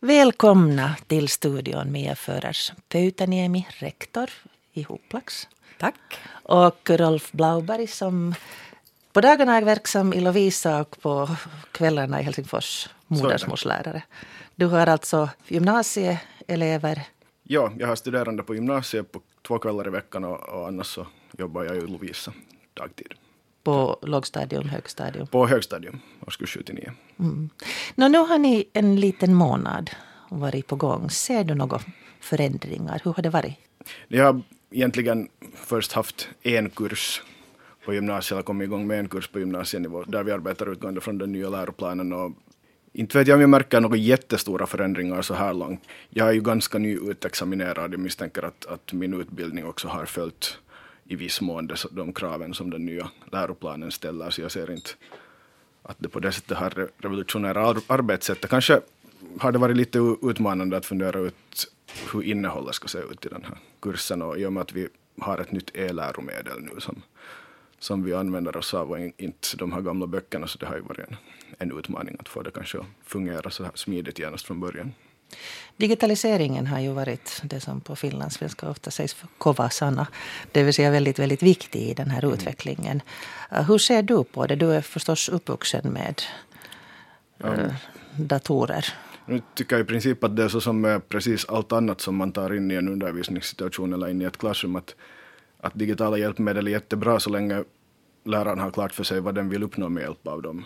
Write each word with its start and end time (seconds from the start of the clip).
Välkomna 0.00 0.96
till 1.06 1.28
studion 1.28 1.92
Mia 1.92 2.14
Förers 2.14 2.72
Pöytäniemi, 2.88 3.66
rektor 3.70 4.30
i 4.72 4.82
Hoplax. 4.82 5.48
Tack. 5.78 5.94
Och 6.42 6.90
Rolf 6.90 7.32
Blauberg 7.32 7.86
som 7.86 8.34
på 9.12 9.20
dagarna 9.20 9.56
är 9.56 9.62
verksam 9.62 10.12
i 10.12 10.20
Lovisa 10.20 10.80
och 10.80 11.00
på 11.00 11.28
kvällarna 11.72 12.20
i 12.20 12.22
Helsingfors 12.22 12.88
modersmålslärare. 13.06 14.02
Du 14.54 14.66
har 14.66 14.86
alltså 14.86 15.30
gymnasieelever? 15.48 17.02
Ja, 17.42 17.72
jag 17.78 17.86
har 17.86 17.96
studerande 17.96 18.42
på 18.42 18.54
gymnasiet 18.54 19.12
på 19.12 19.20
två 19.46 19.58
kvällar 19.58 19.86
i 19.86 19.90
veckan 19.90 20.24
och, 20.24 20.48
och 20.48 20.68
annars 20.68 20.86
så 20.86 21.06
jobbar 21.38 21.64
jag 21.64 21.76
i 21.76 21.80
Lovisa 21.80 22.32
dagtid. 22.74 23.14
På 23.62 23.98
lågstadium, 24.02 24.68
högstadium? 24.68 25.26
På 25.26 25.46
högstadium, 25.46 26.00
årskurs 26.26 26.54
7 26.54 26.62
till 26.62 26.74
9. 26.74 26.92
Mm. 27.18 27.50
Nå, 27.94 28.08
nu 28.08 28.18
har 28.18 28.38
ni 28.38 28.68
en 28.72 29.00
liten 29.00 29.34
månad 29.34 29.90
varit 30.28 30.66
på 30.66 30.76
gång. 30.76 31.10
Ser 31.10 31.44
du 31.44 31.54
några 31.54 31.80
förändringar? 32.20 33.00
Hur 33.04 33.12
har 33.12 33.22
det 33.22 33.30
varit? 33.30 33.54
Jag 34.08 34.24
har 34.24 34.42
egentligen 34.70 35.28
först 35.54 35.92
haft 35.92 36.28
en 36.42 36.70
kurs 36.70 37.22
på 37.84 37.94
gymnasiet, 37.94 38.32
eller 38.32 38.42
kommit 38.42 38.66
igång 38.66 38.86
med 38.86 38.98
en 38.98 39.08
kurs 39.08 39.28
på 39.28 39.38
gymnasienivå, 39.38 40.02
där 40.02 40.22
vi 40.24 40.32
arbetar 40.32 40.72
utgående 40.72 41.00
från 41.00 41.18
den 41.18 41.32
nya 41.32 41.48
läroplanen. 41.48 42.12
Och 42.12 42.32
inte 42.92 43.18
vet 43.18 43.28
jag 43.28 43.34
om 43.34 43.40
jag 43.40 43.50
märker 43.50 43.80
några 43.80 43.96
jättestora 43.96 44.66
förändringar 44.66 45.22
så 45.22 45.34
här 45.34 45.54
långt. 45.54 45.80
Jag 46.10 46.28
är 46.28 46.32
ju 46.32 46.40
ganska 46.40 46.78
nyutexaminerad. 46.78 47.92
Jag 47.92 48.00
misstänker 48.00 48.42
att, 48.42 48.66
att 48.66 48.92
min 48.92 49.20
utbildning 49.20 49.64
också 49.64 49.88
har 49.88 50.04
följt 50.04 50.58
i 51.08 51.16
viss 51.16 51.40
mån 51.40 51.70
de 51.90 52.12
kraven 52.12 52.54
som 52.54 52.70
den 52.70 52.84
nya 52.84 53.10
läroplanen 53.32 53.90
ställer. 53.90 54.30
Så 54.30 54.40
jag 54.40 54.52
ser 54.52 54.70
inte 54.70 54.90
att 55.82 55.96
det 55.98 56.08
på 56.08 56.20
det 56.20 56.32
sättet 56.32 56.58
har 56.58 56.88
revolutionerat 56.98 57.84
arbetssättet. 57.86 58.50
Kanske 58.50 58.80
har 59.38 59.52
det 59.52 59.58
varit 59.58 59.76
lite 59.76 59.98
utmanande 60.22 60.76
att 60.76 60.86
fundera 60.86 61.18
ut 61.18 61.72
hur 62.12 62.22
innehållet 62.22 62.74
ska 62.74 62.88
se 62.88 62.98
ut 62.98 63.26
i 63.26 63.28
den 63.28 63.44
här 63.44 63.58
kursen. 63.80 64.22
Och 64.22 64.38
i 64.38 64.46
och 64.46 64.52
med 64.52 64.60
att 64.60 64.72
vi 64.72 64.88
har 65.20 65.38
ett 65.38 65.52
nytt 65.52 65.76
e-läromedel 65.76 66.60
nu 66.60 66.80
som, 66.80 67.02
som 67.78 68.04
vi 68.04 68.14
använder 68.14 68.56
oss 68.56 68.74
av 68.74 68.90
och 68.90 68.98
inte 68.98 69.56
de 69.56 69.72
här 69.72 69.80
gamla 69.80 70.06
böckerna 70.06 70.46
så 70.46 70.58
det 70.58 70.66
har 70.66 70.76
ju 70.76 70.82
varit 70.82 71.08
en, 71.08 71.16
en 71.58 71.78
utmaning 71.78 72.16
att 72.18 72.28
få 72.28 72.42
det 72.42 72.50
kanske 72.50 72.78
att 72.78 72.86
fungera 73.04 73.50
så 73.50 73.64
här 73.64 73.72
smidigt 73.74 74.18
genast 74.18 74.46
från 74.46 74.60
början. 74.60 74.92
Digitaliseringen 75.76 76.66
har 76.66 76.80
ju 76.80 76.92
varit 76.92 77.40
det 77.44 77.60
som 77.60 77.80
på 77.80 77.96
finlandssvenska 77.96 78.70
ofta 78.70 78.90
sägs 78.90 79.14
för 79.14 79.28
kovasana. 79.38 80.06
Det 80.52 80.62
vill 80.62 80.74
säga 80.74 80.90
väldigt, 80.90 81.18
väldigt 81.18 81.42
viktig 81.42 81.80
i 81.80 81.94
den 81.94 82.10
här 82.10 82.22
mm. 82.22 82.34
utvecklingen. 82.34 83.02
Uh, 83.52 83.62
hur 83.62 83.78
ser 83.78 84.02
du 84.02 84.24
på 84.24 84.46
det? 84.46 84.56
Du 84.56 84.72
är 84.72 84.80
förstås 84.80 85.28
uppvuxen 85.28 85.92
med 85.92 86.22
uh, 87.44 87.74
datorer. 88.16 88.86
Nu 89.26 89.42
tycker 89.54 89.76
jag 89.76 89.84
i 89.84 89.86
princip 89.86 90.24
att 90.24 90.36
det 90.36 90.44
är 90.44 90.48
så 90.48 90.60
som 90.60 90.80
med 90.80 91.08
precis 91.08 91.44
allt 91.44 91.72
annat 91.72 92.00
som 92.00 92.16
man 92.16 92.32
tar 92.32 92.54
in 92.54 92.70
i 92.70 92.74
en 92.74 92.88
undervisningssituation 92.88 93.92
eller 93.92 94.08
in 94.08 94.22
i 94.22 94.24
ett 94.24 94.38
klassrum. 94.38 94.76
Att, 94.76 94.94
att 95.60 95.74
digitala 95.74 96.18
hjälpmedel 96.18 96.66
är 96.66 96.70
jättebra 96.70 97.20
så 97.20 97.30
länge 97.30 97.64
läraren 98.24 98.58
har 98.58 98.70
klart 98.70 98.92
för 98.92 99.04
sig 99.04 99.20
vad 99.20 99.34
den 99.34 99.48
vill 99.48 99.62
uppnå 99.62 99.88
med 99.88 100.02
hjälp 100.02 100.26
av 100.26 100.42
dem. 100.42 100.64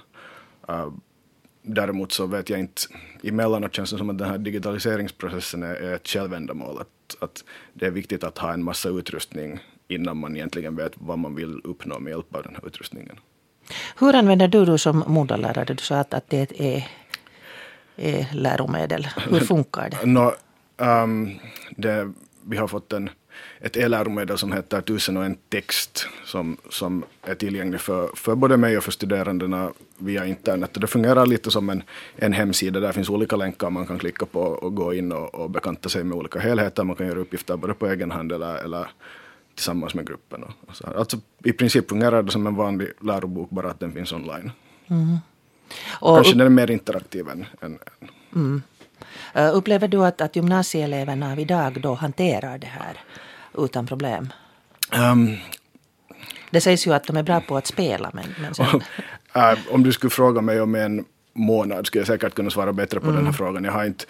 Däremot 1.63 2.13
så 2.13 2.27
vet 2.27 2.51
jag 2.51 2.61
inte, 2.61 2.83
emellanåt 3.23 3.75
känns 3.75 3.91
det 3.91 3.99
som 3.99 4.11
att 4.11 4.19
den 4.19 4.31
här 4.31 4.39
digitaliseringsprocessen 4.39 5.63
är, 5.63 5.75
är 5.75 5.95
ett 5.95 6.09
självändamål. 6.09 6.79
Att, 6.81 7.23
att 7.23 7.45
det 7.73 7.87
är 7.87 7.91
viktigt 7.91 8.25
att 8.25 8.39
ha 8.39 8.53
en 8.53 8.65
massa 8.65 8.89
utrustning 8.89 9.59
innan 9.89 10.17
man 10.17 10.37
egentligen 10.37 10.77
vet 10.77 10.93
vad 10.95 11.19
man 11.19 11.35
vill 11.35 11.61
uppnå 11.65 11.99
med 11.99 12.11
hjälp 12.11 12.35
av 12.35 12.43
den 12.43 12.55
här 12.55 12.67
utrustningen. 12.67 13.17
Hur 13.99 14.15
använder 14.15 14.49
du 14.49 14.65
det 14.65 14.79
som 14.79 15.05
moderlärare? 15.07 15.75
Du 15.75 15.77
sa 15.77 15.97
att, 15.97 16.15
att 16.15 16.31
det 16.31 16.61
är, 16.61 16.89
är 17.97 18.29
läromedel. 18.33 19.09
Hur 19.31 19.41
funkar 19.53 19.91
det? 19.91 20.07
No, 20.07 20.33
um, 20.77 21.39
det 21.77 22.13
vi 22.45 22.57
har 22.57 22.69
fått 22.69 22.93
en 22.93 23.11
ett 23.61 23.77
e-läromedel 23.77 24.39
som 24.39 24.53
heter 24.53 24.81
Tusen 24.81 25.17
och 25.17 25.25
en 25.25 25.37
text 25.49 26.07
som, 26.25 26.57
som 26.71 27.05
är 27.23 27.35
tillgänglig 27.35 27.81
för, 27.81 28.11
för 28.15 28.35
både 28.35 28.57
mig 28.57 28.77
och 28.77 28.85
för 28.85 28.93
studerandena 28.93 29.73
via 30.05 30.27
internet. 30.27 30.71
Det 30.75 30.87
fungerar 30.87 31.27
lite 31.27 31.51
som 31.51 31.71
en, 31.71 31.83
en 32.17 32.33
hemsida. 32.33 32.81
Där 32.81 32.93
finns 32.93 33.09
olika 33.09 33.37
länkar 33.37 33.71
man 33.71 33.87
kan 33.87 33.99
klicka 33.99 34.27
på 34.27 34.41
och 34.41 34.75
gå 34.75 34.95
in 34.95 35.13
och, 35.13 35.35
och 35.35 35.51
bekanta 35.51 35.89
sig 35.89 36.05
med 36.05 36.19
olika 36.19 36.39
helheter. 36.39 36.85
Man 36.85 36.97
kan 36.97 37.07
göra 37.07 37.19
uppgifter 37.19 37.57
både 37.57 37.75
på 37.75 37.87
egen 37.87 38.11
hand 38.11 38.33
eller, 38.33 38.65
eller 38.65 38.89
tillsammans 39.55 39.95
med 39.95 40.07
gruppen. 40.07 40.43
Och 40.43 40.77
så. 40.77 40.87
Alltså, 40.87 41.17
I 41.45 41.53
princip 41.53 41.89
fungerar 41.89 42.23
det 42.23 42.31
som 42.31 42.47
en 42.47 42.55
vanlig 42.55 42.89
lärobok, 43.01 43.51
bara 43.51 43.71
att 43.71 43.81
den 43.81 43.93
finns 43.93 44.13
online. 44.13 44.53
Mm. 44.89 45.19
Och 46.01 46.17
Kanske 46.17 46.35
den 46.35 46.47
är 46.47 46.51
mer 46.51 46.71
interaktiv 46.71 47.29
än... 47.29 47.47
än, 47.61 47.73
än. 47.73 48.09
Mm. 48.35 48.63
Uh, 49.37 49.57
upplever 49.57 49.89
du 49.89 50.05
att, 50.05 50.21
att 50.21 50.37
gymnasieeleverna 50.37 51.33
av 51.33 51.39
idag 51.39 51.81
då 51.83 51.95
hanterar 51.95 52.59
det 52.59 52.67
här 52.67 53.01
utan 53.59 53.87
problem? 53.87 54.33
Um, 55.13 55.37
det 56.51 56.61
sägs 56.61 56.87
ju 56.87 56.95
att 56.95 57.05
de 57.05 57.17
är 57.17 57.23
bra 57.23 57.41
på 57.41 57.57
att 57.57 57.67
spela. 57.67 58.11
Men, 58.15 58.35
men 58.41 58.55
sen... 58.55 58.67
uh, 59.37 59.75
om 59.75 59.83
du 59.83 59.93
skulle 59.93 60.11
fråga 60.11 60.41
mig 60.41 60.61
om 60.61 60.75
en 60.75 61.05
månad 61.33 61.87
skulle 61.87 62.01
jag 62.01 62.07
säkert 62.07 62.35
kunna 62.35 62.51
svara 62.51 62.73
bättre 62.73 63.01
på 63.01 63.07
mm. 63.07 63.17
den 63.17 63.25
här 63.25 63.31
mm. 63.31 63.37
frågan. 63.39 63.65
Jag 63.65 63.73
har 63.73 63.85
inte, 63.85 64.05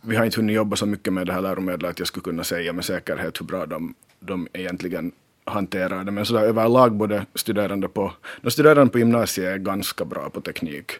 vi 0.00 0.16
har 0.16 0.24
inte 0.24 0.36
hunnit 0.36 0.56
jobba 0.56 0.76
så 0.76 0.86
mycket 0.86 1.12
med 1.12 1.26
det 1.26 1.32
här 1.32 1.40
läromedlet 1.40 1.90
att 1.90 1.98
jag 1.98 2.08
skulle 2.08 2.24
kunna 2.24 2.44
säga 2.44 2.72
med 2.72 2.84
säkerhet 2.84 3.40
hur 3.40 3.46
bra 3.46 3.66
de, 3.66 3.94
de 4.20 4.48
egentligen 4.52 5.12
hanterar 5.44 6.04
det. 6.04 6.10
Men 6.10 6.26
sådär 6.26 6.42
överlag 6.42 6.92
både 6.92 7.26
studerande 7.34 7.88
på, 7.88 8.12
de 8.40 8.50
studerande 8.50 8.92
på 8.92 8.98
gymnasiet 8.98 9.46
är 9.46 9.58
ganska 9.58 10.04
bra 10.04 10.30
på 10.30 10.40
teknik. 10.40 10.92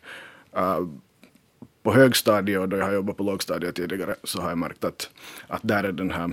Uh, 0.57 0.89
på 1.83 1.93
högstadiet 1.93 2.61
och 2.61 2.69
då 2.69 2.77
jag 2.77 2.85
har 2.85 2.93
jobbat 2.93 3.17
på 3.17 3.23
lågstadiet 3.23 3.75
tidigare 3.75 4.15
så 4.25 4.41
har 4.41 4.49
jag 4.49 4.59
märkt 4.59 4.85
att, 4.85 5.11
att 5.47 5.61
där 5.65 5.85
är 5.85 5.93
den 5.93 6.11
här 6.11 6.25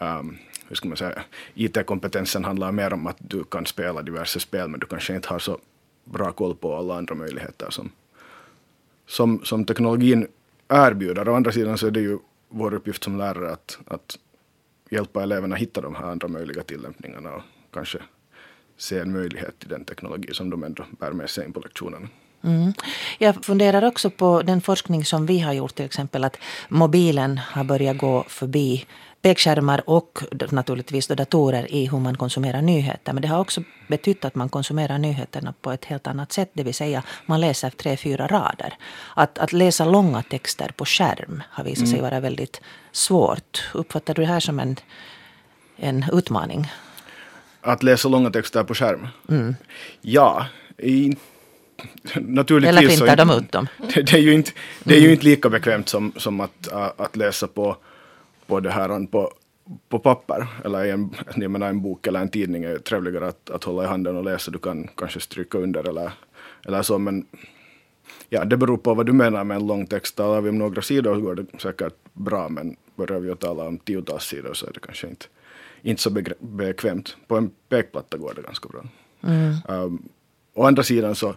um, 0.00 0.38
hur 0.68 0.76
ska 0.76 0.88
man 0.88 0.96
säga, 0.96 1.22
IT-kompetensen 1.54 2.44
handlar 2.44 2.72
mer 2.72 2.92
om 2.92 3.06
att 3.06 3.16
du 3.18 3.44
kan 3.44 3.66
spela 3.66 4.02
diverse 4.02 4.40
spel 4.40 4.68
men 4.68 4.80
du 4.80 4.86
kanske 4.86 5.14
inte 5.14 5.28
har 5.28 5.38
så 5.38 5.58
bra 6.06 6.32
koll 6.32 6.54
på 6.54 6.76
alla 6.76 6.96
andra 6.96 7.14
möjligheter 7.14 7.70
som, 7.70 7.90
som, 9.06 9.44
som 9.44 9.64
teknologin 9.64 10.26
erbjuder. 10.68 11.28
Å 11.28 11.34
andra 11.34 11.52
sidan 11.52 11.78
så 11.78 11.86
är 11.86 11.90
det 11.90 12.00
ju 12.00 12.18
vår 12.48 12.74
uppgift 12.74 13.04
som 13.04 13.18
lärare 13.18 13.52
att, 13.52 13.78
att 13.86 14.18
hjälpa 14.90 15.22
eleverna 15.22 15.56
hitta 15.56 15.80
de 15.80 15.94
här 15.94 16.06
andra 16.06 16.28
möjliga 16.28 16.62
tillämpningarna 16.62 17.30
och 17.30 17.42
kanske 17.72 17.98
se 18.76 18.98
en 18.98 19.12
möjlighet 19.12 19.54
i 19.64 19.68
den 19.68 19.84
teknologi 19.84 20.34
som 20.34 20.50
de 20.50 20.62
ändå 20.62 20.84
bär 20.90 21.12
med 21.12 21.30
sig 21.30 21.44
in 21.44 21.52
på 21.52 21.60
lektionerna. 21.60 22.08
Mm. 22.42 22.72
Jag 23.18 23.44
funderar 23.44 23.84
också 23.84 24.10
på 24.10 24.42
den 24.42 24.60
forskning 24.60 25.04
som 25.04 25.26
vi 25.26 25.40
har 25.40 25.52
gjort, 25.52 25.74
till 25.74 25.84
exempel 25.84 26.24
att 26.24 26.36
mobilen 26.68 27.38
har 27.38 27.64
börjat 27.64 27.98
gå 27.98 28.24
förbi 28.28 28.86
pekskärmar 29.26 29.82
och 29.86 30.18
naturligtvis 30.50 31.06
datorer 31.06 31.72
i 31.72 31.86
hur 31.86 31.98
man 31.98 32.16
konsumerar 32.16 32.62
nyheter. 32.62 33.12
Men 33.12 33.22
det 33.22 33.28
har 33.28 33.40
också 33.40 33.62
betytt 33.88 34.24
att 34.24 34.34
man 34.34 34.48
konsumerar 34.48 34.98
nyheterna 34.98 35.54
på 35.60 35.72
ett 35.72 35.84
helt 35.84 36.06
annat 36.06 36.32
sätt. 36.32 36.50
Det 36.52 36.62
vill 36.62 36.74
säga 36.74 37.02
man 37.26 37.40
läser 37.40 37.70
tre, 37.70 37.96
fyra 37.96 38.26
rader. 38.26 38.74
Att, 39.14 39.38
att 39.38 39.52
läsa 39.52 39.84
långa 39.84 40.22
texter 40.22 40.70
på 40.76 40.84
skärm 40.84 41.42
har 41.50 41.64
visat 41.64 41.78
mm. 41.78 41.90
sig 41.90 42.00
vara 42.00 42.20
väldigt 42.20 42.60
svårt. 42.92 43.70
Uppfattar 43.74 44.14
du 44.14 44.22
det 44.22 44.28
här 44.28 44.40
som 44.40 44.60
en, 44.60 44.76
en 45.76 46.04
utmaning? 46.12 46.72
Att 47.60 47.82
läsa 47.82 48.08
långa 48.08 48.30
texter 48.30 48.64
på 48.64 48.74
skärm? 48.74 49.08
Mm. 49.28 49.56
Ja. 50.00 50.46
I, 50.78 51.16
naturligtvis 52.14 52.78
Eller 52.78 52.88
printar 52.88 53.16
de 53.16 53.30
ut 53.30 53.52
dem? 53.52 53.68
Det, 53.94 54.02
det, 54.02 54.12
är 54.12 54.22
ju 54.22 54.32
inte, 54.32 54.50
det 54.84 54.94
är 54.94 54.98
ju 54.98 55.04
mm. 55.04 55.12
inte 55.12 55.24
lika 55.24 55.48
bekvämt 55.48 55.88
som, 55.88 56.12
som 56.16 56.40
att, 56.40 56.68
att 56.96 57.16
läsa 57.16 57.46
på 57.46 57.76
på 58.46 58.60
det 58.60 58.70
här 58.70 59.06
på, 59.06 59.32
på 59.88 59.98
papper 59.98 60.46
eller 60.64 60.84
i 60.84 60.90
en, 60.90 61.14
jag 61.36 61.50
menar 61.50 61.68
en 61.68 61.82
bok 61.82 62.06
eller 62.06 62.20
en 62.20 62.28
tidning 62.28 62.64
är 62.64 62.78
trevligare 62.78 63.28
att, 63.28 63.50
att 63.50 63.64
hålla 63.64 63.84
i 63.84 63.86
handen 63.86 64.16
och 64.16 64.24
läsa. 64.24 64.50
Du 64.50 64.58
kan 64.58 64.88
kanske 64.96 65.20
stryka 65.20 65.58
under 65.58 65.88
eller, 65.88 66.12
eller 66.66 66.82
så 66.82 66.98
men 66.98 67.26
ja, 68.28 68.44
det 68.44 68.56
beror 68.56 68.76
på 68.76 68.94
vad 68.94 69.06
du 69.06 69.12
menar 69.12 69.44
med 69.44 69.56
en 69.56 69.66
lång 69.66 69.86
text. 69.86 70.16
Talar 70.16 70.40
vi 70.40 70.50
om 70.50 70.58
några 70.58 70.82
sidor 70.82 71.14
så 71.14 71.20
går 71.20 71.34
det 71.34 71.60
säkert 71.60 71.94
bra 72.12 72.48
men 72.48 72.76
börjar 72.96 73.20
vi 73.20 73.30
att 73.30 73.40
tala 73.40 73.64
om 73.64 73.78
tiotals 73.78 74.24
sidor 74.24 74.54
så 74.54 74.66
är 74.66 74.72
det 74.72 74.80
kanske 74.80 75.08
inte, 75.08 75.26
inte 75.82 76.02
så 76.02 76.10
bekvämt. 76.40 77.16
På 77.26 77.36
en 77.36 77.50
pekplatta 77.68 78.16
går 78.16 78.32
det 78.34 78.42
ganska 78.42 78.68
bra. 78.68 78.84
Mm. 79.22 79.54
Um, 79.68 80.08
å 80.54 80.64
andra 80.64 80.82
sidan 80.82 81.14
så 81.14 81.34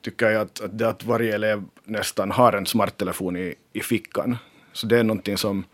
tycker 0.00 0.30
jag 0.30 0.42
att, 0.42 0.60
att, 0.60 0.82
att 0.82 1.04
varje 1.04 1.34
elev 1.34 1.64
nästan 1.84 2.30
har 2.30 2.52
en 2.52 2.66
smarttelefon 2.66 3.36
i, 3.36 3.54
i 3.72 3.80
fickan. 3.80 4.36
Så 4.72 4.86
det 4.86 4.98
är 4.98 5.04
någonting 5.04 5.36
som 5.36 5.64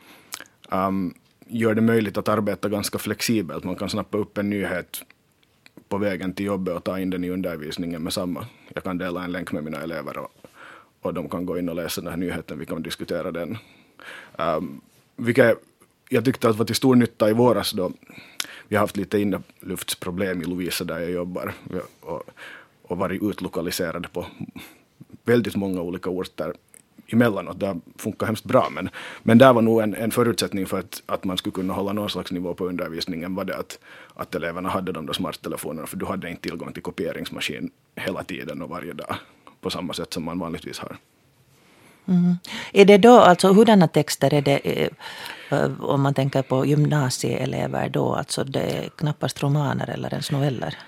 um, 0.73 1.15
gör 1.47 1.75
det 1.75 1.81
möjligt 1.81 2.17
att 2.17 2.29
arbeta 2.29 2.69
ganska 2.69 2.99
flexibelt. 2.99 3.65
Man 3.65 3.77
kan 3.77 3.91
snappa 3.91 4.19
upp 4.19 4.39
en 4.39 4.51
nyhet 4.51 5.03
på 5.89 5.99
vägen 5.99 6.33
till 6.33 6.47
jobbet 6.47 6.77
och 6.77 6.85
ta 6.85 6.99
in 6.99 7.11
den 7.11 7.25
i 7.25 7.31
undervisningen 7.31 8.03
med 8.03 8.13
samma. 8.13 8.47
Jag 8.75 8.85
kan 8.85 8.99
dela 8.99 9.25
en 9.25 9.33
länk 9.33 9.53
med 9.53 9.65
mina 9.65 9.83
elever 9.83 10.19
och, 10.19 10.29
och 11.01 11.15
de 11.15 11.29
kan 11.29 11.47
gå 11.47 11.59
in 11.59 11.69
och 11.69 11.75
läsa 11.75 12.01
den 12.01 12.11
här 12.11 12.17
nyheten. 12.17 12.59
Vi 12.59 12.67
kan 12.67 12.83
diskutera 12.83 13.31
den. 13.31 13.59
Um, 14.39 14.81
vilket 15.17 15.59
jag 16.09 16.25
tyckte 16.25 16.49
att 16.49 16.57
var 16.57 16.65
till 16.65 16.75
stor 16.75 16.97
nytta 16.97 17.31
i 17.31 17.33
våras 17.33 17.73
då 17.73 17.93
vi 18.69 18.77
har 18.77 18.81
haft 18.81 18.97
lite 18.97 19.19
inneluftsproblem 19.19 20.43
i 20.43 20.45
Lovisa 20.45 20.85
där 20.85 20.99
jag 20.99 21.11
jobbar 21.11 21.55
och, 22.01 22.23
och 22.83 22.99
varit 22.99 23.23
utlokaliserade 23.23 24.09
på 24.09 24.27
väldigt 25.25 25.57
många 25.57 25.81
olika 25.81 26.11
orter 26.11 26.55
emellanåt. 27.12 27.61
Det 27.61 27.67
har 27.67 27.81
funkat 27.97 28.27
hemskt 28.27 28.45
bra. 28.45 28.69
Men, 28.71 28.91
men 29.23 29.39
där 29.39 29.53
var 29.53 29.62
nog 29.62 29.81
en, 29.81 29.95
en 29.95 30.11
förutsättning 30.11 30.67
för 30.67 30.79
att, 30.79 31.03
att 31.07 31.25
man 31.25 31.37
skulle 31.37 31.53
kunna 31.53 31.75
hålla 31.75 31.93
någon 31.93 32.11
slags 32.11 32.33
nivå 32.33 32.55
på 32.55 32.67
undervisningen 32.67 33.35
var 33.35 33.45
det 33.45 33.57
att, 33.57 33.79
att 34.15 34.35
eleverna 34.35 34.69
hade 34.69 34.93
de 34.93 35.07
där 35.07 35.12
smarttelefonerna 35.12 35.87
för 35.87 35.97
du 35.97 36.07
hade 36.07 36.31
inte 36.31 36.43
tillgång 36.43 36.73
till 36.73 36.83
kopieringsmaskin 36.83 37.71
hela 37.97 38.23
tiden 38.23 38.62
och 38.62 38.69
varje 38.69 38.93
dag 38.93 39.15
på 39.61 39.71
samma 39.71 39.93
sätt 39.93 40.12
som 40.12 40.25
man 40.25 40.39
vanligtvis 40.39 40.79
har. 40.79 40.97
Mm. 42.09 42.37
Är 42.73 42.85
det 42.85 42.99
då, 42.99 43.21
alltså 43.21 43.53
hurdana 43.53 43.89
texter 43.89 44.35
är 44.35 44.43
det 44.43 44.89
eh, 45.51 45.71
om 45.81 46.01
man 46.01 46.15
tänker 46.15 46.43
på 46.43 46.67
gymnasieelever 46.67 47.89
då? 47.89 48.15
Alltså 48.15 48.45
det 48.45 48.61
är 48.61 48.89
knappast 48.89 49.43
romaner 49.43 49.91
eller 49.91 50.11
ens 50.11 50.31
noveller? 50.31 50.79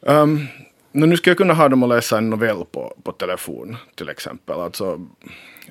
Um, 0.00 0.46
nu 0.92 1.16
skulle 1.16 1.30
jag 1.30 1.38
kunna 1.38 1.54
ha 1.54 1.68
dem 1.68 1.82
att 1.82 1.88
läsa 1.88 2.18
en 2.18 2.30
novell 2.30 2.64
på, 2.72 2.94
på 3.02 3.12
telefon 3.12 3.76
till 3.94 4.08
exempel. 4.08 4.60
Alltså, 4.60 5.00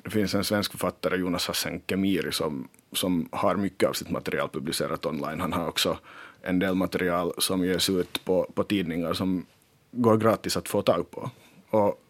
det 0.02 0.10
finns 0.10 0.34
en 0.34 0.44
svensk 0.44 0.70
författare, 0.70 1.16
Jonas 1.16 1.46
Hassen 1.46 1.80
Kemiri, 1.86 2.32
som, 2.32 2.68
som 2.92 3.28
har 3.32 3.56
mycket 3.56 3.88
av 3.88 3.92
sitt 3.92 4.10
material 4.10 4.48
publicerat 4.48 5.06
online. 5.06 5.40
Han 5.40 5.52
har 5.52 5.68
också 5.68 5.98
en 6.42 6.58
del 6.58 6.74
material 6.74 7.32
som 7.38 7.64
ges 7.64 7.90
ut 7.90 8.24
på, 8.24 8.50
på 8.54 8.64
tidningar 8.64 9.12
som 9.12 9.46
går 9.90 10.16
gratis 10.16 10.56
att 10.56 10.68
få 10.68 10.82
tag 10.82 11.10
på. 11.10 11.30
Och 11.70 12.00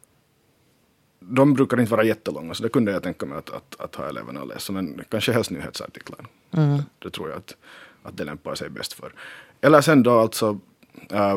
de 1.21 1.55
brukar 1.55 1.81
inte 1.81 1.93
vara 1.93 2.05
jättelånga, 2.05 2.55
så 2.55 2.63
det 2.63 2.69
kunde 2.69 2.93
jag 2.93 3.03
tänka 3.03 3.27
mig 3.27 3.39
att, 3.39 3.51
att, 3.51 3.81
att 3.81 3.95
ha 3.95 4.09
eleverna 4.09 4.45
läsa. 4.45 4.73
Men 4.73 5.05
kanske 5.09 5.33
helst 5.33 5.51
nyhetsartiklar. 5.51 6.27
Mm. 6.51 6.77
Det, 6.77 6.85
det, 6.99 7.11
tror 7.11 7.29
jag 7.29 7.39
att, 7.39 7.57
att 8.03 8.17
det 8.17 8.25
lämpar 8.25 8.55
sig 8.55 8.71
bäst 8.71 8.93
för. 8.93 9.13
Eller 9.61 9.81
sen 9.81 10.03
då 10.03 10.19
alltså 10.19 10.59
äh, 11.11 11.37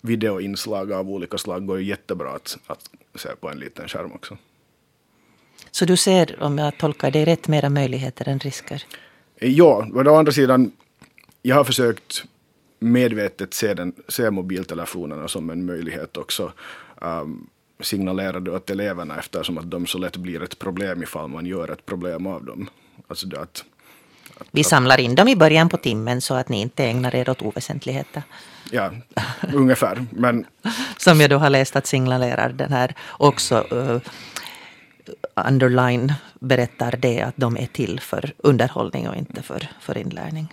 videoinslag 0.00 0.92
av 0.92 1.10
olika 1.10 1.38
slag 1.38 1.66
går 1.66 1.78
ju 1.78 1.84
jättebra 1.84 2.30
att, 2.30 2.58
att 2.66 2.90
se 3.14 3.28
på 3.40 3.48
en 3.48 3.58
liten 3.58 3.88
skärm 3.88 4.12
också. 4.12 4.36
Så 5.72 5.84
du 5.84 5.96
ser, 5.96 6.42
om 6.42 6.58
jag 6.58 6.78
tolkar 6.78 7.10
det 7.10 7.24
rätt, 7.24 7.48
mera 7.48 7.68
möjligheter 7.68 8.28
än 8.28 8.38
risker? 8.38 8.84
Ja, 9.40 9.86
men 9.92 10.08
å 10.08 10.14
andra 10.14 10.32
sidan, 10.32 10.72
jag 11.42 11.56
har 11.56 11.64
försökt 11.64 12.24
medvetet 12.78 13.54
se, 13.54 13.74
den, 13.74 13.92
se 14.08 14.30
mobiltelefonerna 14.30 15.28
som 15.28 15.50
en 15.50 15.66
möjlighet 15.66 16.16
också. 16.16 16.52
Um, 17.00 17.48
signalerade 17.80 18.50
åt 18.50 18.70
eleverna 18.70 19.18
eftersom 19.18 19.58
att 19.58 19.70
de 19.70 19.86
så 19.86 19.98
lätt 19.98 20.16
blir 20.16 20.42
ett 20.42 20.58
problem 20.58 21.02
ifall 21.02 21.28
man 21.28 21.46
gör 21.46 21.68
ett 21.68 21.86
problem 21.86 22.26
av 22.26 22.44
dem. 22.44 22.70
Alltså 23.08 23.26
det 23.26 23.40
att, 23.40 23.64
att, 24.38 24.48
Vi 24.50 24.64
samlar 24.64 25.00
in 25.00 25.14
dem 25.14 25.28
i 25.28 25.36
början 25.36 25.68
på 25.68 25.76
timmen 25.76 26.20
så 26.20 26.34
att 26.34 26.48
ni 26.48 26.60
inte 26.60 26.84
ägnar 26.84 27.14
er 27.14 27.30
åt 27.30 27.42
oväsentligheter. 27.42 28.22
Ja, 28.70 28.90
ungefär. 29.52 30.06
Men... 30.10 30.46
Som 30.96 31.20
jag 31.20 31.30
då 31.30 31.38
har 31.38 31.50
läst 31.50 31.76
att 31.76 31.86
signalerar 31.86 32.48
den 32.48 32.72
här 32.72 32.94
också 33.18 33.66
uh, 33.72 34.00
underline 35.34 36.12
berättar 36.40 36.96
det 36.96 37.20
att 37.20 37.36
de 37.36 37.56
är 37.56 37.66
till 37.66 38.00
för 38.00 38.32
underhållning 38.38 39.08
och 39.08 39.16
inte 39.16 39.42
för, 39.42 39.68
för 39.80 39.98
inlärning. 39.98 40.52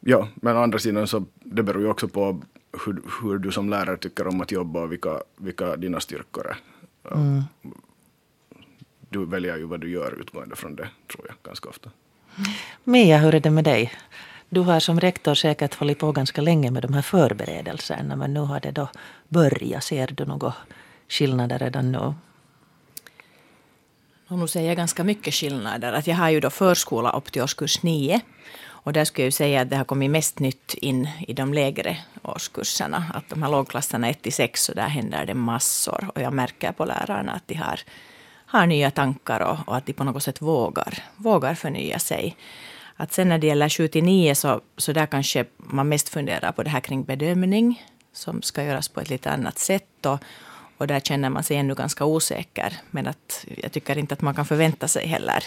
Ja, 0.00 0.28
men 0.34 0.56
å 0.56 0.62
andra 0.62 0.78
sidan 0.78 1.06
så 1.06 1.24
det 1.34 1.62
beror 1.62 1.82
ju 1.82 1.88
också 1.88 2.08
på 2.08 2.42
hur, 2.86 3.02
hur 3.22 3.38
du 3.38 3.52
som 3.52 3.70
lärare 3.70 3.96
tycker 3.96 4.26
om 4.26 4.40
att 4.40 4.52
jobba 4.52 4.80
och 4.80 4.92
vilka, 4.92 5.22
vilka 5.36 5.76
dina 5.76 6.00
styrkor 6.00 6.46
är. 6.46 6.56
Mm. 7.14 7.42
Du 9.08 9.26
väljer 9.26 9.56
ju 9.56 9.64
vad 9.64 9.80
du 9.80 9.90
gör 9.90 10.20
utgående 10.20 10.56
från 10.56 10.76
det, 10.76 10.88
tror 11.12 11.26
jag, 11.28 11.36
ganska 11.42 11.68
ofta. 11.68 11.90
Mia, 12.84 13.18
hur 13.18 13.34
är 13.34 13.40
det 13.40 13.50
med 13.50 13.64
dig? 13.64 13.92
Du 14.48 14.60
har 14.60 14.80
som 14.80 15.00
rektor 15.00 15.34
säkert 15.34 15.74
hållit 15.74 15.98
på 15.98 16.12
ganska 16.12 16.40
länge 16.40 16.70
med 16.70 16.82
de 16.82 16.94
här 16.94 17.02
förberedelserna 17.02 18.16
men 18.16 18.34
nu 18.34 18.40
har 18.40 18.60
det 18.60 18.70
då 18.70 18.88
börjat. 19.28 19.84
Ser 19.84 20.06
du 20.06 20.24
några 20.24 20.54
skillnader 21.08 21.58
redan 21.58 21.92
nu? 21.92 22.14
Och 24.34 24.40
nu 24.40 24.48
ser 24.48 24.62
jag 24.62 24.76
ganska 24.76 25.04
mycket 25.04 25.34
skillnader. 25.34 25.92
Att 25.92 26.06
jag 26.06 26.16
har 26.16 26.30
ju 26.30 26.40
då 26.40 26.50
förskola 26.50 27.12
upp 27.12 27.32
till 27.32 27.42
årskurs 27.42 27.82
9. 27.82 28.20
Och 28.66 28.92
där 28.92 29.04
skulle 29.04 29.26
jag 29.26 29.32
säga 29.32 29.60
att 29.60 29.70
det 29.70 29.76
har 29.76 29.84
kommit 29.84 30.10
mest 30.10 30.38
nytt 30.38 30.74
in 30.74 31.08
i 31.28 31.32
de 31.32 31.54
lägre 31.54 31.96
årskurserna. 32.22 33.04
Att 33.14 33.28
de 33.28 33.42
här 33.42 33.50
lågklasserna 33.50 34.08
1 34.08 34.22
till 34.22 34.32
6 34.32 34.64
så 34.64 34.72
där 34.72 34.88
händer 34.88 35.26
det 35.26 35.34
massor. 35.34 36.10
Och 36.14 36.20
jag 36.20 36.32
märker 36.32 36.72
på 36.72 36.84
lärarna 36.84 37.32
att 37.32 37.48
de 37.48 37.54
har, 37.54 37.80
har 38.46 38.66
nya 38.66 38.90
tankar 38.90 39.40
och, 39.40 39.58
och 39.66 39.76
att 39.76 39.86
de 39.86 39.92
på 39.92 40.04
något 40.04 40.22
sätt 40.22 40.42
vågar, 40.42 40.98
vågar 41.16 41.54
förnya 41.54 41.98
sig. 41.98 42.36
Att 42.96 43.12
sen 43.12 43.28
när 43.28 43.38
det 43.38 43.46
gäller 43.46 43.68
7 43.68 43.88
till 43.88 44.04
9 44.04 44.34
så, 44.34 44.60
så 44.76 44.92
där 44.92 45.06
kanske 45.06 45.44
man 45.56 45.88
mest 45.88 46.08
funderar 46.08 46.52
på 46.52 46.62
det 46.62 46.70
här 46.70 46.80
kring 46.80 47.04
bedömning 47.04 47.84
som 48.12 48.42
ska 48.42 48.64
göras 48.64 48.88
på 48.88 49.00
ett 49.00 49.10
lite 49.10 49.30
annat 49.30 49.58
sätt. 49.58 50.06
Och, 50.06 50.18
och 50.84 50.88
där 50.88 51.00
känner 51.00 51.30
man 51.30 51.44
sig 51.44 51.56
ännu 51.56 51.74
ganska 51.74 52.04
osäker. 52.04 52.72
Men 52.90 53.06
att 53.06 53.44
jag 53.62 53.72
tycker 53.72 53.98
inte 53.98 54.14
att 54.14 54.20
man 54.20 54.34
kan 54.34 54.46
förvänta 54.46 54.88
sig 54.88 55.06
heller 55.06 55.44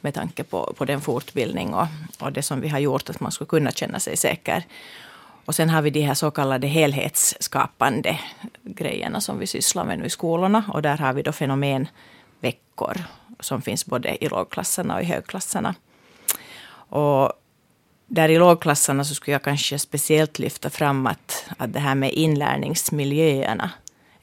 med 0.00 0.14
tanke 0.14 0.44
på, 0.44 0.74
på 0.76 0.84
den 0.84 1.00
fortbildning 1.00 1.74
och, 1.74 1.86
och 2.20 2.32
det 2.32 2.42
som 2.42 2.60
vi 2.60 2.68
har 2.68 2.78
gjort 2.78 3.10
att 3.10 3.20
man 3.20 3.32
skulle 3.32 3.48
kunna 3.48 3.72
känna 3.72 4.00
sig 4.00 4.16
säker. 4.16 4.64
Och 5.44 5.54
sen 5.54 5.70
har 5.70 5.82
vi 5.82 5.90
de 5.90 6.00
här 6.00 6.14
så 6.14 6.30
kallade 6.30 6.66
helhetsskapande 6.66 8.18
grejerna 8.62 9.20
som 9.20 9.38
vi 9.38 9.46
sysslar 9.46 9.84
med 9.84 9.98
nu 9.98 10.04
i 10.04 10.10
skolorna. 10.10 10.64
Och 10.72 10.82
där 10.82 10.96
har 10.96 11.12
vi 11.12 11.22
då 11.22 11.32
fenomenveckor 11.32 13.04
som 13.40 13.62
finns 13.62 13.86
både 13.86 14.24
i 14.24 14.28
lågklasserna 14.28 14.94
och 14.94 15.02
i 15.02 15.04
högklasserna. 15.04 15.74
Och 16.88 17.32
där 18.06 18.28
i 18.28 18.38
lågklasserna 18.38 19.04
så 19.04 19.14
skulle 19.14 19.32
jag 19.32 19.42
kanske 19.42 19.78
speciellt 19.78 20.38
lyfta 20.38 20.70
fram 20.70 21.06
att, 21.06 21.46
att 21.58 21.72
det 21.72 21.80
här 21.80 21.94
med 21.94 22.12
inlärningsmiljöerna 22.12 23.70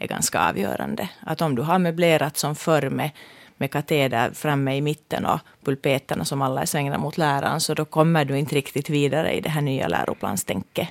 är 0.02 0.08
ganska 0.08 0.50
avgörande. 0.50 1.10
Att 1.20 1.42
om 1.42 1.56
du 1.56 1.62
har 1.62 1.80
möblerat 1.80 2.38
som 2.38 2.56
förr 2.56 2.90
med, 2.90 3.12
med 3.58 3.72
kateder 3.72 4.32
framme 4.34 4.76
i 4.76 4.82
mitten 4.82 5.26
och 5.26 5.40
pulpeterna 5.66 6.26
som 6.26 6.42
alla 6.42 6.62
är 6.62 6.66
svängda 6.66 6.98
mot 6.98 7.18
läraren, 7.18 7.62
så 7.62 7.74
då 7.74 7.86
kommer 7.86 8.26
du 8.26 8.38
inte 8.38 8.56
riktigt 8.56 8.90
vidare 8.90 9.34
i 9.34 9.42
det 9.42 9.50
här 9.50 9.62
nya 9.62 9.88
läroplanstänket. 9.88 10.88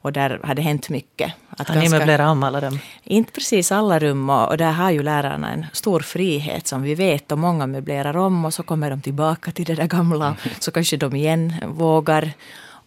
Och 0.00 0.12
där 0.12 0.40
har 0.42 0.54
det 0.54 0.62
hänt 0.62 0.88
mycket. 0.88 1.32
Att 1.50 1.68
har 1.68 1.74
ganska, 1.74 1.92
ni 1.92 1.98
möblerat 1.98 2.30
om 2.30 2.42
alla 2.42 2.60
rum? 2.60 2.78
Inte 3.02 3.32
precis 3.32 3.72
alla 3.72 3.98
rum 3.98 4.30
och, 4.30 4.48
och 4.48 4.56
där 4.56 4.72
har 4.72 4.90
ju 4.90 5.02
lärarna 5.02 5.52
en 5.52 5.66
stor 5.72 6.00
frihet 6.00 6.66
som 6.66 6.82
vi 6.82 6.94
vet 6.94 7.32
och 7.32 7.38
många 7.38 7.66
möblerar 7.66 8.16
om 8.16 8.44
och 8.44 8.54
så 8.54 8.62
kommer 8.62 8.90
de 8.90 9.00
tillbaka 9.00 9.50
till 9.50 9.64
det 9.64 9.74
där 9.74 9.86
gamla. 9.86 10.36
Så 10.58 10.70
kanske 10.70 10.96
de 10.96 11.16
igen 11.16 11.54
vågar 11.66 12.32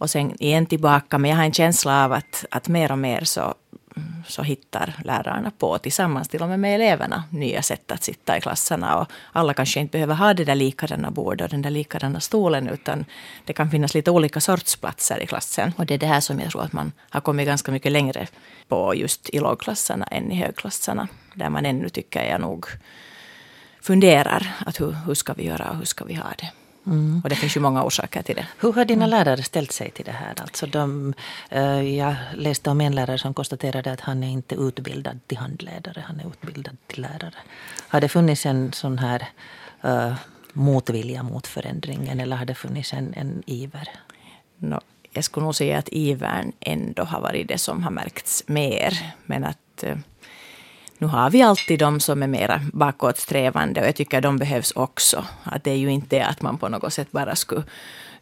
och 0.02 0.10
sen 0.10 0.42
igen 0.42 0.66
tillbaka. 0.66 1.18
Men 1.18 1.30
jag 1.30 1.38
har 1.38 1.44
en 1.44 1.54
känsla 1.54 2.06
av 2.06 2.14
att, 2.14 2.46
att 2.52 2.68
mer 2.68 2.92
och 2.92 3.00
mer 3.00 3.24
så 3.24 3.56
så 4.28 4.44
hittar 4.44 4.94
lärarna 5.04 5.52
på 5.58 5.78
tillsammans 5.78 6.28
till 6.28 6.42
och 6.42 6.50
med 6.50 6.60
med 6.60 6.76
eleverna 6.76 7.24
nya 7.30 7.62
sätt 7.62 7.92
att 7.92 8.04
sitta 8.04 8.38
i 8.38 8.42
klasserna. 8.42 8.98
Och 8.98 9.12
alla 9.32 9.54
kanske 9.54 9.80
inte 9.80 9.92
behöver 9.92 10.16
ha 10.16 10.34
det 10.34 10.46
där 10.46 10.56
likadana 10.56 11.12
bordet 11.12 11.46
och 11.46 11.50
den 11.50 11.62
där 11.62 11.70
likadana 11.70 12.20
stolen 12.20 12.70
utan 12.70 13.06
det 13.46 13.54
kan 13.54 13.72
finnas 13.72 13.94
lite 13.94 14.12
olika 14.12 14.40
sorts 14.40 14.76
platser 14.76 15.20
i 15.24 15.28
klassen. 15.28 15.74
Och 15.78 15.86
det 15.86 15.94
är 15.94 15.98
det 15.98 16.06
här 16.06 16.20
som 16.20 16.40
jag 16.40 16.52
tror 16.52 16.64
att 16.64 16.74
man 16.74 16.92
har 17.10 17.22
kommit 17.22 17.46
ganska 17.46 17.72
mycket 17.72 17.92
längre 17.92 18.28
på 18.68 18.96
just 18.96 19.30
i 19.30 19.40
lågklasserna 19.40 20.06
än 20.06 20.32
i 20.32 20.36
högklasserna. 20.36 21.08
Där 21.34 21.50
man 21.50 21.66
ännu 21.66 21.90
tycker 21.90 22.24
jag 22.24 22.42
nog 22.42 22.66
funderar 23.82 24.48
att 24.66 24.82
hur, 24.82 24.92
hur 25.06 25.14
ska 25.14 25.34
vi 25.34 25.46
göra 25.46 25.70
och 25.70 25.78
hur 25.78 25.86
ska 25.86 26.06
vi 26.06 26.14
ha 26.14 26.30
det. 26.38 26.61
Mm. 26.86 27.22
Och 27.24 27.30
det 27.30 27.36
finns 27.36 27.56
ju 27.56 27.60
många 27.60 27.84
orsaker 27.84 28.22
till 28.22 28.36
det. 28.36 28.48
Hur 28.60 28.74
har 28.74 28.86
dina 28.86 29.08
lärare 29.08 29.44
ställt 29.44 29.72
sig 29.72 29.92
till 29.92 30.06
det 30.06 30.12
här? 30.12 30.34
Alltså 30.42 30.66
de, 30.66 31.14
uh, 31.56 31.98
jag 31.98 32.16
läste 32.36 32.70
om 32.70 32.82
en 32.82 32.96
lärare 32.96 33.18
som 33.18 33.34
konstaterade 33.34 33.92
att 33.92 34.00
han 34.00 34.24
är 34.24 34.30
inte 34.30 34.56
utbildad 34.56 35.20
till 35.28 35.38
handledare, 35.38 36.04
han 36.08 36.20
är 36.20 36.28
utbildad 36.28 36.78
till 36.88 37.02
lärare. 37.02 37.36
Har 37.88 38.02
det 38.02 38.10
funnits 38.10 38.46
en 38.46 38.74
sån 38.74 38.98
här 38.98 39.30
uh, 39.86 40.14
motvilja 40.54 41.24
mot 41.24 41.48
förändringen 41.48 42.20
eller 42.20 42.36
har 42.36 42.46
det 42.46 42.56
funnits 42.56 42.94
en, 42.94 43.14
en 43.14 43.44
iver? 43.46 43.90
No, 44.58 44.80
jag 45.12 45.24
skulle 45.24 45.44
nog 45.44 45.56
säga 45.56 45.78
att 45.78 45.90
ivern 45.90 46.52
ändå 46.60 47.04
har 47.04 47.22
varit 47.22 47.48
det 47.48 47.58
som 47.58 47.84
har 47.84 47.92
märkts 47.92 48.44
mer. 48.48 49.14
Men 49.26 49.44
att 49.44 49.84
uh, 49.84 49.98
nu 51.02 51.08
har 51.08 51.30
vi 51.30 51.42
alltid 51.42 51.80
de 51.80 52.00
som 52.00 52.24
är 52.24 52.28
mera 52.28 52.62
bakåtsträvande 52.74 53.82
och 53.82 53.88
jag 53.88 53.96
tycker 53.96 54.22
de 54.22 54.38
behövs 54.38 54.72
också. 54.72 55.26
Att 55.44 55.64
det 55.64 55.72
är 55.72 55.76
ju 55.76 55.92
inte 55.92 56.26
att 56.26 56.42
man 56.42 56.58
på 56.58 56.70
något 56.70 56.94
sätt 56.94 57.12
bara 57.12 57.36
skulle 57.36 57.64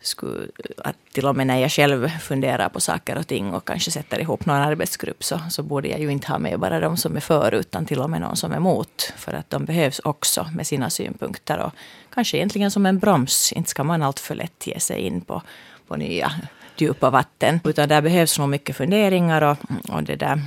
skulle, 0.02 0.48
att 0.78 0.96
till 1.14 1.26
och 1.26 1.36
med 1.36 1.48
när 1.48 1.58
jag 1.58 1.72
själv 1.72 2.10
funderar 2.10 2.70
på 2.70 2.80
saker 2.80 3.18
och 3.18 3.28
ting 3.28 3.54
och 3.54 3.68
kanske 3.68 3.92
sätter 3.92 4.20
ihop 4.20 4.46
någon 4.46 4.56
arbetsgrupp 4.56 5.24
så, 5.24 5.40
så 5.50 5.64
borde 5.64 5.88
jag 5.88 6.00
ju 6.00 6.10
inte 6.10 6.28
ha 6.28 6.40
med 6.40 6.60
bara 6.60 6.80
de 6.80 6.98
som 6.98 7.16
är 7.16 7.20
för 7.20 7.54
utan 7.54 7.86
till 7.86 8.00
och 8.00 8.10
med 8.10 8.22
någon 8.22 8.36
som 8.36 8.52
är 8.52 8.58
emot. 8.58 9.14
För 9.18 9.34
att 9.34 9.50
de 9.50 9.66
behövs 9.66 10.00
också 10.00 10.48
med 10.54 10.68
sina 10.68 10.90
synpunkter 10.90 11.58
och 11.58 11.74
kanske 12.14 12.38
egentligen 12.38 12.72
som 12.72 12.86
en 12.86 13.00
broms. 13.00 13.54
Inte 13.54 13.70
ska 13.70 13.84
man 13.84 14.04
allt 14.04 14.20
för 14.20 14.36
lätt 14.36 14.68
ge 14.68 14.80
sig 14.80 15.00
in 15.02 15.22
på, 15.22 15.42
på 15.88 15.96
nya 15.96 16.32
djupa 16.78 17.10
vatten. 17.10 17.60
Utan 17.64 17.90
där 17.90 18.02
behövs 18.02 18.40
nog 18.40 18.50
mycket 18.50 18.76
funderingar 18.76 19.42
och, 19.42 19.58
och 19.90 20.04
det 20.04 20.16
där 20.16 20.42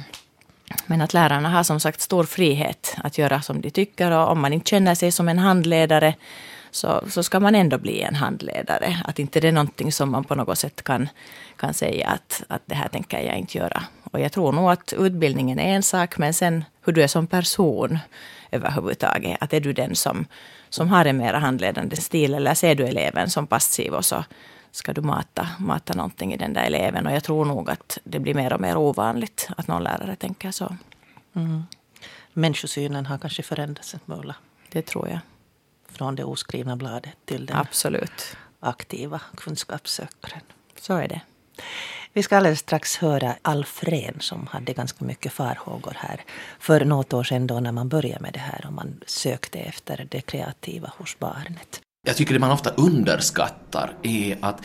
men 0.87 1.01
att 1.01 1.15
lärarna 1.15 1.49
har 1.49 1.63
som 1.63 1.81
sagt 1.81 2.01
stor 2.01 2.25
frihet 2.25 2.97
att 3.05 3.19
göra 3.19 3.43
som 3.43 3.61
de 3.61 3.71
tycker 3.71 4.11
och 4.11 4.31
om 4.31 4.41
man 4.41 4.53
inte 4.53 4.71
känner 4.71 4.95
sig 4.95 5.13
som 5.13 5.29
en 5.29 5.39
handledare 5.39 6.15
så, 6.71 7.03
så 7.09 7.23
ska 7.23 7.41
man 7.41 7.55
ändå 7.55 7.79
bli 7.79 8.01
en 8.01 8.15
handledare. 8.15 8.97
Att 9.05 9.19
inte 9.19 9.41
det 9.41 9.49
är 9.49 9.53
någonting 9.53 9.93
som 9.93 10.11
man 10.11 10.25
på 10.25 10.35
något 10.35 10.59
sätt 10.59 10.83
kan, 10.83 11.09
kan 11.57 11.75
säga 11.75 12.09
att, 12.09 12.43
att 12.49 12.63
det 12.67 12.75
här 12.75 12.89
tänker 12.89 13.21
jag 13.21 13.39
inte 13.39 13.59
göra. 13.59 13.83
Och 14.13 14.21
jag 14.21 14.33
tror 14.33 14.53
nog 14.53 14.71
att 14.71 14.93
utbildningen 14.93 15.59
är 15.59 15.75
en 15.75 15.83
sak 15.83 16.19
men 16.19 16.35
sen 16.35 16.65
hur 16.85 16.93
du 16.93 17.03
är 17.03 17.07
som 17.07 17.27
person 17.27 17.99
överhuvudtaget. 18.51 19.37
Att 19.41 19.53
är 19.53 19.61
du 19.61 19.73
den 19.73 19.95
som, 19.95 20.27
som 20.69 20.89
har 20.89 21.05
en 21.05 21.17
mer 21.17 21.35
handledande 21.35 21.97
stil 21.97 22.35
eller 22.35 22.55
ser 22.55 22.75
du 22.75 22.87
eleven 22.87 23.31
som 23.31 23.47
passiv 23.47 23.95
och 23.95 24.05
så 24.05 24.25
ska 24.73 24.93
du 24.93 25.01
mata, 25.01 25.49
mata 25.59 25.95
någonting 25.95 26.35
i 26.35 26.37
den 26.37 26.53
där 26.53 26.65
eleven. 26.65 27.07
Och 27.07 27.13
jag 27.13 27.25
tror 27.25 27.45
nog 27.45 27.71
att 27.71 27.99
det 28.05 28.19
blir 28.19 28.35
mer 28.35 28.53
och 28.53 28.61
mer 28.61 28.77
ovanligt 28.77 29.49
att 29.57 29.69
någon 29.69 29.83
lärare 29.83 30.17
tänker 30.17 30.51
så. 30.51 30.77
Mm. 31.35 31.63
Människosynen 32.33 33.07
har 33.07 33.19
kanske 33.19 33.43
förändrats, 33.43 33.95
Ulla. 34.07 34.35
Det 34.71 34.83
tror 34.83 35.09
jag. 35.09 35.19
Från 35.89 36.17
det 36.17 36.25
oskrivna 36.25 36.77
bladet 36.77 37.17
till 37.25 37.47
den 37.47 37.57
Absolut. 37.57 38.37
aktiva 38.61 39.21
kunskapssökaren. 39.37 40.41
Så 40.77 40.95
är 40.95 41.09
det. 41.09 41.21
Vi 42.13 42.23
ska 42.23 42.37
alldeles 42.37 42.59
strax 42.59 42.97
höra 42.97 43.37
Alfred 43.43 44.23
som 44.23 44.47
hade 44.47 44.73
ganska 44.73 45.05
mycket 45.05 45.33
farhågor 45.33 45.97
här 45.97 46.25
för 46.59 46.85
något 46.85 47.13
år 47.13 47.25
sedan 47.25 47.47
då 47.47 47.61
när 47.61 47.73
man 47.73 47.89
började 47.89 48.23
med 48.23 48.33
det 48.33 48.39
här 48.39 48.65
och 48.67 48.73
man 48.73 49.01
sökte 49.07 49.59
efter 49.59 50.07
det 50.11 50.21
kreativa 50.21 50.93
hos 50.99 51.19
barnet. 51.19 51.81
Jag 52.07 52.17
tycker 52.17 52.35
det 52.35 52.41
man 52.41 52.51
ofta 52.51 52.71
underskattar 52.71 53.97
är 54.03 54.39
att 54.41 54.63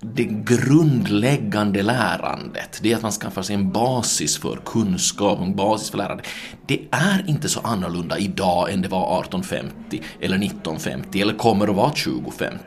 det 0.00 0.24
grundläggande 0.24 1.82
lärandet, 1.82 2.80
det 2.82 2.92
är 2.92 2.96
att 2.96 3.02
man 3.02 3.12
skaffar 3.12 3.42
sig 3.42 3.54
en 3.54 3.72
basis 3.72 4.38
för 4.38 4.60
kunskap, 4.64 5.40
en 5.40 5.56
basis 5.56 5.90
för 5.90 5.98
lärande. 5.98 6.22
Det 6.66 6.80
är 6.90 7.24
inte 7.28 7.48
så 7.48 7.60
annorlunda 7.60 8.18
idag 8.18 8.72
än 8.72 8.82
det 8.82 8.88
var 8.88 9.20
1850 9.20 10.02
eller 10.20 10.36
1950 10.36 11.20
eller 11.20 11.34
kommer 11.34 11.68
att 11.68 11.76
vara 11.76 11.90
2050. 11.90 12.58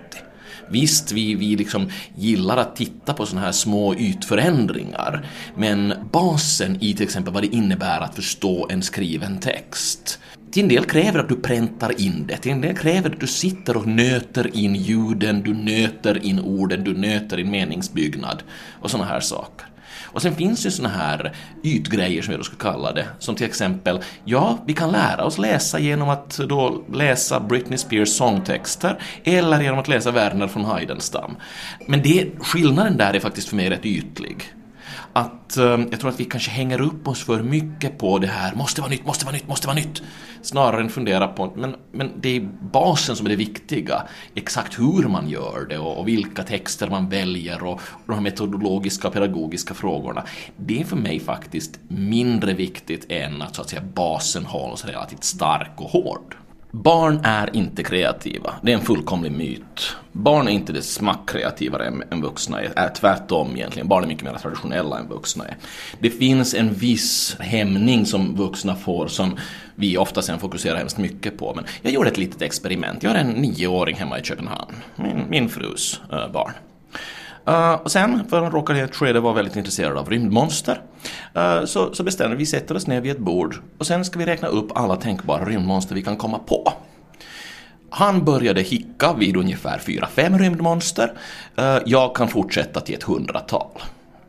Visst, 0.70 1.12
vi, 1.12 1.36
vi 1.36 1.56
liksom 1.56 1.90
gillar 2.16 2.58
att 2.58 2.76
titta 2.76 3.14
på 3.14 3.26
sådana 3.26 3.46
här 3.46 3.52
små 3.52 3.96
ytförändringar, 3.96 5.26
men 5.56 5.94
basen 6.12 6.78
i 6.84 6.94
till 6.94 7.04
exempel 7.04 7.34
vad 7.34 7.44
det 7.44 7.56
innebär 7.56 8.02
att 8.02 8.16
förstå 8.16 8.68
en 8.70 8.82
skriven 8.82 9.40
text, 9.40 10.20
till 10.52 10.64
en 10.64 10.70
del 10.70 10.86
kräver 10.86 11.20
att 11.20 11.30
du 11.30 11.36
präntar 11.36 12.02
in 12.02 12.28
det, 12.28 12.38
till 12.38 12.52
en 12.52 12.62
del 12.62 12.78
kräver 12.78 13.10
att 13.10 13.20
du 13.20 13.28
sitter 13.28 13.78
och 13.78 13.88
nöter 13.88 14.58
in 14.58 14.76
ljuden, 14.76 15.42
du 15.42 15.54
nöter 15.54 16.26
in 16.26 16.40
orden, 16.40 16.84
du 16.84 16.98
nöter 16.98 17.40
in 17.40 17.52
meningsbyggnad 17.52 18.44
och 18.82 18.92
sådana 18.92 19.10
här 19.10 19.20
saker. 19.20 19.68
Och 20.08 20.22
sen 20.22 20.36
finns 20.36 20.66
ju 20.66 20.72
såna 20.72 20.90
här 20.90 21.34
ytgrejer 21.64 22.22
som 22.22 22.32
jag 22.32 22.40
då 22.40 22.44
skulle 22.44 22.62
kalla 22.62 22.94
det, 22.94 23.08
som 23.20 23.36
till 23.36 23.46
exempel, 23.46 24.00
ja, 24.26 24.58
vi 24.68 24.74
kan 24.74 24.92
lära 24.92 25.24
oss 25.24 25.38
läsa 25.38 25.80
genom 25.80 26.10
att 26.10 26.38
då 26.38 26.84
läsa 26.94 27.40
Britney 27.40 27.78
Spears 27.78 28.10
sångtexter 28.10 29.00
eller 29.24 29.62
genom 29.62 29.80
att 29.80 29.88
läsa 29.88 30.12
Werner 30.12 30.50
von 30.54 30.66
Heidenstam. 30.66 31.36
Men 31.88 32.02
det, 32.02 32.28
skillnaden 32.40 32.98
där 32.98 33.14
är 33.14 33.20
faktiskt 33.20 33.50
för 33.50 33.56
mig 33.56 33.70
rätt 33.70 33.86
ytlig 33.86 34.54
att 35.18 35.58
eh, 35.58 35.80
jag 35.92 36.00
tror 36.00 36.10
att 36.10 36.20
vi 36.20 36.26
kanske 36.26 36.52
hänger 36.52 36.82
upp 36.82 37.08
oss 37.08 37.24
för 37.24 37.44
mycket 37.44 37.98
på 37.98 38.20
det 38.20 38.28
här, 38.28 38.56
måste 38.56 38.82
vara 38.82 38.92
nytt, 38.92 39.06
måste 39.06 39.26
vara 39.26 39.36
nytt, 39.36 39.48
måste 39.48 39.68
vara 39.68 39.76
nytt. 39.76 40.02
Snarare 40.42 40.82
än 40.82 40.90
fundera 40.90 41.28
på, 41.28 41.54
men, 41.56 41.76
men 41.92 42.12
det 42.22 42.36
är 42.36 42.50
basen 42.72 43.16
som 43.16 43.26
är 43.26 43.30
det 43.30 43.36
viktiga. 43.36 44.04
Exakt 44.36 44.80
hur 44.80 45.08
man 45.08 45.30
gör 45.30 45.66
det 45.70 45.78
och, 45.78 45.98
och 45.98 46.08
vilka 46.08 46.44
texter 46.44 46.90
man 46.90 47.10
väljer 47.10 47.64
och, 47.64 47.74
och 47.74 48.02
de 48.06 48.14
här 48.14 48.22
metodologiska 48.22 49.08
och 49.08 49.14
pedagogiska 49.14 49.74
frågorna. 49.74 50.24
Det 50.58 50.82
är 50.82 50.86
för 50.86 50.96
mig 50.96 51.20
faktiskt 51.20 51.80
mindre 51.88 52.54
viktigt 52.54 53.06
än 53.10 53.42
att 53.42 53.56
så 53.56 53.62
att 53.62 53.70
säga 53.70 53.82
basen 53.94 54.46
hålls 54.46 54.86
relativt 54.86 55.24
stark 55.24 55.72
och 55.76 55.90
hård. 55.90 56.36
Barn 56.72 57.20
är 57.24 57.56
inte 57.56 57.84
kreativa. 57.84 58.54
Det 58.62 58.72
är 58.72 58.76
en 58.76 58.86
fullkomlig 58.86 59.32
myt. 59.32 59.96
Barn 60.12 60.48
är 60.48 60.52
inte 60.52 60.74
det 60.74 60.82
smackkreativare 60.82 61.86
än, 61.86 62.04
än 62.12 62.22
vuxna 62.22 62.62
är. 62.62 62.74
är. 62.76 62.90
Tvärtom 62.90 63.56
egentligen. 63.56 63.88
Barn 63.88 64.04
är 64.04 64.08
mycket 64.08 64.24
mer 64.24 64.34
traditionella 64.34 65.00
än 65.00 65.08
vuxna 65.08 65.46
är. 65.46 65.58
Det 66.00 66.10
finns 66.10 66.54
en 66.54 66.74
viss 66.74 67.36
hämning 67.40 68.06
som 68.06 68.36
vuxna 68.36 68.76
får 68.76 69.08
som 69.08 69.38
vi 69.76 69.98
ofta 69.98 70.22
sen 70.22 70.40
fokuserar 70.40 70.78
hemskt 70.78 70.98
mycket 70.98 71.38
på. 71.38 71.54
Men 71.56 71.66
jag 71.82 71.94
gjorde 71.94 72.10
ett 72.10 72.18
litet 72.18 72.42
experiment. 72.42 73.04
Jag 73.04 73.10
har 73.10 73.18
en 73.18 73.32
nioåring 73.32 73.96
hemma 73.96 74.20
i 74.20 74.24
Köpenhamn. 74.24 74.76
Min, 74.96 75.26
min 75.30 75.50
frus 75.50 76.02
äh, 76.12 76.32
barn. 76.32 76.52
Uh, 77.48 77.74
och 77.74 77.92
sen, 77.92 78.30
för 78.30 78.42
han 78.42 78.52
råkade 78.52 78.80
i 78.80 78.82
ett 78.82 78.96
skede 78.96 79.20
vara 79.20 79.34
väldigt 79.34 79.56
intresserad 79.56 79.98
av 79.98 80.10
rymdmonster, 80.10 80.82
uh, 81.38 81.66
så, 81.66 81.94
så 81.94 82.04
bestämde 82.04 82.36
vi, 82.36 82.40
vi 82.40 82.46
sätter 82.46 82.76
oss 82.76 82.88
ner 82.88 83.02
vid 83.02 83.12
ett 83.12 83.20
bord 83.20 83.56
och 83.78 83.88
sen 83.88 84.06
ska 84.06 84.20
vi 84.20 84.26
räkna 84.26 84.48
upp 84.48 84.78
alla 84.78 84.96
tänkbara 84.96 85.46
rymdmonster 85.46 85.96
vi 85.96 86.02
kan 86.02 86.18
komma 86.18 86.40
på. 86.40 86.74
Han 87.90 88.26
började 88.26 88.62
hicka 88.62 89.14
vid 89.14 89.38
ungefär 89.38 89.80
4-5 89.80 90.38
rymdmonster. 90.38 91.14
Uh, 91.60 91.78
jag 91.86 92.16
kan 92.16 92.28
fortsätta 92.28 92.80
till 92.80 92.96
ett 92.96 93.04
hundratal. 93.04 93.72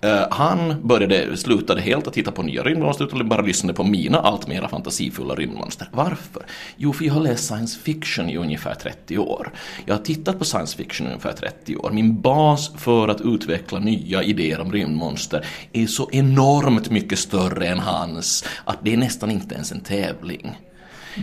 Eh, 0.01 0.27
han 0.31 0.75
började, 0.83 1.37
slutade 1.37 1.81
helt 1.81 2.07
att 2.07 2.13
titta 2.13 2.33
på 2.33 2.43
nya 2.43 2.63
rymdmonster 2.63 3.05
utan 3.05 3.29
bara 3.29 3.43
lyssnade 3.43 3.75
på 3.75 3.85
mina 3.85 4.19
allt 4.19 4.47
mera 4.47 4.69
fantasifulla 4.69 5.35
rymdmonster. 5.35 5.89
Varför? 5.93 6.43
Jo, 6.77 6.93
för 6.93 7.05
jag 7.05 7.15
har 7.15 7.21
läst 7.21 7.45
science 7.45 7.79
fiction 7.79 8.31
i 8.31 8.37
ungefär 8.37 8.75
30 8.75 9.19
år. 9.19 9.53
Jag 9.87 9.95
har 9.95 10.03
tittat 10.03 10.39
på 10.39 10.45
science 10.45 10.77
fiction 10.77 11.07
i 11.07 11.11
ungefär 11.11 11.33
30 11.33 11.77
år. 11.77 11.91
Min 11.91 12.21
bas 12.21 12.73
för 12.77 13.09
att 13.09 13.21
utveckla 13.21 13.79
nya 13.79 14.23
idéer 14.23 14.61
om 14.61 14.73
rymdmonster 14.73 15.47
är 15.73 15.87
så 15.87 16.09
enormt 16.13 16.91
mycket 16.91 17.19
större 17.19 17.67
än 17.67 17.79
hans 17.79 18.45
att 18.65 18.79
det 18.83 18.93
är 18.93 18.97
nästan 18.97 19.31
inte 19.31 19.55
ens 19.55 19.73
en 19.73 19.81
tävling. 19.81 20.59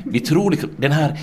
Vi 0.05 0.19
tror 0.19 0.51
liksom, 0.51 0.69
den 0.77 0.91
här 0.91 1.19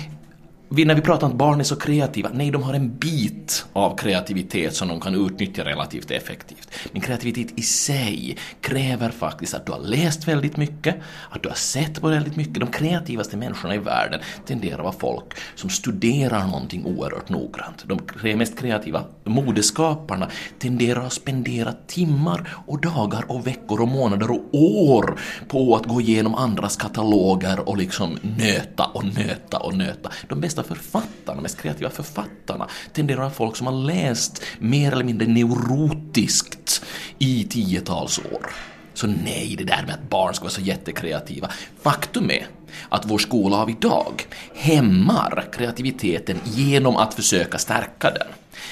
vi, 0.75 0.85
när 0.85 0.95
vi 0.95 1.01
pratar 1.01 1.27
om 1.27 1.33
att 1.33 1.37
barn 1.37 1.59
är 1.59 1.63
så 1.63 1.75
kreativa, 1.75 2.29
nej 2.33 2.51
de 2.51 2.63
har 2.63 2.73
en 2.73 2.97
bit 2.97 3.65
av 3.73 3.97
kreativitet 3.97 4.75
som 4.75 4.87
de 4.87 4.99
kan 4.99 5.25
utnyttja 5.25 5.65
relativt 5.65 6.11
effektivt. 6.11 6.69
Men 6.91 7.01
kreativitet 7.01 7.59
i 7.59 7.61
sig 7.61 8.37
kräver 8.61 9.09
faktiskt 9.09 9.53
att 9.53 9.65
du 9.65 9.71
har 9.71 9.79
läst 9.79 10.27
väldigt 10.27 10.57
mycket, 10.57 10.95
att 11.29 11.43
du 11.43 11.49
har 11.49 11.55
sett 11.55 12.01
på 12.01 12.07
väldigt 12.07 12.35
mycket. 12.35 12.59
De 12.59 12.67
kreativaste 12.67 13.37
människorna 13.37 13.75
i 13.75 13.77
världen 13.77 14.19
tenderar 14.45 14.77
att 14.77 14.83
vara 14.83 14.93
folk 14.93 15.33
som 15.55 15.69
studerar 15.69 16.47
någonting 16.47 16.85
oerhört 16.85 17.29
noggrant. 17.29 17.85
De 18.23 18.35
mest 18.35 18.59
kreativa 18.59 19.03
modeskaparna 19.25 20.29
tenderar 20.59 21.05
att 21.05 21.13
spendera 21.13 21.73
timmar 21.87 22.57
och 22.67 22.81
dagar 22.81 23.25
och 23.27 23.47
veckor 23.47 23.81
och 23.81 23.87
månader 23.87 24.31
och 24.31 24.47
år 24.53 25.19
på 25.47 25.75
att 25.75 25.85
gå 25.85 26.01
igenom 26.01 26.35
andras 26.35 26.77
kataloger 26.77 27.69
och 27.69 27.77
liksom 27.77 28.17
nöta 28.21 28.85
och 28.85 29.05
nöta 29.05 29.57
och 29.57 29.77
nöta. 29.77 30.11
De 30.29 30.41
bästa 30.41 30.63
författarna, 30.63 31.35
de 31.35 31.41
mest 31.41 31.61
kreativa 31.61 31.89
författarna, 31.89 32.67
tenderar 32.93 33.17
att 33.17 33.23
vara 33.23 33.33
folk 33.33 33.55
som 33.55 33.67
har 33.67 33.73
läst 33.73 34.41
mer 34.59 34.91
eller 34.91 35.03
mindre 35.05 35.27
neurotiskt 35.27 36.85
i 37.19 37.43
tiotals 37.43 38.19
år. 38.19 38.49
Så 38.93 39.07
nej, 39.07 39.55
det 39.57 39.63
där 39.63 39.83
med 39.85 39.95
att 39.95 40.09
barn 40.09 40.33
ska 40.33 40.43
vara 40.43 40.53
så 40.53 40.61
jättekreativa. 40.61 41.49
Faktum 41.81 42.31
är 42.31 42.47
att 42.89 43.05
vår 43.05 43.17
skola 43.17 43.57
av 43.57 43.69
idag 43.69 44.25
hämmar 44.55 45.45
kreativiteten 45.53 46.37
genom 46.43 46.97
att 46.97 47.13
försöka 47.13 47.57
stärka 47.57 48.11
den 48.11 48.27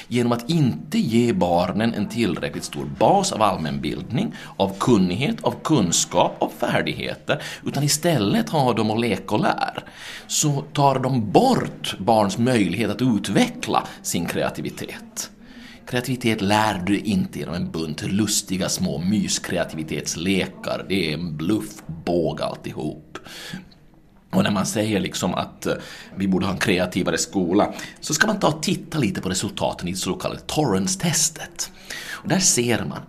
genom 0.08 0.32
att 0.32 0.50
inte 0.50 0.98
ge 0.98 1.32
barnen 1.32 1.94
en 1.94 2.08
tillräckligt 2.08 2.64
stor 2.64 2.84
bas 2.98 3.32
av 3.32 3.42
allmänbildning, 3.42 4.34
av 4.56 4.78
kunnighet, 4.78 5.44
av 5.44 5.54
kunskap, 5.64 6.36
av 6.42 6.52
färdigheter, 6.58 7.42
utan 7.66 7.82
istället 7.82 8.50
ha 8.50 8.72
dem 8.72 8.90
att 8.90 9.00
leka 9.00 9.34
och 9.34 9.40
lär, 9.40 9.84
så 10.26 10.64
tar 10.72 10.98
de 10.98 11.32
bort 11.32 11.98
barns 11.98 12.38
möjlighet 12.38 12.90
att 12.90 13.02
utveckla 13.02 13.86
sin 14.02 14.26
kreativitet. 14.26 15.30
Kreativitet 15.86 16.40
lär 16.40 16.82
du 16.86 16.98
inte 16.98 17.38
genom 17.38 17.54
en 17.54 17.70
bunt 17.70 18.02
lustiga 18.02 18.68
små 18.68 18.98
myskreativitetslekar. 18.98 20.86
Det 20.88 21.10
är 21.10 21.14
en 21.14 21.36
bluffbåg 21.36 22.42
alltihop. 22.42 23.18
Och 24.32 24.42
när 24.42 24.50
man 24.50 24.66
säger 24.66 25.00
liksom 25.00 25.34
att 25.34 25.66
eh, 25.66 25.74
vi 26.16 26.28
borde 26.28 26.46
ha 26.46 26.52
en 26.52 26.58
kreativare 26.58 27.18
skola 27.18 27.72
så 28.00 28.14
ska 28.14 28.26
man 28.26 28.40
ta 28.40 28.48
och 28.48 28.62
titta 28.62 28.98
lite 28.98 29.20
på 29.20 29.28
resultaten 29.28 29.88
i 29.88 29.90
det 29.90 29.96
så 29.96 30.14
kallade 30.14 30.40
Torrance-testet. 30.40 31.70
Och 32.10 32.28
där 32.28 32.38
ser 32.38 32.84
man 32.84 33.00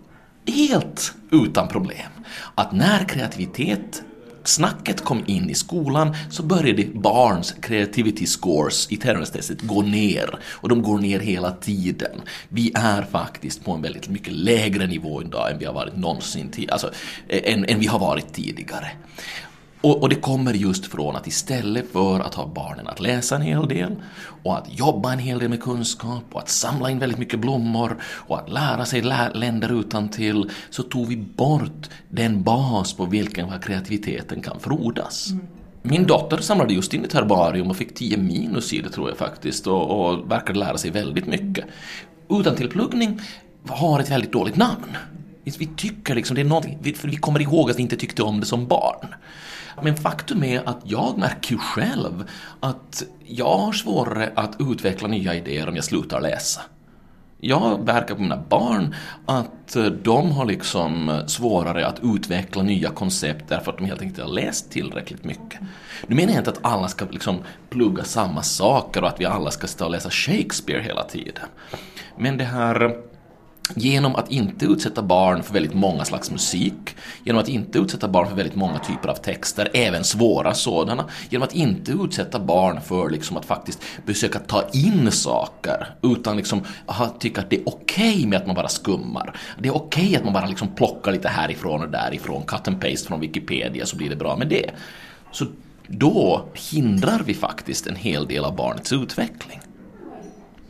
helt 0.46 1.14
utan 1.30 1.68
problem 1.68 2.10
att 2.54 2.72
när 2.72 3.04
kreativitet 3.04 4.02
snacket 4.44 5.04
kom 5.04 5.24
in 5.26 5.50
i 5.50 5.54
skolan 5.54 6.16
så 6.30 6.42
började 6.42 6.84
barns 6.94 7.54
creativity 7.60 8.26
scores 8.26 8.92
i 8.92 8.96
Terrence-testet 8.96 9.62
gå 9.62 9.82
ner 9.82 10.38
och 10.44 10.68
de 10.68 10.82
går 10.82 10.98
ner 10.98 11.20
hela 11.20 11.50
tiden. 11.50 12.20
Vi 12.48 12.72
är 12.74 13.02
faktiskt 13.02 13.64
på 13.64 13.72
en 13.72 13.82
väldigt 13.82 14.08
mycket 14.08 14.32
lägre 14.32 14.86
nivå 14.86 15.22
idag 15.22 15.50
än 15.50 15.58
vi 15.58 15.64
har 15.64 15.74
varit 15.74 15.96
någonsin 15.96 16.50
tidigare, 16.50 16.72
alltså 16.72 16.90
eh, 17.28 17.54
än, 17.54 17.64
än 17.64 17.80
vi 17.80 17.86
har 17.86 17.98
varit 17.98 18.32
tidigare. 18.32 18.90
Och, 19.84 20.02
och, 20.02 20.08
det 20.08 20.14
kommer 20.14 20.54
just 20.54 20.86
från 20.86 21.16
att 21.16 21.26
istället 21.26 21.92
för 21.92 22.20
att 22.20 22.34
ha 22.34 22.46
barnen 22.46 22.88
att 22.88 23.00
läsa 23.00 23.36
en 23.36 23.42
hel 23.42 23.68
del 23.68 23.96
och 24.42 24.58
att 24.58 24.78
jobba 24.78 25.12
en 25.12 25.18
hel 25.18 25.38
del 25.38 25.48
med 25.48 25.62
kunskap 25.62 26.24
och 26.32 26.40
att 26.40 26.48
samla 26.48 26.90
in 26.90 26.98
väldigt 26.98 27.18
mycket 27.18 27.40
blommor 27.40 27.96
och 28.02 28.38
att 28.38 28.50
lära 28.50 28.84
sig 28.84 29.02
lä 29.02 29.30
länder 29.34 29.80
utan 29.80 30.08
till 30.08 30.50
så 30.70 30.82
tog 30.82 31.06
vi 31.06 31.16
bort 31.16 31.90
den 32.08 32.42
bas 32.42 32.94
på 32.94 33.04
vilken 33.04 33.60
kreativiteten 33.60 34.42
kan 34.42 34.60
frodas. 34.60 35.30
Mm. 35.30 35.46
Min 35.82 36.06
dotter 36.06 36.36
samlade 36.36 36.74
just 36.74 36.94
in 36.94 37.04
ett 37.04 37.12
herbarium 37.12 37.70
och 37.70 37.76
fick 37.76 37.94
10 37.94 38.16
minus 38.16 38.72
i 38.72 38.80
det 38.80 38.90
tror 38.90 39.08
jag 39.08 39.18
faktiskt 39.18 39.66
och, 39.66 39.90
och 39.90 40.30
verkade 40.30 40.58
lära 40.58 40.78
sig 40.78 40.90
väldigt 40.90 41.26
mycket. 41.26 41.64
Utan 42.28 42.56
tillpluggning 42.56 43.20
har 43.68 44.00
ett 44.00 44.10
väldigt 44.10 44.32
dåligt 44.32 44.56
namn. 44.56 44.96
Vi 45.44 45.68
tycker 45.76 46.14
liksom 46.14 46.34
det 46.34 46.40
är 46.40 46.44
någonting, 46.44 46.94
för 46.94 47.08
vi 47.08 47.16
kommer 47.16 47.42
ihåg 47.42 47.70
att 47.70 47.78
vi 47.78 47.82
inte 47.82 47.96
tyckte 47.96 48.22
om 48.22 48.40
det 48.40 48.46
som 48.46 48.66
barn. 48.66 49.14
Men 49.82 49.96
faktum 49.96 50.44
är 50.44 50.68
att 50.68 50.80
jag 50.84 51.18
märker 51.18 51.52
ju 51.52 51.58
själv 51.58 52.28
att 52.60 53.02
jag 53.26 53.58
har 53.58 53.72
svårare 53.72 54.32
att 54.34 54.56
utveckla 54.58 55.08
nya 55.08 55.34
idéer 55.34 55.68
om 55.68 55.76
jag 55.76 55.84
slutar 55.84 56.20
läsa. 56.20 56.60
Jag 57.40 57.86
verkar 57.86 58.14
på 58.14 58.22
mina 58.22 58.42
barn 58.48 58.94
att 59.26 59.76
eh, 59.76 59.84
de 59.84 60.30
har 60.30 60.44
liksom 60.44 61.08
eh, 61.08 61.26
svårare 61.26 61.86
att 61.86 62.00
utveckla 62.02 62.62
nya 62.62 62.90
koncept 62.90 63.44
därför 63.48 63.72
att 63.72 63.78
de 63.78 63.84
helt 63.84 64.00
enkelt 64.00 64.18
inte 64.18 64.22
har 64.22 64.34
läst 64.34 64.70
tillräckligt 64.70 65.24
mycket. 65.24 65.60
Nu 66.06 66.16
menar 66.16 66.32
jag 66.32 66.40
inte 66.40 66.50
att 66.50 66.64
alla 66.64 66.88
ska 66.88 67.04
liksom 67.10 67.38
plugga 67.70 68.04
samma 68.04 68.42
saker 68.42 69.02
och 69.02 69.08
att 69.08 69.20
vi 69.20 69.24
alla 69.24 69.50
ska 69.50 69.66
stå 69.66 69.84
och 69.84 69.90
läsa 69.90 70.10
Shakespeare 70.10 70.82
hela 70.82 71.04
tiden. 71.04 71.44
Men 72.18 72.36
det 72.38 72.44
här 72.44 72.96
Genom 73.74 74.16
att 74.16 74.30
inte 74.30 74.66
utsätta 74.66 75.02
barn 75.02 75.42
för 75.42 75.52
väldigt 75.52 75.74
många 75.74 76.04
slags 76.04 76.30
musik, 76.30 76.96
genom 77.24 77.42
att 77.42 77.48
inte 77.48 77.78
utsätta 77.78 78.08
barn 78.08 78.28
för 78.28 78.36
väldigt 78.36 78.56
många 78.56 78.78
typer 78.78 79.08
av 79.08 79.14
texter, 79.14 79.70
även 79.74 80.04
svåra 80.04 80.54
sådana, 80.54 81.04
genom 81.30 81.48
att 81.48 81.54
inte 81.54 81.92
utsätta 81.92 82.38
barn 82.38 82.80
för 82.80 83.10
liksom 83.10 83.36
att 83.36 83.44
faktiskt 83.44 83.80
försöka 84.06 84.38
ta 84.38 84.68
in 84.72 85.10
saker, 85.10 85.94
utan 86.02 86.36
liksom 86.36 86.60
aha, 86.86 87.08
tycka 87.18 87.40
att 87.40 87.50
det 87.50 87.56
är 87.56 87.68
okej 87.68 88.14
okay 88.14 88.26
med 88.26 88.40
att 88.40 88.46
man 88.46 88.56
bara 88.56 88.68
skummar. 88.68 89.36
Det 89.58 89.68
är 89.68 89.76
okej 89.76 90.04
okay 90.04 90.16
att 90.16 90.24
man 90.24 90.32
bara 90.32 90.46
liksom 90.46 90.68
plockar 90.68 91.12
lite 91.12 91.28
härifrån 91.28 91.82
och 91.82 91.90
därifrån, 91.90 92.42
cut 92.42 92.68
and 92.68 92.80
paste 92.80 93.08
från 93.08 93.20
Wikipedia 93.20 93.86
så 93.86 93.96
blir 93.96 94.10
det 94.10 94.16
bra 94.16 94.36
med 94.36 94.48
det. 94.48 94.70
Så 95.32 95.46
då 95.86 96.48
hindrar 96.72 97.22
vi 97.26 97.34
faktiskt 97.34 97.86
en 97.86 97.96
hel 97.96 98.26
del 98.26 98.44
av 98.44 98.56
barnets 98.56 98.92
utveckling. 98.92 99.60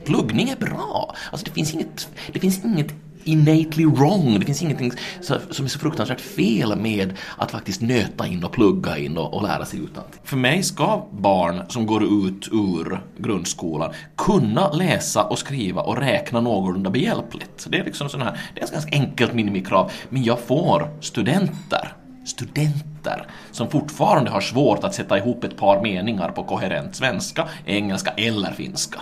Pluggning 0.05 0.49
är 0.49 0.57
bra. 0.57 1.15
Alltså 1.33 1.45
det 1.45 1.51
finns 1.51 1.75
inget, 1.75 2.09
det 2.33 2.41
finns 2.41 2.65
inget 2.65 2.95
innately 3.25 3.87
wrong. 3.87 4.39
Det 4.39 4.47
finns 4.47 4.63
ingenting 4.63 4.93
som 5.21 5.65
är 5.65 5.69
så 5.69 5.79
fruktansvärt 5.79 6.21
fel 6.21 6.77
med 6.77 7.13
att 7.39 7.51
faktiskt 7.51 7.81
nöta 7.81 8.27
in 8.27 8.45
och 8.45 8.53
plugga 8.53 8.99
in 8.99 9.19
och, 9.19 9.35
och 9.35 9.43
lära 9.43 9.65
sig 9.65 9.81
utantill. 9.81 10.21
För 10.25 10.37
mig 10.37 10.63
ska 10.63 11.07
barn 11.11 11.63
som 11.69 11.87
går 11.87 12.05
ut 12.05 12.49
ur 12.53 13.01
grundskolan 13.19 13.93
kunna 14.17 14.73
läsa 14.73 15.25
och 15.25 15.39
skriva 15.39 15.83
och 15.83 15.97
räkna 15.97 16.41
någorlunda 16.41 16.91
behjälpligt. 16.91 17.67
Det 17.69 17.79
är 17.79 17.85
liksom 17.85 18.09
sån 18.09 18.23
här, 18.23 18.39
det 18.55 18.61
är 18.61 18.65
ett 18.65 18.73
ganska 18.73 18.97
enkelt 18.97 19.35
minimikrav. 19.35 19.91
Men 20.09 20.25
jag 20.25 20.41
får 20.41 20.91
studenter 21.01 21.93
studenter 22.25 23.27
som 23.51 23.71
fortfarande 23.71 24.31
har 24.31 24.41
svårt 24.41 24.85
att 24.85 24.95
sätta 24.95 25.19
ihop 25.19 25.45
ett 25.45 25.57
par 25.57 25.83
meningar 25.83 26.29
på 26.29 26.45
koherent 26.45 26.97
svenska, 26.97 27.49
engelska 27.65 28.11
eller 28.11 28.53
finska. 28.53 29.01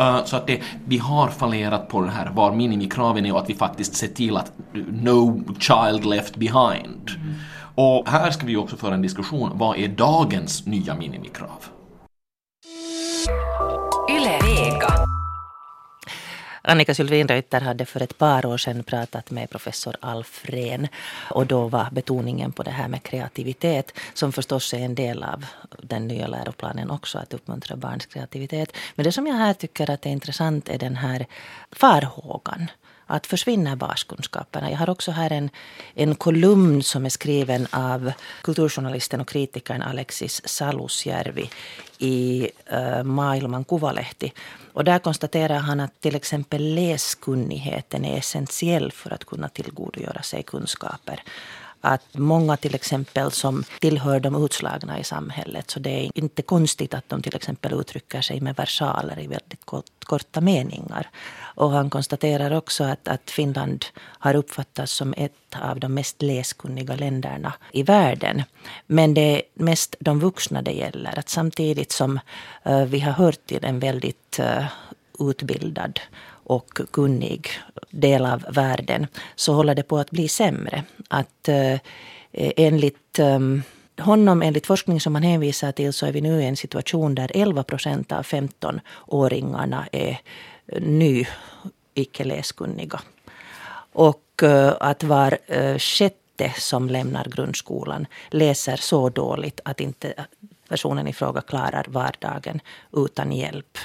Uh, 0.00 0.24
så 0.24 0.36
att 0.36 0.46
det, 0.46 0.60
vi 0.84 0.98
har 0.98 1.28
fallerat 1.28 1.88
på 1.88 2.00
det 2.00 2.10
här 2.10 2.30
var 2.30 2.52
minimikraven 2.52 3.26
är 3.26 3.32
och 3.32 3.40
att 3.40 3.50
vi 3.50 3.54
faktiskt 3.54 3.94
ser 3.94 4.08
till 4.08 4.36
att 4.36 4.52
no 5.02 5.44
child 5.58 6.04
left 6.04 6.36
behind. 6.36 7.10
Mm. 7.16 7.34
Och 7.74 8.08
här 8.08 8.30
ska 8.30 8.46
vi 8.46 8.56
också 8.56 8.76
föra 8.76 8.94
en 8.94 9.02
diskussion, 9.02 9.50
vad 9.54 9.76
är 9.76 9.88
dagens 9.88 10.66
nya 10.66 10.94
minimikrav? 10.94 11.77
Annika 16.70 16.94
Sylvinreuter 16.94 17.60
hade 17.60 17.86
för 17.86 18.02
ett 18.02 18.18
par 18.18 18.46
år 18.46 18.58
sedan 18.58 18.82
pratat 18.82 19.30
med 19.30 19.50
professor 19.50 19.96
Alf 20.00 20.40
Rehn. 20.44 20.88
Och 21.30 21.46
då 21.46 21.68
var 21.68 21.88
betoningen 21.92 22.52
på 22.52 22.62
det 22.62 22.70
här 22.70 22.88
med 22.88 23.02
kreativitet 23.02 23.98
som 24.14 24.32
förstås 24.32 24.74
är 24.74 24.78
en 24.78 24.94
del 24.94 25.22
av 25.22 25.46
den 25.82 26.08
nya 26.08 26.26
läroplanen 26.26 26.90
också, 26.90 27.18
att 27.18 27.34
uppmuntra 27.34 27.76
barns 27.76 28.06
kreativitet. 28.06 28.76
Men 28.94 29.04
det 29.04 29.12
som 29.12 29.26
jag 29.26 29.34
här 29.34 29.54
tycker 29.54 29.90
att 29.90 30.06
är 30.06 30.10
intressant 30.10 30.68
är 30.68 30.78
den 30.78 30.96
här 30.96 31.26
farhågan 31.72 32.70
att 33.08 33.26
försvinner 33.26 33.76
baskunskaperna. 33.76 34.70
Jag 34.70 34.78
har 34.78 34.90
också 34.90 35.10
här 35.10 35.32
en, 35.32 35.50
en 35.94 36.14
kolumn 36.14 36.82
som 36.82 37.04
är 37.04 37.08
skriven 37.08 37.66
av 37.70 38.12
kulturjournalisten 38.42 39.20
och 39.20 39.28
kritikern 39.28 39.82
Alexis 39.82 40.48
Salusjärvi 40.48 41.50
i 41.98 42.48
uh, 42.72 43.02
Maailman 43.02 43.64
Kuvalehti. 43.64 44.32
Och 44.72 44.84
där 44.84 44.98
konstaterar 44.98 45.58
han 45.58 45.80
att 45.80 46.00
till 46.00 46.16
exempel 46.16 46.74
läskunnigheten 46.74 48.04
är 48.04 48.18
essentiell 48.18 48.92
för 48.92 49.10
att 49.10 49.24
kunna 49.24 49.48
tillgodogöra 49.48 50.22
sig 50.22 50.42
kunskaper 50.42 51.22
att 51.80 52.02
många 52.12 52.56
till 52.56 52.74
exempel 52.74 53.30
som 53.30 53.64
tillhör 53.80 54.20
de 54.20 54.44
utslagna 54.44 54.98
i 54.98 55.04
samhället 55.04 55.70
så 55.70 55.80
det 55.80 55.90
är 55.90 56.10
inte 56.14 56.42
konstigt 56.42 56.94
att 56.94 57.08
de 57.08 57.22
till 57.22 57.36
exempel 57.36 57.72
uttrycker 57.72 58.20
sig 58.20 58.40
med 58.40 58.56
versaler 58.56 59.18
i 59.18 59.26
väldigt 59.26 59.64
korta 60.04 60.40
meningar. 60.40 61.10
Och 61.40 61.70
han 61.70 61.90
konstaterar 61.90 62.50
också 62.50 62.84
att, 62.84 63.08
att 63.08 63.30
Finland 63.30 63.84
har 63.98 64.34
uppfattats 64.34 64.92
som 64.92 65.14
ett 65.16 65.32
av 65.60 65.80
de 65.80 65.94
mest 65.94 66.22
läskunniga 66.22 66.96
länderna 66.96 67.52
i 67.72 67.82
världen. 67.82 68.42
Men 68.86 69.14
det 69.14 69.20
är 69.20 69.42
mest 69.54 69.96
de 70.00 70.20
vuxna 70.20 70.62
det 70.62 70.72
gäller. 70.72 71.18
Att 71.18 71.28
samtidigt 71.28 71.92
som 71.92 72.20
uh, 72.66 72.84
vi 72.84 73.00
har 73.00 73.12
hört 73.12 73.46
till 73.46 73.64
en 73.64 73.80
väldigt 73.80 74.40
uh, 74.40 74.64
utbildad 75.18 76.00
och 76.48 76.80
kunnig 76.90 77.48
del 77.90 78.26
av 78.26 78.44
världen 78.50 79.06
så 79.36 79.52
håller 79.52 79.74
det 79.74 79.82
på 79.82 79.98
att 79.98 80.10
bli 80.10 80.28
sämre. 80.28 80.84
Att 81.08 81.48
eh, 81.48 81.80
enligt 82.32 83.18
eh, 83.18 83.38
honom, 84.00 84.42
enligt 84.42 84.66
forskning 84.66 85.00
som 85.00 85.14
han 85.14 85.24
hänvisar 85.24 85.72
till, 85.72 85.92
så 85.92 86.06
är 86.06 86.12
vi 86.12 86.20
nu 86.20 86.42
i 86.42 86.46
en 86.46 86.56
situation 86.56 87.14
där 87.14 87.30
11 87.34 87.62
procent 87.62 88.12
av 88.12 88.22
15-åringarna 88.22 89.84
är 89.92 90.20
eh, 90.66 90.82
ny 90.82 91.26
icke 91.94 92.24
läskunniga. 92.24 93.00
Och 93.92 94.42
eh, 94.42 94.74
att 94.80 95.02
var 95.02 95.38
eh, 95.46 95.78
sjätte 95.78 96.52
som 96.58 96.88
lämnar 96.88 97.24
grundskolan 97.24 98.06
läser 98.30 98.76
så 98.76 99.08
dåligt 99.08 99.60
att 99.64 99.80
inte 99.80 100.14
personen 100.68 101.06
i 101.08 101.12
fråga 101.12 101.40
klarar 101.40 101.84
vardagen 101.88 102.60
utan 102.92 103.32
hjälp. 103.32 103.78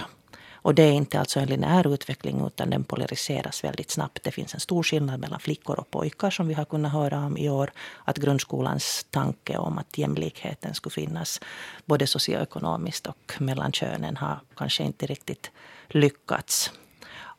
Och 0.63 0.75
det 0.75 0.83
är 0.83 0.91
inte 0.91 1.19
alltså 1.19 1.39
en 1.39 1.47
linjär 1.47 1.93
utveckling 1.93 2.47
utan 2.47 2.69
den 2.69 2.83
polariseras 2.83 3.63
väldigt 3.63 3.91
snabbt. 3.91 4.23
Det 4.23 4.31
finns 4.31 4.53
en 4.53 4.59
stor 4.59 4.83
skillnad 4.83 5.19
mellan 5.19 5.39
flickor 5.39 5.79
och 5.79 5.91
pojkar 5.91 6.29
som 6.29 6.47
vi 6.47 6.53
har 6.53 6.65
kunnat 6.65 6.91
höra 6.91 7.25
om 7.25 7.37
i 7.37 7.49
år. 7.49 7.71
Att 8.05 8.17
grundskolans 8.17 9.05
tanke 9.09 9.57
om 9.57 9.77
att 9.77 9.97
jämlikheten 9.97 10.73
skulle 10.73 10.93
finnas 10.93 11.41
både 11.85 12.07
socioekonomiskt 12.07 13.07
och 13.07 13.33
mellan 13.39 13.71
könen 13.71 14.17
har 14.17 14.39
kanske 14.55 14.83
inte 14.83 15.05
riktigt 15.05 15.51
lyckats. 15.87 16.71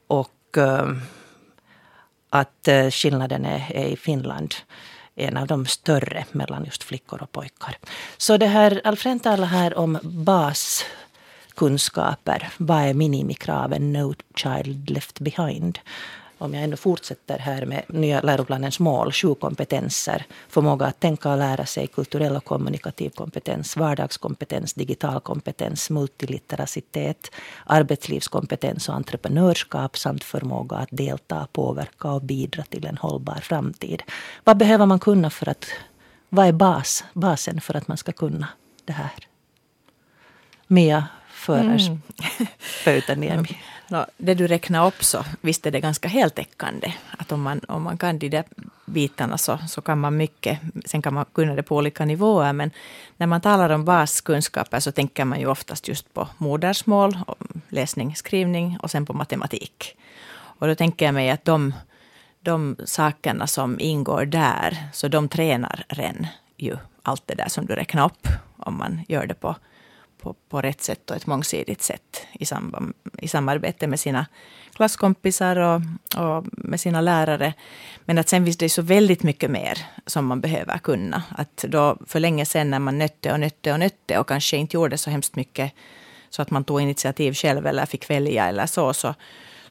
Och 0.07 0.59
eh, 0.59 0.89
att 2.31 2.69
eh, 2.69 2.91
skillnaden 2.91 3.45
är, 3.45 3.73
är 3.73 3.87
i 3.87 3.97
Finland 3.97 4.55
en 5.15 5.37
av 5.37 5.47
de 5.47 5.67
större 5.67 6.25
mellan 6.33 6.65
just 6.65 6.83
flickor 6.83 7.23
och 7.23 7.33
pojkar. 7.33 7.79
Så 8.17 8.37
det 8.37 8.47
här, 8.47 8.81
Alfred 8.85 9.23
talar 9.23 9.47
här 9.47 9.79
om 9.79 9.99
bas 10.03 10.85
kunskaper. 11.57 12.49
Vad 12.59 12.83
är 12.83 12.95
minimikraven? 12.95 13.93
No 13.93 14.15
child 14.35 14.91
left 14.91 15.21
behind. 15.21 15.79
Om 16.39 16.55
jag 16.55 16.65
ändå 16.65 16.77
fortsätter 16.77 17.39
här 17.39 17.67
med 17.67 17.83
nya 17.89 18.21
läroplanens 18.21 18.81
mål, 18.81 19.13
sju 19.13 19.35
kompetenser. 19.35 20.27
Förmåga 20.49 20.87
att 20.87 21.01
tänka 21.01 21.31
och 21.31 21.39
lära 21.39 21.67
sig, 21.67 21.87
kulturell 21.87 22.37
och 22.37 22.45
kommunikativ 22.45 23.11
kompetens, 23.11 23.77
vardagskompetens, 23.77 24.75
digital 24.75 25.21
kompetens, 25.21 25.91
multilitteracitet 25.91 27.31
arbetslivskompetens 27.67 28.89
och 28.89 28.95
entreprenörskap 28.95 29.99
samt 29.99 30.25
förmåga 30.25 30.77
att 30.77 30.89
delta, 30.91 31.47
påverka 31.53 32.11
och 32.11 32.23
bidra 32.23 32.63
till 32.63 32.87
en 32.87 32.97
hållbar 32.97 33.41
framtid. 33.43 34.03
Vad 34.45 34.57
behöver 34.57 34.87
man 34.87 34.99
kunna 34.99 35.31
för 35.31 35.49
att, 35.49 35.67
vad 36.29 36.47
är 36.47 36.53
bas, 36.53 37.05
basen 37.13 37.61
för 37.61 37.77
att 37.77 37.89
man 37.89 37.97
ska 37.97 38.13
kunna 38.13 38.49
det 38.85 38.93
här? 38.93 39.29
Mia, 40.67 41.09
mm. 41.53 42.03
Pöytäniemi. 42.85 43.59
No, 43.89 44.07
det 44.17 44.35
du 44.35 44.47
räknar 44.47 44.87
upp 44.87 45.05
så 45.05 45.25
visst 45.41 45.67
är 45.67 45.71
det 45.71 45.81
ganska 45.81 46.09
heltäckande. 46.09 46.93
Att 47.19 47.33
om 47.33 47.43
man, 47.43 47.61
om 47.69 47.83
man 47.83 47.99
kan 47.99 48.19
de 48.19 48.29
där 48.29 48.45
bitarna 48.87 49.39
så, 49.39 49.59
så 49.69 49.81
kan 49.81 50.01
man 50.01 50.17
mycket. 50.17 50.59
Sen 50.85 51.03
kan 51.03 51.15
man 51.15 51.25
kunna 51.33 51.55
det 51.55 51.63
på 51.63 51.77
olika 51.77 52.05
nivåer. 52.05 52.53
Men 52.53 52.71
när 53.17 53.27
man 53.27 53.41
talar 53.41 53.71
om 53.71 53.85
baskunskaper 53.85 54.81
så 54.81 54.93
tänker 54.93 55.25
man 55.25 55.41
ju 55.41 55.47
oftast 55.47 55.89
just 55.89 56.15
på 56.15 56.29
modersmål, 56.39 57.19
läsning, 57.69 58.17
skrivning 58.17 58.79
och 58.83 58.91
sen 58.91 59.07
på 59.07 59.13
matematik. 59.13 59.97
Och 60.35 60.67
då 60.67 60.75
tänker 60.75 61.07
jag 61.07 61.15
mig 61.15 61.31
att 61.31 61.45
de, 61.45 61.75
de 62.41 62.77
sakerna 62.85 63.47
som 63.47 63.81
ingår 63.81 64.25
där, 64.25 64.89
så 64.93 65.09
de 65.09 65.29
tränar 65.29 65.85
ren 65.89 66.27
ju 66.57 66.77
allt 67.03 67.23
det 67.27 67.35
där 67.35 67.49
som 67.49 67.67
du 67.67 67.75
räknar 67.75 68.05
upp. 68.05 68.29
Om 68.57 68.79
man 68.79 69.01
gör 69.09 69.27
det 69.27 69.35
på 69.35 69.57
på, 70.25 70.35
på 70.49 70.61
rätt 70.61 70.83
sätt 70.83 71.11
och 71.11 71.17
ett 71.17 71.27
mångsidigt 71.27 71.83
sätt 71.83 72.27
i, 72.33 72.45
samband, 72.47 72.95
i 73.19 73.29
samarbete 73.29 73.87
med 73.87 74.01
sina 74.01 74.27
klasskompisar 74.75 75.57
och, 75.57 75.81
och 76.17 76.45
med 76.53 76.81
sina 76.81 77.01
lärare. 77.01 77.55
Men 78.05 78.19
att 78.19 78.29
sen 78.29 78.45
finns 78.45 78.57
det 78.57 78.69
så 78.69 78.83
väldigt 78.83 79.23
mycket 79.23 79.51
mer 79.51 79.79
som 80.07 80.27
man 80.27 80.41
behöver 80.41 80.79
kunna. 80.79 81.23
Att 81.37 81.65
då 81.69 81.97
för 82.07 82.21
länge 82.21 82.47
sedan 82.47 82.71
när 82.71 82.79
man 82.79 82.99
nötte 82.99 83.33
och 83.33 83.41
nötte 83.41 83.73
och 83.73 83.79
nötte 83.81 84.19
och 84.19 84.29
kanske 84.29 84.57
inte 84.57 84.77
gjorde 84.77 84.99
så 84.99 85.11
hemskt 85.11 85.37
mycket 85.37 85.73
så 86.31 86.43
att 86.43 86.51
man 86.51 86.65
tog 86.65 86.81
initiativ 86.81 87.35
själv 87.35 87.67
eller 87.67 87.87
fick 87.87 88.11
välja 88.11 88.49
eller 88.49 88.67
så, 88.67 88.93
så, 88.93 89.15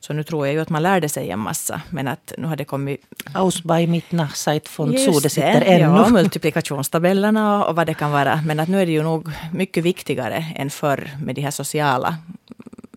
så 0.05 0.13
nu 0.13 0.23
tror 0.23 0.47
jag 0.47 0.53
ju 0.53 0.61
att 0.61 0.69
man 0.69 0.83
lärde 0.83 1.09
sig 1.09 1.29
en 1.29 1.39
massa, 1.39 1.81
men 1.89 2.07
att 2.07 2.33
nu 2.37 2.47
har 2.47 2.55
det 2.55 2.65
kommit... 2.65 3.01
Ausbai 3.33 3.87
mitna 3.87 4.27
sait 4.29 4.67
font 4.67 4.99
så 4.99 5.05
Just 5.05 5.23
det 5.23 5.29
sitter 5.29 5.59
det, 5.59 5.65
ännu. 5.65 5.83
Ja, 5.83 6.09
multiplikationstabellerna 6.09 7.65
och 7.65 7.75
vad 7.75 7.87
det 7.87 7.93
kan 7.93 8.11
vara. 8.11 8.41
Men 8.45 8.59
att 8.59 8.69
nu 8.69 8.81
är 8.81 8.85
det 8.85 8.91
ju 8.91 9.03
nog 9.03 9.31
mycket 9.53 9.83
viktigare 9.83 10.45
än 10.55 10.69
förr 10.69 11.11
med 11.21 11.35
de 11.35 11.41
här 11.41 11.51
sociala 11.51 12.17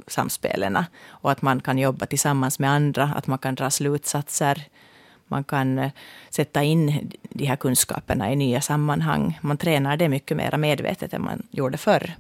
samspelen. 0.07 0.79
Och 1.09 1.31
att 1.31 1.43
man 1.43 1.61
kan 1.61 1.79
jobba 1.79 2.07
tillsammans 2.07 2.59
med 2.59 2.71
andra, 2.71 3.05
att 3.17 3.27
man 3.27 3.39
kan 3.39 3.55
dra 3.55 3.71
slutsatser. 3.71 4.63
Man 5.29 5.45
kan 5.45 5.79
eh, 5.79 5.91
sätta 6.31 6.63
in 6.63 7.11
de 7.23 7.47
här 7.47 7.57
kunskaperna 7.57 8.33
i 8.33 8.37
nya 8.37 8.61
sammanhang. 8.61 9.39
Man 9.43 9.57
tränar 9.57 9.97
det 9.97 10.09
mycket 10.09 10.37
mer 10.37 10.57
medvetet 10.57 11.15
än 11.15 11.23
man 11.23 11.43
gjorde 11.51 11.79
förr. 11.79 12.15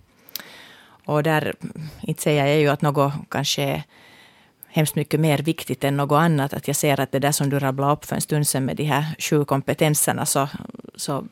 Och 1.04 1.22
där, 1.22 1.54
inte 2.00 2.22
säger 2.22 2.46
jag 2.46 2.58
ju 2.58 2.68
att 2.68 2.82
något 2.82 3.12
kanske 3.28 3.84
hemskt 4.76 4.96
mycket 4.96 5.20
mer 5.20 5.38
viktigt 5.38 5.84
än 5.84 5.96
något 5.96 6.16
annat. 6.16 6.54
Att 6.54 6.66
jag 6.68 6.76
ser 6.76 7.00
att 7.00 7.12
det 7.12 7.18
där 7.18 7.32
som 7.32 7.50
du 7.50 7.58
rabblade 7.58 7.92
upp 7.92 8.04
för 8.04 8.14
en 8.14 8.20
stund 8.20 8.48
sedan 8.48 8.64
med 8.64 8.76
de 8.76 8.84
här 8.84 9.04
sju 9.18 9.44
kompetenserna, 9.44 10.26
så, 10.26 10.48
så 10.96 11.24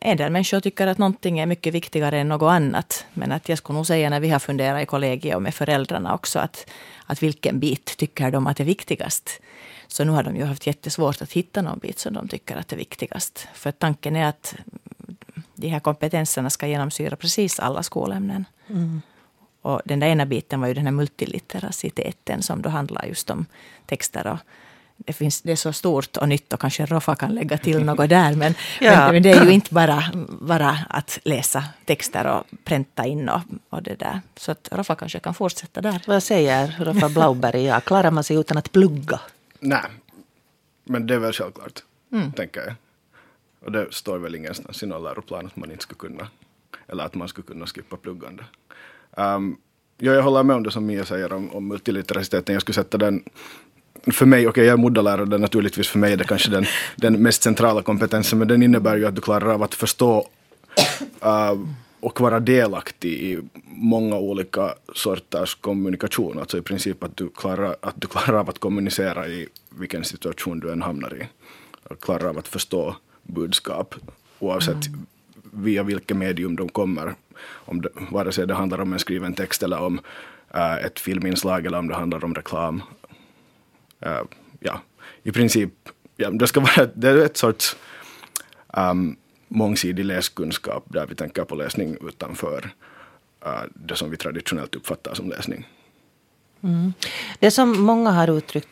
en 0.00 0.16
del 0.16 0.32
människor 0.32 0.60
tycker 0.60 0.86
att 0.86 0.98
någonting 0.98 1.38
är 1.38 1.46
mycket 1.46 1.74
viktigare 1.74 2.18
än 2.18 2.28
något 2.28 2.50
annat. 2.50 3.06
Men 3.14 3.32
att 3.32 3.48
jag 3.48 3.58
skulle 3.58 3.76
nog 3.76 3.86
säga 3.86 4.10
när 4.10 4.20
vi 4.20 4.30
har 4.30 4.38
funderat 4.38 4.82
i 4.82 4.86
kollegiet 4.86 5.36
och 5.36 5.42
med 5.42 5.54
föräldrarna 5.54 6.14
också, 6.14 6.38
att, 6.38 6.70
att 7.06 7.22
vilken 7.22 7.60
bit 7.60 7.96
tycker 7.96 8.30
de 8.30 8.46
att 8.46 8.60
är 8.60 8.64
viktigast. 8.64 9.40
Så 9.88 10.04
nu 10.04 10.10
har 10.12 10.22
de 10.22 10.36
ju 10.36 10.44
haft 10.44 10.66
jättesvårt 10.66 11.22
att 11.22 11.32
hitta 11.32 11.62
någon 11.62 11.78
bit 11.78 11.98
som 11.98 12.14
de 12.14 12.28
tycker 12.28 12.56
att 12.56 12.72
är 12.72 12.76
viktigast. 12.76 13.48
För 13.54 13.72
tanken 13.72 14.16
är 14.16 14.26
att 14.26 14.54
de 15.54 15.68
här 15.68 15.80
kompetenserna 15.80 16.50
ska 16.50 16.66
genomsyra 16.66 17.16
precis 17.16 17.60
alla 17.60 17.82
skolämnen. 17.82 18.44
Mm. 18.68 19.02
Och 19.62 19.80
den 19.84 20.00
där 20.00 20.06
ena 20.06 20.26
biten 20.26 20.60
var 20.60 20.68
ju 20.68 20.74
den 20.74 20.86
här 20.86 20.92
multilitteraciteten 20.92 22.42
som 22.42 22.62
då 22.62 22.68
handlar 22.70 23.04
just 23.04 23.30
om 23.30 23.46
texter 23.86 24.26
och 24.26 24.38
det, 24.96 25.12
finns, 25.12 25.42
det 25.42 25.52
är 25.52 25.56
så 25.56 25.72
stort 25.72 26.16
och 26.16 26.28
nytt 26.28 26.52
och 26.52 26.60
kanske 26.60 26.86
Roffa 26.86 27.14
kan 27.14 27.34
lägga 27.34 27.58
till 27.58 27.84
något 27.84 28.08
där. 28.08 28.34
Men, 28.34 28.54
Ja. 28.80 28.90
men, 28.96 29.12
men 29.12 29.22
det 29.22 29.30
är 29.30 29.44
ju 29.44 29.50
inte 29.50 29.74
bara, 29.74 30.04
bara 30.40 30.78
att 30.90 31.18
läsa 31.24 31.64
texter 31.84 32.26
och 32.26 32.44
pränta 32.64 33.06
in 33.06 33.28
och, 33.28 33.40
och 33.70 33.82
det 33.82 33.94
där. 33.94 34.20
Så 34.36 34.52
att 34.52 34.68
Roffa 34.72 34.94
kanske 34.94 35.18
kan 35.18 35.34
fortsätta 35.34 35.80
där. 35.80 36.02
Vad 36.06 36.22
säger 36.22 36.76
Roffa 36.78 37.08
Blauberg? 37.08 37.64
Ja, 37.64 37.80
klarar 37.80 38.10
man 38.10 38.24
sig 38.24 38.36
utan 38.36 38.56
att 38.56 38.72
plugga? 38.72 39.20
Nej, 39.60 39.84
men 40.84 41.06
det 41.06 41.14
är 41.14 41.18
väl 41.18 41.32
självklart, 41.32 41.82
tänker 42.36 42.60
jag. 42.60 42.74
Och 43.64 43.72
det 43.72 43.86
står 43.94 44.18
väl 44.18 44.34
ingenstans 44.34 44.82
i 44.82 44.86
någon 44.86 45.02
läroplan 45.02 45.46
att 45.46 45.56
man 45.56 45.70
inte 45.70 45.82
skulle 45.82 45.98
kunna, 45.98 46.28
eller 46.88 47.04
att 47.04 47.14
man 47.14 47.28
skulle 47.28 47.46
kunna 47.46 47.66
skippa 47.66 47.96
pluggande. 47.96 48.44
Um, 49.16 49.56
ja, 49.98 50.12
jag 50.12 50.22
håller 50.22 50.42
med 50.42 50.56
om 50.56 50.62
det 50.62 50.70
som 50.70 50.86
Mia 50.86 51.04
säger 51.04 51.32
om, 51.32 51.50
om 51.50 51.68
multilitteraciteten. 51.68 52.52
Jag 52.52 52.62
skulle 52.62 52.74
sätta 52.74 52.98
den, 52.98 53.22
för 54.12 54.26
mig, 54.26 54.48
okej 54.48 54.64
jag 54.64 54.72
är 54.72 54.76
modellärare, 54.76 55.38
naturligtvis 55.38 55.88
för 55.88 55.98
mig 55.98 56.12
är 56.12 56.16
det 56.16 56.24
kanske 56.24 56.50
den, 56.50 56.66
den 56.96 57.22
mest 57.22 57.42
centrala 57.42 57.82
kompetensen, 57.82 58.38
men 58.38 58.48
den 58.48 58.62
innebär 58.62 58.96
ju 58.96 59.06
att 59.06 59.14
du 59.14 59.20
klarar 59.20 59.54
av 59.54 59.62
att 59.62 59.74
förstå 59.74 60.28
uh, 61.24 61.66
och 62.00 62.20
vara 62.20 62.40
delaktig 62.40 63.12
i 63.12 63.38
många 63.64 64.16
olika 64.16 64.74
sorters 64.94 65.54
kommunikation. 65.54 66.38
Alltså 66.38 66.58
i 66.58 66.62
princip 66.62 67.04
att 67.04 67.16
du 67.16 67.28
klarar, 67.28 67.76
att 67.80 67.94
du 68.00 68.06
klarar 68.06 68.38
av 68.38 68.50
att 68.50 68.58
kommunicera 68.58 69.28
i 69.28 69.48
vilken 69.78 70.04
situation 70.04 70.60
du 70.60 70.72
än 70.72 70.82
hamnar 70.82 71.14
i. 71.22 71.28
Och 71.84 72.00
klarar 72.00 72.28
av 72.28 72.38
att 72.38 72.48
förstå 72.48 72.96
budskap 73.22 73.94
oavsett 74.38 74.86
via 75.52 75.82
vilket 75.82 76.16
medium 76.16 76.56
de 76.56 76.68
kommer. 76.68 77.14
Om 77.44 77.80
det, 77.80 77.88
vare 78.10 78.32
sig 78.32 78.46
det 78.46 78.54
handlar 78.54 78.80
om 78.80 78.92
en 78.92 78.98
skriven 78.98 79.34
text 79.34 79.62
eller 79.62 79.78
om 79.78 80.00
uh, 80.54 80.84
ett 80.84 81.00
filminslag 81.00 81.66
eller 81.66 81.78
om 81.78 81.88
det 81.88 81.94
handlar 81.94 82.24
om 82.24 82.34
reklam. 82.34 82.82
Uh, 84.06 84.22
ja, 84.60 84.80
i 85.22 85.32
princip, 85.32 85.72
ja, 86.16 86.30
det 86.30 86.46
ska 86.46 86.60
vara 86.60 86.86
det 86.94 87.08
är 87.08 87.16
ett 87.16 87.36
sorts 87.36 87.76
um, 88.76 89.16
mångsidig 89.48 90.04
läskunskap 90.04 90.84
där 90.88 91.06
vi 91.06 91.14
tänker 91.14 91.44
på 91.44 91.54
läsning 91.54 91.96
utanför 92.08 92.70
uh, 93.46 93.62
det 93.74 93.96
som 93.96 94.10
vi 94.10 94.16
traditionellt 94.16 94.74
uppfattar 94.74 95.14
som 95.14 95.28
läsning. 95.28 95.68
Mm. 96.62 96.92
Det 97.38 97.50
som 97.50 97.82
många 97.82 98.10
har 98.10 98.38
uttryckt 98.38 98.68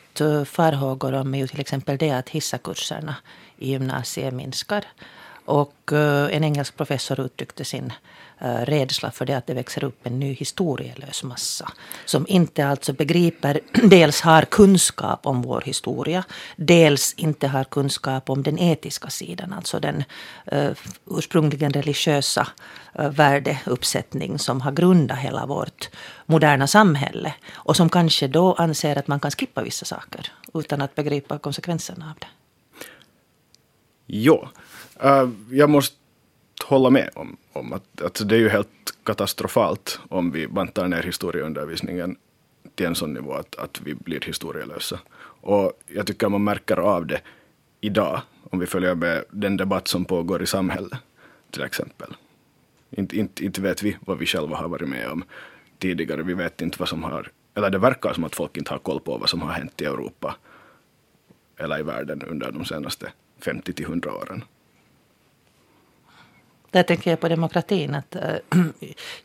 farhågor 0.46 1.12
om 1.12 1.34
är 1.34 1.38
ju 1.38 1.46
till 1.46 1.60
exempel 1.60 1.96
det 1.98 2.10
att 2.10 2.28
hissakurserna 2.28 3.16
i 3.58 3.70
gymnasiet 3.70 4.34
minskar. 4.34 4.84
Och 5.44 5.92
eh, 5.92 6.36
en 6.36 6.44
engelsk 6.44 6.76
professor 6.76 7.20
uttryckte 7.20 7.64
sin 7.64 7.92
eh, 8.40 8.54
rädsla 8.54 9.10
för 9.10 9.26
det 9.26 9.34
att 9.34 9.46
det 9.46 9.54
växer 9.54 9.84
upp 9.84 10.06
en 10.06 10.20
ny 10.20 10.32
historielös 10.32 11.22
massa. 11.22 11.72
Som 12.04 12.26
inte 12.28 12.66
alltså 12.66 12.92
begriper, 12.92 13.60
dels 13.88 14.20
har 14.20 14.42
kunskap 14.42 15.26
om 15.26 15.42
vår 15.42 15.60
historia, 15.60 16.24
dels 16.56 17.14
inte 17.16 17.48
har 17.48 17.64
kunskap 17.64 18.30
om 18.30 18.42
den 18.42 18.58
etiska 18.58 19.10
sidan. 19.10 19.52
Alltså 19.52 19.80
den 19.80 20.04
uh, 20.52 20.70
ursprungligen 21.10 21.72
religiösa 21.72 22.48
uh, 22.98 23.08
värdeuppsättning 23.08 24.38
som 24.38 24.60
har 24.60 24.72
grundat 24.72 25.18
hela 25.18 25.46
vårt 25.46 25.88
moderna 26.26 26.66
samhälle. 26.66 27.34
Och 27.52 27.76
som 27.76 27.88
kanske 27.88 28.28
då 28.28 28.54
anser 28.54 28.98
att 28.98 29.08
man 29.08 29.20
kan 29.20 29.30
skippa 29.30 29.62
vissa 29.62 29.84
saker 29.84 30.32
utan 30.54 30.82
att 30.82 30.94
begripa 30.94 31.38
konsekvenserna 31.38 32.10
av 32.10 32.18
det. 32.20 32.26
Ja, 34.12 34.50
uh, 35.04 35.30
jag 35.50 35.70
måste 35.70 35.96
hålla 36.64 36.90
med 36.90 37.10
om, 37.14 37.36
om 37.52 37.72
att, 37.72 38.02
alltså 38.02 38.24
det 38.24 38.34
är 38.34 38.38
ju 38.38 38.48
helt 38.48 38.68
katastrofalt 39.04 40.00
om 40.08 40.30
vi 40.30 40.48
bantar 40.48 40.88
ner 40.88 41.02
historieundervisningen 41.02 42.16
till 42.74 42.86
en 42.86 42.94
sån 42.94 43.12
nivå 43.12 43.32
att, 43.32 43.56
att 43.56 43.80
vi 43.80 43.94
blir 43.94 44.20
historielösa. 44.20 45.00
Och 45.42 45.72
jag 45.86 46.06
tycker 46.06 46.28
man 46.28 46.44
märker 46.44 46.76
av 46.76 47.06
det 47.06 47.20
idag 47.80 48.20
om 48.50 48.58
vi 48.58 48.66
följer 48.66 48.94
med 48.94 49.24
den 49.30 49.56
debatt 49.56 49.88
som 49.88 50.04
pågår 50.04 50.42
i 50.42 50.46
samhället 50.46 50.98
till 51.50 51.62
exempel. 51.62 52.16
Inte, 52.90 53.16
inte, 53.18 53.44
inte 53.44 53.60
vet 53.60 53.82
vi 53.82 53.96
vad 54.00 54.18
vi 54.18 54.26
själva 54.26 54.56
har 54.56 54.68
varit 54.68 54.88
med 54.88 55.08
om 55.10 55.24
tidigare. 55.78 56.22
Vi 56.22 56.34
vet 56.34 56.60
inte 56.60 56.76
vad 56.78 56.88
som 56.88 57.02
har, 57.04 57.30
eller 57.54 57.70
det 57.70 57.78
verkar 57.78 58.12
som 58.12 58.24
att 58.24 58.36
folk 58.36 58.56
inte 58.56 58.70
har 58.70 58.78
koll 58.78 59.00
på 59.00 59.18
vad 59.18 59.28
som 59.28 59.42
har 59.42 59.52
hänt 59.52 59.80
i 59.80 59.84
Europa 59.84 60.36
eller 61.56 61.78
i 61.78 61.82
världen 61.82 62.22
under 62.22 62.52
de 62.52 62.64
senaste 62.64 63.12
50 63.38 63.72
till 63.72 63.84
100 63.84 64.14
åren. 64.14 64.44
Där 66.70 66.82
tänker 66.82 67.10
jag 67.10 67.20
på 67.20 67.28
demokratin. 67.28 67.94
Att 67.94 68.16
eh, 68.16 68.36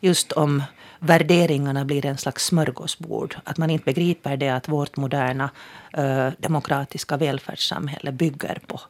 just 0.00 0.32
om 0.32 0.62
värderingarna 0.98 1.84
blir 1.84 2.06
en 2.06 2.18
slags 2.18 2.44
smörgåsbord. 2.44 3.36
Att 3.44 3.58
man 3.58 3.70
inte 3.70 3.84
begriper 3.84 4.36
det 4.36 4.48
att 4.48 4.68
vårt 4.68 4.96
moderna 4.96 5.50
eh, 5.92 6.28
demokratiska 6.38 7.16
välfärdssamhälle 7.16 8.12
bygger 8.12 8.58
på 8.66 8.80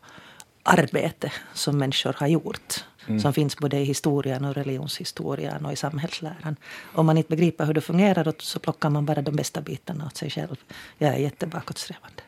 arbete 0.62 1.32
som 1.54 1.78
människor 1.78 2.14
har 2.18 2.26
gjort. 2.26 2.84
Som 3.22 3.32
finns 3.32 3.56
både 3.56 3.76
i 3.78 3.84
historien 3.84 4.44
och 4.44 4.54
religionshistorien 4.54 5.66
och 5.66 5.72
i 5.72 5.76
samhällsläran. 5.76 6.56
Om 6.94 7.06
man 7.06 7.16
inte 7.16 7.28
begriper 7.28 7.64
hur 7.64 7.74
det 7.74 7.80
fungerar 7.80 8.34
så 8.38 8.58
plockar 8.58 8.90
man 8.90 9.06
bara 9.06 9.22
de 9.22 9.36
bästa 9.36 9.60
bitarna 9.60 10.06
åt 10.06 10.16
sig 10.16 10.30
själv. 10.30 10.56
Jag 10.98 11.14
är 11.14 11.18
jättebakåtsträvande. 11.18 12.22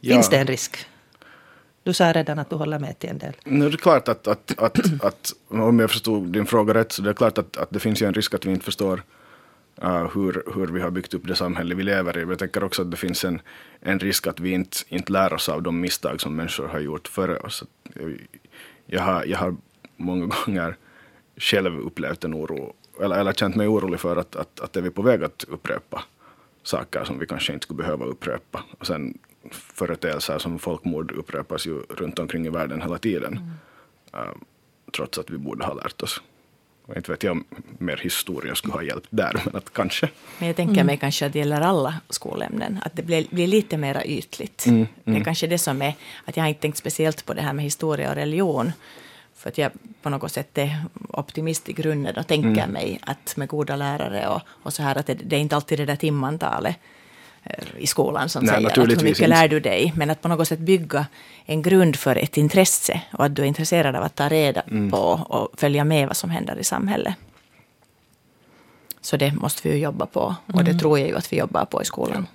Finns 0.02 0.28
det 0.28 0.38
en 0.38 0.46
risk? 0.46 0.86
Du 1.84 1.92
sa 1.92 2.12
redan 2.12 2.38
att 2.38 2.50
du 2.50 2.56
håller 2.56 2.78
med 2.78 2.98
till 2.98 3.10
en 3.10 3.18
del. 3.18 3.32
Nu 3.44 3.66
är 3.66 3.70
det 3.70 3.76
klart 3.76 4.08
att, 4.08 4.26
att, 4.26 4.58
att, 4.58 5.04
att 5.04 5.32
om 5.48 5.78
jag 5.78 5.90
förstod 5.90 6.32
din 6.32 6.46
fråga 6.46 6.74
rätt, 6.74 6.92
så 6.92 7.02
det 7.02 7.10
är 7.10 7.14
klart 7.14 7.38
att, 7.38 7.56
att 7.56 7.70
det 7.70 7.80
finns 7.80 8.02
ju 8.02 8.06
en 8.06 8.14
risk 8.14 8.34
att 8.34 8.44
vi 8.44 8.50
inte 8.50 8.64
förstår 8.64 9.02
uh, 9.84 10.08
hur, 10.14 10.42
hur 10.54 10.66
vi 10.66 10.80
har 10.80 10.90
byggt 10.90 11.14
upp 11.14 11.26
det 11.26 11.36
samhälle 11.36 11.74
vi 11.74 11.82
lever 11.82 12.18
i. 12.18 12.20
Men 12.20 12.28
jag 12.28 12.38
tänker 12.38 12.64
också 12.64 12.82
att 12.82 12.90
det 12.90 12.96
finns 12.96 13.24
en, 13.24 13.40
en 13.80 13.98
risk 13.98 14.26
att 14.26 14.40
vi 14.40 14.50
inte, 14.50 14.76
inte 14.88 15.12
lär 15.12 15.32
oss 15.32 15.48
av 15.48 15.62
de 15.62 15.80
misstag 15.80 16.20
som 16.20 16.36
människor 16.36 16.68
har 16.68 16.80
gjort 16.80 17.08
före 17.08 17.36
oss. 17.36 17.64
Jag, 17.94 18.18
jag, 18.86 19.02
har, 19.02 19.24
jag 19.24 19.38
har 19.38 19.56
många 19.96 20.26
gånger 20.26 20.76
själv 21.36 21.78
upplevt 21.80 22.24
en 22.24 22.34
oro, 22.34 22.74
eller, 23.00 23.16
eller 23.16 23.32
känt 23.32 23.54
mig 23.54 23.68
orolig 23.68 24.00
för 24.00 24.16
att, 24.16 24.36
att, 24.36 24.60
att 24.60 24.76
är 24.76 24.82
vi 24.82 24.90
på 24.90 25.02
väg 25.02 25.24
att 25.24 25.44
upprepa 25.48 26.04
saker 26.62 27.04
som 27.04 27.18
vi 27.18 27.26
kanske 27.26 27.52
inte 27.52 27.64
skulle 27.64 27.78
behöva 27.78 28.04
upprepa. 28.04 28.64
Och 28.78 28.86
sen 28.86 29.18
företeelser 29.50 30.38
som 30.38 30.58
folkmord 30.58 31.12
upprepas 31.12 31.66
ju 31.66 31.74
runt 31.74 32.18
omkring 32.18 32.46
i 32.46 32.50
världen 32.50 32.82
hela 32.82 32.98
tiden. 32.98 33.50
Uh, 34.14 34.20
trots 34.96 35.18
att 35.18 35.30
vi 35.30 35.38
borde 35.38 35.64
ha 35.64 35.74
lärt 35.74 36.02
oss. 36.02 36.22
Och 36.86 36.96
inte 36.96 37.10
vet 37.10 37.22
jag 37.22 37.32
om 37.32 37.44
mer 37.78 37.96
historia 37.96 38.54
skulle 38.54 38.74
ha 38.74 38.82
hjälpt 38.82 39.06
där, 39.10 39.42
men 39.44 39.56
att 39.56 39.72
kanske. 39.72 40.08
Men 40.38 40.46
jag 40.48 40.56
tänker 40.56 40.84
mig 40.84 40.96
kanske 40.96 41.26
att 41.26 41.32
det 41.32 41.38
gäller 41.38 41.60
alla 41.60 42.00
skolämnen, 42.08 42.80
att 42.84 42.96
det 42.96 43.02
blir, 43.02 43.26
blir 43.30 43.46
lite 43.46 43.76
mer 43.76 44.02
ytligt. 44.06 44.66
Mm, 44.66 44.86
Det 45.04 45.16
är 45.16 45.24
kanske 45.24 45.46
det 45.46 45.58
som 45.58 45.82
är, 45.82 45.94
att 46.24 46.36
jag 46.36 46.44
har 46.44 46.48
inte 46.48 46.60
tänkt 46.60 46.78
speciellt 46.78 47.26
på 47.26 47.34
det 47.34 47.42
här 47.42 47.52
med 47.52 47.64
historia 47.64 48.10
och 48.10 48.14
religion. 48.14 48.72
För 49.34 49.48
att 49.48 49.58
jag 49.58 49.72
på 50.02 50.10
något 50.10 50.32
sätt 50.32 50.58
är 50.58 50.84
optimist 51.08 51.68
i 51.68 51.72
grunden 51.72 52.16
och 52.16 52.26
tänker 52.26 52.66
mig 52.66 53.00
att 53.02 53.36
med 53.36 53.48
goda 53.48 53.76
lärare 53.76 54.28
och, 54.28 54.40
och 54.48 54.72
så 54.72 54.82
här 54.82 54.98
att 54.98 55.06
det, 55.06 55.14
det 55.14 55.36
är 55.36 55.40
inte 55.40 55.56
alltid 55.56 55.78
det 55.78 55.84
där 55.84 55.96
timantalet 55.96 56.76
eh, 56.76 57.01
i 57.78 57.86
skolan 57.86 58.28
som 58.28 58.44
Nej, 58.44 58.54
säger 58.54 58.68
att 58.68 58.78
hur 58.78 58.86
mycket 58.86 59.06
inte. 59.08 59.26
lär 59.26 59.48
du 59.48 59.60
dig. 59.60 59.92
Men 59.96 60.10
att 60.10 60.22
på 60.22 60.28
något 60.28 60.48
sätt 60.48 60.58
bygga 60.58 61.06
en 61.44 61.62
grund 61.62 61.96
för 61.96 62.16
ett 62.16 62.36
intresse 62.36 63.00
och 63.12 63.24
att 63.24 63.34
du 63.36 63.42
är 63.42 63.46
intresserad 63.46 63.96
av 63.96 64.02
att 64.02 64.14
ta 64.14 64.28
reda 64.28 64.60
Mm. 64.60 64.90
på 64.90 64.98
och 65.28 65.60
följa 65.60 65.84
med 65.84 66.06
vad 66.06 66.16
som 66.16 66.30
händer 66.30 66.56
i 66.58 66.64
samhället. 66.64 67.14
Så 69.00 69.16
det 69.16 69.32
måste 69.32 69.68
vi 69.68 69.74
ju 69.74 69.80
jobba 69.80 70.06
på. 70.06 70.34
Och 70.54 70.64
det 70.64 70.74
tror 70.78 70.98
jag 70.98 71.08
ju 71.08 71.16
att 71.16 71.32
vi 71.32 71.36
jobbar 71.38 71.64
på 71.64 71.82
i 71.82 71.84
skolan. 71.84 72.26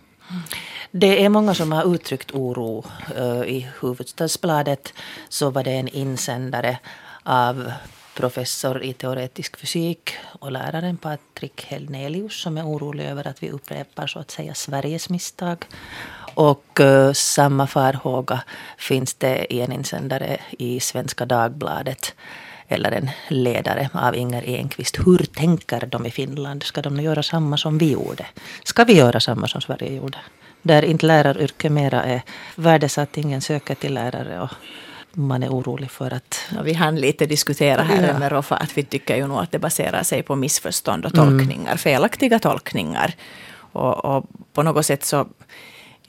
Det 0.92 1.24
är 1.26 1.30
många 1.30 1.54
som 1.54 1.72
har 1.72 1.96
uttryckt 1.96 2.32
oro. 2.32 2.84
Uh, 3.20 3.42
I 3.48 3.68
Hufvudstadsbladet 3.80 4.94
så 5.30 5.50
var 5.50 5.64
det 5.64 5.72
en 5.72 5.88
insändare 5.88 6.78
av 7.24 7.72
professor 8.18 8.84
i 8.84 8.94
teoretisk 8.94 9.58
fysik 9.58 10.14
och 10.40 10.52
läraren 10.52 10.98
Patrik 10.98 11.66
Helnelius 11.66 12.42
som 12.42 12.58
är 12.58 12.66
orolig 12.66 13.06
över 13.06 13.28
att 13.28 13.44
vi 13.44 13.50
upprepar 13.50 14.08
så 14.08 14.20
att 14.20 14.32
säga 14.32 14.54
Sveriges 14.54 15.10
misstag. 15.10 15.66
Och 16.36 16.80
uh, 16.80 17.14
samma 17.14 17.68
farhåga 17.68 18.44
finns 18.78 19.14
det 19.14 19.54
i 19.54 19.62
en 19.62 19.72
insändare 19.72 20.38
i 20.58 20.80
Svenska 20.80 21.26
Dagbladet 21.26 22.14
eller 22.68 22.92
en 22.92 23.10
ledare 23.28 23.90
av 23.94 24.16
Inger 24.16 24.44
Enqvist. 24.50 24.98
Hur 25.06 25.18
tänker 25.18 25.86
de 25.86 26.06
i 26.06 26.12
Finland? 26.12 26.64
Ska 26.64 26.82
de 26.82 27.00
göra 27.00 27.24
samma 27.24 27.58
som 27.58 27.78
vi 27.78 27.92
gjorde? 27.92 28.26
Ska 28.64 28.84
vi 28.84 28.94
göra 28.94 29.20
samma 29.20 29.48
som 29.48 29.62
Sverige 29.62 29.94
gjorde? 29.94 30.18
Där 30.62 30.86
inte 30.86 31.06
läraryrket 31.06 31.72
mera 31.72 32.04
är 32.04 32.22
värdesatt, 32.56 33.18
ingen 33.18 33.42
söker 33.42 33.76
till 33.76 33.94
lärare 33.94 34.42
och 34.42 34.52
man 35.18 35.44
är 35.44 35.50
orolig 35.50 35.92
för 35.92 36.14
att... 36.14 36.40
Ja, 36.56 36.62
vi 36.62 36.74
hann 36.74 36.96
lite 36.96 37.26
diskutera 37.26 37.82
här 37.82 38.08
ja. 38.08 38.20
med 38.20 38.32
Roffa 38.32 38.56
att 38.56 38.78
vi 38.78 38.84
tycker 38.84 39.16
ju 39.16 39.28
nog 39.28 39.40
att 39.40 39.52
det 39.52 39.60
baserar 39.60 40.04
sig 40.04 40.24
på 40.24 40.36
missförstånd 40.36 41.06
och 41.06 41.14
tolkningar, 41.14 41.66
mm. 41.66 41.78
felaktiga 41.78 42.40
tolkningar. 42.40 43.16
Och, 43.72 44.06
och, 44.06 44.26
på 44.54 44.64
något 44.64 44.86
sätt 44.86 45.06
så 45.06 45.28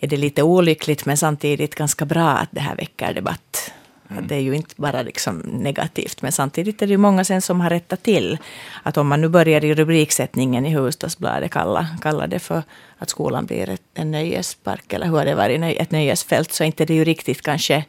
är 0.01 0.07
det 0.07 0.17
lite 0.17 0.43
olyckligt 0.43 1.07
men 1.07 1.17
samtidigt 1.17 1.75
ganska 1.75 2.05
bra 2.05 2.29
att 2.29 2.49
det 2.51 2.61
här 2.61 2.77
väcker 2.77 3.15
debatt. 3.15 3.73
Mm. 4.11 4.27
Det 4.27 4.35
är 4.35 4.41
ju 4.41 4.55
inte 4.55 4.75
bara 4.77 5.03
liksom 5.03 5.39
negativt, 5.39 6.23
men 6.23 6.33
samtidigt 6.33 6.83
är 6.83 6.87
det 6.87 6.91
ju 6.91 6.99
många 6.99 7.25
sen 7.25 7.43
som 7.43 7.61
har 7.61 7.71
rättat 7.71 8.03
till. 8.03 8.39
Att 8.83 8.97
om 8.97 9.09
man 9.09 9.21
nu 9.21 9.29
börjar 9.29 9.65
i 9.65 9.75
rubriksättningen 9.75 10.67
i 10.67 10.71
Hufvudstadsbladet 10.71 11.51
kalla, 11.51 11.87
kalla 12.03 12.27
det 12.27 12.39
för 12.39 12.63
att 12.99 13.11
skolan 13.11 13.47
blir 13.47 13.69
ett, 13.69 13.83
en 13.95 14.11
nöjespark, 14.11 14.93
eller 14.93 15.07
hur 15.07 15.17
har 15.17 15.25
det 15.25 15.35
varit, 15.35 15.79
ett 15.81 15.91
nöjesfält, 15.91 16.53
så 16.53 16.65
är 16.65 16.67
inte 16.67 16.85
det 16.85 16.95
ju 16.95 17.05
riktigt 17.05 17.43
kanske 17.43 17.85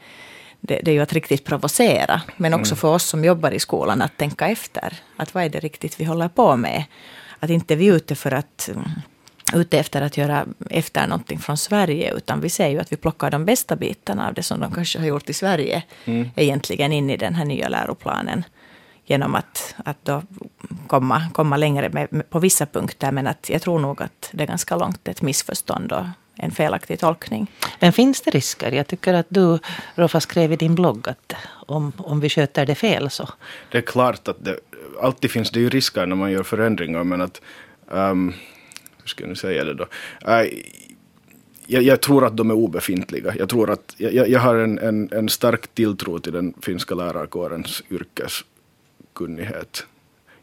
det, 0.61 0.79
det, 0.83 0.91
är 0.91 0.95
ju 0.95 1.01
att 1.01 1.13
riktigt 1.13 1.45
provocera, 1.45 2.21
men 2.37 2.53
också 2.53 2.71
mm. 2.71 2.77
för 2.77 2.87
oss 2.87 3.03
som 3.03 3.25
jobbar 3.25 3.51
i 3.51 3.59
skolan 3.59 4.01
att 4.01 4.17
tänka 4.17 4.47
efter. 4.47 4.99
Att 5.17 5.33
vad 5.33 5.43
är 5.43 5.49
det 5.49 5.59
riktigt 5.59 5.99
vi 5.99 6.03
håller 6.03 6.29
på 6.29 6.55
med? 6.55 6.83
Att 7.39 7.49
inte 7.49 7.75
vi 7.75 7.87
är 7.87 7.93
ute 7.93 8.15
för 8.15 8.31
att 8.31 8.69
ute 9.53 9.79
efter 9.79 10.01
att 10.01 10.17
göra 10.17 10.45
efter 10.69 11.07
någonting 11.07 11.39
från 11.39 11.57
Sverige, 11.57 12.13
utan 12.13 12.41
vi 12.41 12.49
ser 12.49 12.67
ju 12.67 12.79
att 12.79 12.91
vi 12.91 12.97
plockar 12.97 13.31
de 13.31 13.45
bästa 13.45 13.75
bitarna 13.75 14.27
av 14.27 14.33
det 14.33 14.43
som 14.43 14.59
de 14.59 14.71
kanske 14.71 14.99
har 14.99 15.05
gjort 15.05 15.29
i 15.29 15.33
Sverige, 15.33 15.83
mm. 16.05 16.29
egentligen 16.35 16.93
in 16.93 17.09
i 17.09 17.17
den 17.17 17.35
här 17.35 17.45
nya 17.45 17.67
läroplanen. 17.67 18.43
Genom 19.05 19.35
att, 19.35 19.75
att 19.85 20.05
då 20.05 20.23
komma, 20.87 21.29
komma 21.33 21.57
längre 21.57 21.89
med, 21.89 22.07
med, 22.13 22.29
på 22.29 22.39
vissa 22.39 22.65
punkter, 22.65 23.11
men 23.11 23.27
att 23.27 23.49
jag 23.49 23.61
tror 23.61 23.79
nog 23.79 24.01
att 24.01 24.29
det 24.31 24.43
är 24.43 24.47
ganska 24.47 24.75
långt 24.75 25.07
ett 25.07 25.21
missförstånd 25.21 25.91
och 25.91 26.05
en 26.39 26.51
felaktig 26.51 26.99
tolkning. 26.99 27.51
Men 27.79 27.93
finns 27.93 28.21
det 28.21 28.31
risker? 28.31 28.71
Jag 28.71 28.87
tycker 28.87 29.13
att 29.13 29.25
du, 29.29 29.59
Roffa, 29.95 30.19
skrev 30.19 30.51
i 30.51 30.55
din 30.55 30.75
blogg 30.75 31.09
att 31.09 31.33
om, 31.67 31.91
om 31.97 32.19
vi 32.19 32.29
sköter 32.29 32.65
det 32.65 32.75
fel 32.75 33.09
så... 33.09 33.29
Det 33.71 33.77
är 33.77 33.81
klart 33.81 34.27
att 34.27 34.45
det 34.45 34.59
alltid 35.01 35.31
finns 35.31 35.51
det 35.51 35.59
ju 35.59 35.69
risker 35.69 36.05
när 36.05 36.15
man 36.15 36.31
gör 36.31 36.43
förändringar, 36.43 37.03
men 37.03 37.21
att 37.21 37.41
um, 37.87 38.33
ska 39.05 39.23
jag 39.23 39.29
nu 39.29 39.35
säga 39.35 39.63
det 39.63 39.73
då? 39.73 39.83
Uh, 39.83 40.43
jag, 41.65 41.83
jag, 41.83 42.01
tror 42.01 42.25
att 42.25 42.37
de 42.37 42.49
är 42.49 42.53
obefintliga. 42.53 43.33
Jag, 43.37 43.49
tror 43.49 43.69
att, 43.69 43.95
jag, 43.97 44.29
jag 44.29 44.39
har 44.39 44.55
en, 44.55 44.79
en, 44.79 45.09
en, 45.11 45.29
stark 45.29 45.67
tilltro 45.67 46.19
till 46.19 46.33
den 46.33 46.53
finska 46.61 46.95
lärarkårens 46.95 47.83
yrkeskunnighet. 47.89 49.85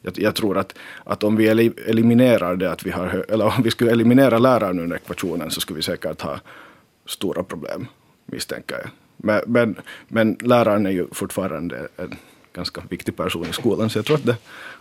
Jag, 0.03 0.19
jag, 0.19 0.35
tror 0.35 0.59
att, 0.59 0.75
att 1.05 1.25
om 1.25 1.37
vi 1.37 1.49
eliminerar 1.87 2.57
det 2.57 2.73
att 2.73 2.87
vi 2.87 2.91
har, 2.91 3.25
eller 3.29 3.45
om 3.45 3.63
vi 3.63 3.71
skulle 3.71 3.91
eliminera 3.91 4.39
läraren 4.39 4.79
ur 4.79 4.95
ekvationen 4.95 5.51
så 5.51 5.61
skulle 5.61 5.77
vi 5.77 5.83
säkert 5.83 6.21
ha 6.23 6.41
stora 7.07 7.43
problem, 7.43 7.87
misstänker 8.27 8.77
jag. 8.77 8.91
Men, 9.17 9.41
men, 9.47 9.77
men 10.09 10.37
läraren 10.41 10.87
är 10.87 10.91
ju 10.91 11.07
fortfarande 11.13 11.89
en 11.97 12.17
ganska 12.53 12.83
viktig 12.89 13.17
person 13.17 13.47
i 13.51 13.53
skolan, 13.53 13.91
så 13.91 13.99
jag 13.99 14.07
tror 14.07 14.17
att 14.17 14.27
det 14.27 14.37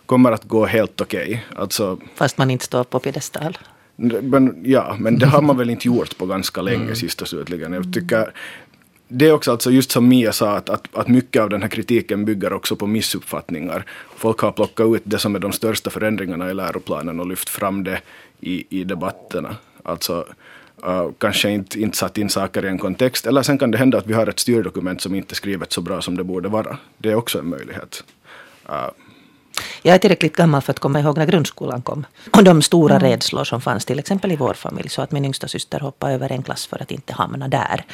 kommer 0.06 0.32
att 0.32 0.44
gå 0.44 0.66
helt 0.66 1.02
okej. 1.02 1.44
Okay. 1.50 1.62
Alltså, 1.62 2.00
Fast 2.16 2.38
man 2.38 2.52
inte 2.52 2.66
står 2.66 2.84
på 2.84 3.00
piedestal? 3.00 3.58
Men, 3.98 4.62
ja, 4.66 4.96
men 5.00 5.20
det 5.20 5.26
har 5.26 5.42
man 5.42 5.58
väl 5.58 5.70
inte 5.70 5.88
gjort 5.88 6.18
på 6.18 6.26
ganska 6.26 6.62
länge 6.62 6.84
mm. 6.84 6.96
sist 6.96 7.22
och 7.22 7.28
slutligen. 7.28 7.74
Jag 7.74 7.94
tycker 7.94 8.34
det 9.08 9.28
är 9.28 9.32
också 9.32 9.52
alltså 9.52 9.72
just 9.72 9.92
som 9.92 10.08
Mia 10.08 10.32
sa, 10.32 10.56
att, 10.56 10.70
att, 10.70 10.88
att 10.94 11.08
mycket 11.08 11.42
av 11.42 11.50
den 11.50 11.62
här 11.62 11.70
kritiken 11.70 12.26
bygger 12.26 12.54
också 12.54 12.76
på 12.76 12.88
missuppfattningar. 12.88 13.86
Folk 14.16 14.40
har 14.40 14.52
plockat 14.52 14.96
ut 14.96 15.02
det 15.06 15.20
som 15.20 15.36
är 15.36 15.40
de 15.40 15.52
största 15.52 15.90
förändringarna 15.90 16.52
i 16.52 16.54
läroplanen 16.54 17.20
och 17.20 17.28
lyft 17.28 17.50
fram 17.50 17.84
det 17.84 18.02
i, 18.40 18.66
i 18.70 18.84
debatterna. 18.84 19.56
Alltså 19.84 20.26
uh, 20.88 21.10
kanske 21.18 21.50
inte, 21.50 21.82
inte 21.82 21.98
satt 21.98 22.18
in 22.18 22.30
saker 22.30 22.66
i 22.66 22.68
en 22.68 22.78
kontext. 22.78 23.28
Eller 23.28 23.42
sen 23.42 23.58
kan 23.58 23.72
det 23.72 23.78
hända 23.78 23.98
att 23.98 24.08
vi 24.08 24.14
har 24.14 24.28
ett 24.28 24.40
styrdokument 24.40 25.02
som 25.02 25.16
inte 25.16 25.34
är 25.34 25.36
skrivet 25.36 25.74
så 25.74 25.82
bra 25.82 26.02
som 26.02 26.18
det 26.18 26.24
borde 26.24 26.50
vara. 26.50 26.78
Det 26.98 27.12
är 27.12 27.16
också 27.16 27.40
en 27.40 27.50
möjlighet. 27.50 28.04
Uh, 28.70 28.90
jag 29.82 29.96
är 29.96 30.00
tillräckligt 30.00 30.36
gammal 30.36 30.62
för 30.62 30.72
att 30.72 30.80
komma 30.80 31.00
ihåg 31.00 31.18
när 31.18 31.26
grundskolan 31.26 31.82
kom. 31.82 32.06
Och 32.32 32.44
de 32.44 32.62
stora 32.62 32.96
mm. 32.96 33.10
rädslor 33.10 33.44
som 33.44 33.62
fanns 33.62 33.86
till 33.86 34.00
exempel 34.00 34.32
i 34.32 34.36
vår 34.36 34.54
familj. 34.54 34.90
Så 34.90 35.02
att 35.02 35.12
min 35.12 35.26
yngsta 35.26 35.48
syster 35.48 35.80
hoppade 35.80 36.14
över 36.14 36.32
en 36.32 36.44
klass 36.44 36.68
för 36.68 36.82
att 36.82 36.92
inte 36.92 37.14
hamna 37.14 37.48
där. 37.48 37.86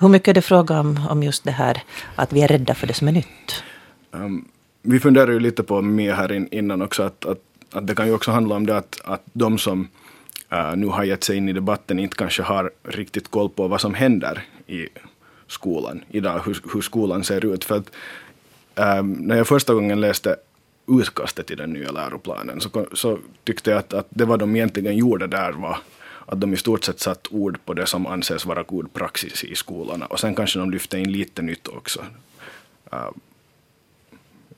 Hur 0.00 0.08
mycket 0.08 0.28
är 0.28 0.34
det 0.34 0.42
fråga 0.42 0.80
om, 0.80 1.06
om 1.10 1.22
just 1.22 1.44
det 1.44 1.50
här 1.50 1.82
att 2.16 2.32
vi 2.32 2.42
är 2.42 2.48
rädda 2.48 2.74
för 2.74 2.86
det 2.86 2.94
som 2.94 3.08
är 3.08 3.12
nytt? 3.12 3.62
Um, 4.10 4.48
vi 4.82 5.00
funderar 5.00 5.32
ju 5.32 5.40
lite 5.40 5.62
på 5.62 5.82
med 5.82 6.14
här 6.14 6.32
in, 6.32 6.48
innan 6.50 6.82
också 6.82 7.02
att, 7.02 7.24
att, 7.24 7.38
att 7.72 7.86
det 7.86 7.94
kan 7.94 8.06
ju 8.06 8.14
också 8.14 8.30
handla 8.30 8.54
om 8.54 8.66
det 8.66 8.76
att, 8.76 9.00
att 9.04 9.22
de 9.32 9.58
som 9.58 9.88
uh, 10.52 10.76
nu 10.76 10.86
har 10.86 11.04
gett 11.04 11.24
sig 11.24 11.36
in 11.36 11.48
i 11.48 11.52
debatten 11.52 11.98
inte 11.98 12.16
kanske 12.16 12.42
har 12.42 12.70
riktigt 12.82 13.30
koll 13.30 13.48
på 13.48 13.68
vad 13.68 13.80
som 13.80 13.94
händer 13.94 14.44
i 14.66 14.88
skolan 15.46 16.04
idag, 16.10 16.40
hur, 16.44 16.60
hur 16.72 16.80
skolan 16.80 17.24
ser 17.24 17.44
ut. 17.54 17.64
För 17.64 17.76
att 17.76 17.90
um, 18.98 19.12
när 19.12 19.36
jag 19.36 19.46
första 19.46 19.74
gången 19.74 20.00
läste 20.00 20.36
utkastet 20.88 21.46
till 21.46 21.56
den 21.56 21.70
nya 21.70 21.90
läroplanen 21.90 22.60
så, 22.60 22.86
så 22.92 23.18
tyckte 23.44 23.70
jag 23.70 23.78
att, 23.78 23.92
att 23.92 24.06
det 24.10 24.24
vad 24.24 24.38
de 24.38 24.56
egentligen 24.56 24.96
gjorde 24.96 25.26
där 25.26 25.52
var 25.52 25.78
att 26.28 26.40
de 26.40 26.54
i 26.54 26.56
stort 26.56 26.84
sett 26.84 27.00
satt 27.00 27.26
ord 27.30 27.58
på 27.64 27.74
det 27.74 27.86
som 27.86 28.06
anses 28.06 28.44
vara 28.44 28.62
god 28.62 28.92
praxis 28.92 29.44
i 29.44 29.54
skolorna. 29.54 30.06
Och 30.06 30.20
sen 30.20 30.34
kanske 30.34 30.58
de 30.58 30.70
lyfte 30.70 30.98
in 30.98 31.12
lite 31.12 31.42
nytt 31.42 31.68
också. 31.68 32.00
Uh, 32.92 33.10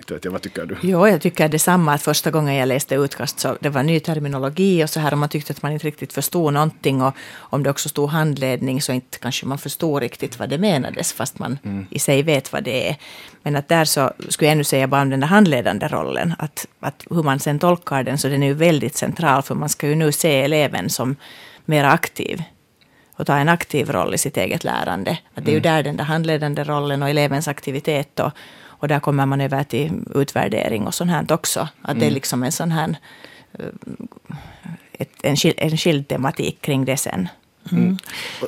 inte 0.00 0.14
vet 0.14 0.24
jag, 0.24 0.33
vad 0.33 0.42
tycker 0.42 0.66
du? 0.66 0.76
Jo, 0.80 1.09
jag 1.09 1.20
tycker 1.20 1.48
detsamma. 1.48 1.94
Att 1.94 2.02
första 2.02 2.30
gången 2.30 2.54
jag 2.54 2.68
läste 2.68 2.94
utkast 2.94 3.40
så 3.40 3.56
det 3.61 3.68
var 3.68 3.83
ny 3.83 4.00
terminologi 4.00 4.85
och 4.85 4.90
så 4.90 5.00
här 5.00 5.12
och 5.12 5.18
man 5.18 5.28
tyckte 5.28 5.52
att 5.52 5.62
man 5.62 5.72
inte 5.72 5.87
riktigt 5.87 6.12
förstod 6.12 6.52
någonting. 6.52 7.02
Och 7.02 7.14
om 7.38 7.62
det 7.62 7.70
också 7.70 7.88
stod 7.88 8.09
handledning 8.09 8.83
så 8.83 8.92
inte 8.92 9.18
kanske 9.18 9.46
man 9.46 9.59
förstod 9.59 10.02
riktigt 10.02 10.38
vad 10.38 10.48
det 10.48 10.59
menades 10.59 11.12
fast 11.12 11.38
man 11.38 11.59
mm. 11.64 11.87
i 11.90 11.98
sig 11.98 12.22
vet 12.22 12.52
vad 12.52 12.64
det 12.64 12.88
är. 12.88 12.96
Men 13.42 13.56
att 13.56 13.68
där 13.68 13.85
så 13.85 14.12
skulle 14.28 14.48
jag 14.48 14.52
ännu 14.52 14.64
säga 14.64 14.87
bara 14.87 15.02
om 15.02 15.11
den 15.11 15.20
där 15.20 15.28
handledande 15.28 15.88
rollen. 15.88 16.35
Att, 16.38 16.66
att 16.80 17.06
hur 17.11 17.22
man 17.22 17.38
sen 17.38 17.59
tolkar 17.59 18.02
den 18.02 18.18
så 18.18 18.28
den 18.28 18.42
är 18.42 18.46
ju 18.46 18.54
väldigt 18.54 18.96
central 18.96 19.42
för 19.42 19.54
man 19.54 19.68
ska 19.68 19.88
ju 19.88 19.94
nu 19.94 20.12
se 20.12 20.42
eleven 20.42 20.90
som 20.90 21.16
mer 21.70 21.85
aktiv 21.85 22.42
och 23.20 23.26
ta 23.26 23.37
en 23.37 23.48
aktiv 23.48 23.90
roll 23.90 24.14
i 24.14 24.18
sitt 24.18 24.37
eget 24.37 24.64
lärande. 24.64 25.18
Att 25.35 25.44
det 25.44 25.50
är 25.50 25.52
ju 25.52 25.59
mm. 25.59 25.74
där 25.74 25.83
den 25.83 25.96
där 25.96 26.04
handledande 26.04 26.64
rollen 26.64 27.02
och 27.02 27.09
elevens 27.09 27.48
aktivitet 27.48 28.20
och, 28.20 28.33
och 28.80 28.88
där 28.88 29.00
kommer 29.00 29.26
man 29.26 29.40
över 29.40 29.64
till 29.64 29.92
utvärdering 30.14 30.87
och 30.87 30.94
sånt 30.94 31.11
här 31.11 31.33
också. 31.33 31.61
Att 31.83 31.90
mm. 31.90 31.98
det 31.98 32.04
är 32.04 32.09
mm. 32.09 32.14
liksom 32.14 32.42
en 32.42 32.52
sån 32.52 32.70
här 32.70 32.96
eh, 33.59 33.66
ett, 34.92 35.11
en, 35.22 35.37
en 35.56 35.76
skild 35.76 36.09
tematik 36.09 36.61
kring 36.61 36.85
det 36.85 36.96
sen. 36.96 37.28
Mm. 37.72 37.85
mm. 37.85 37.98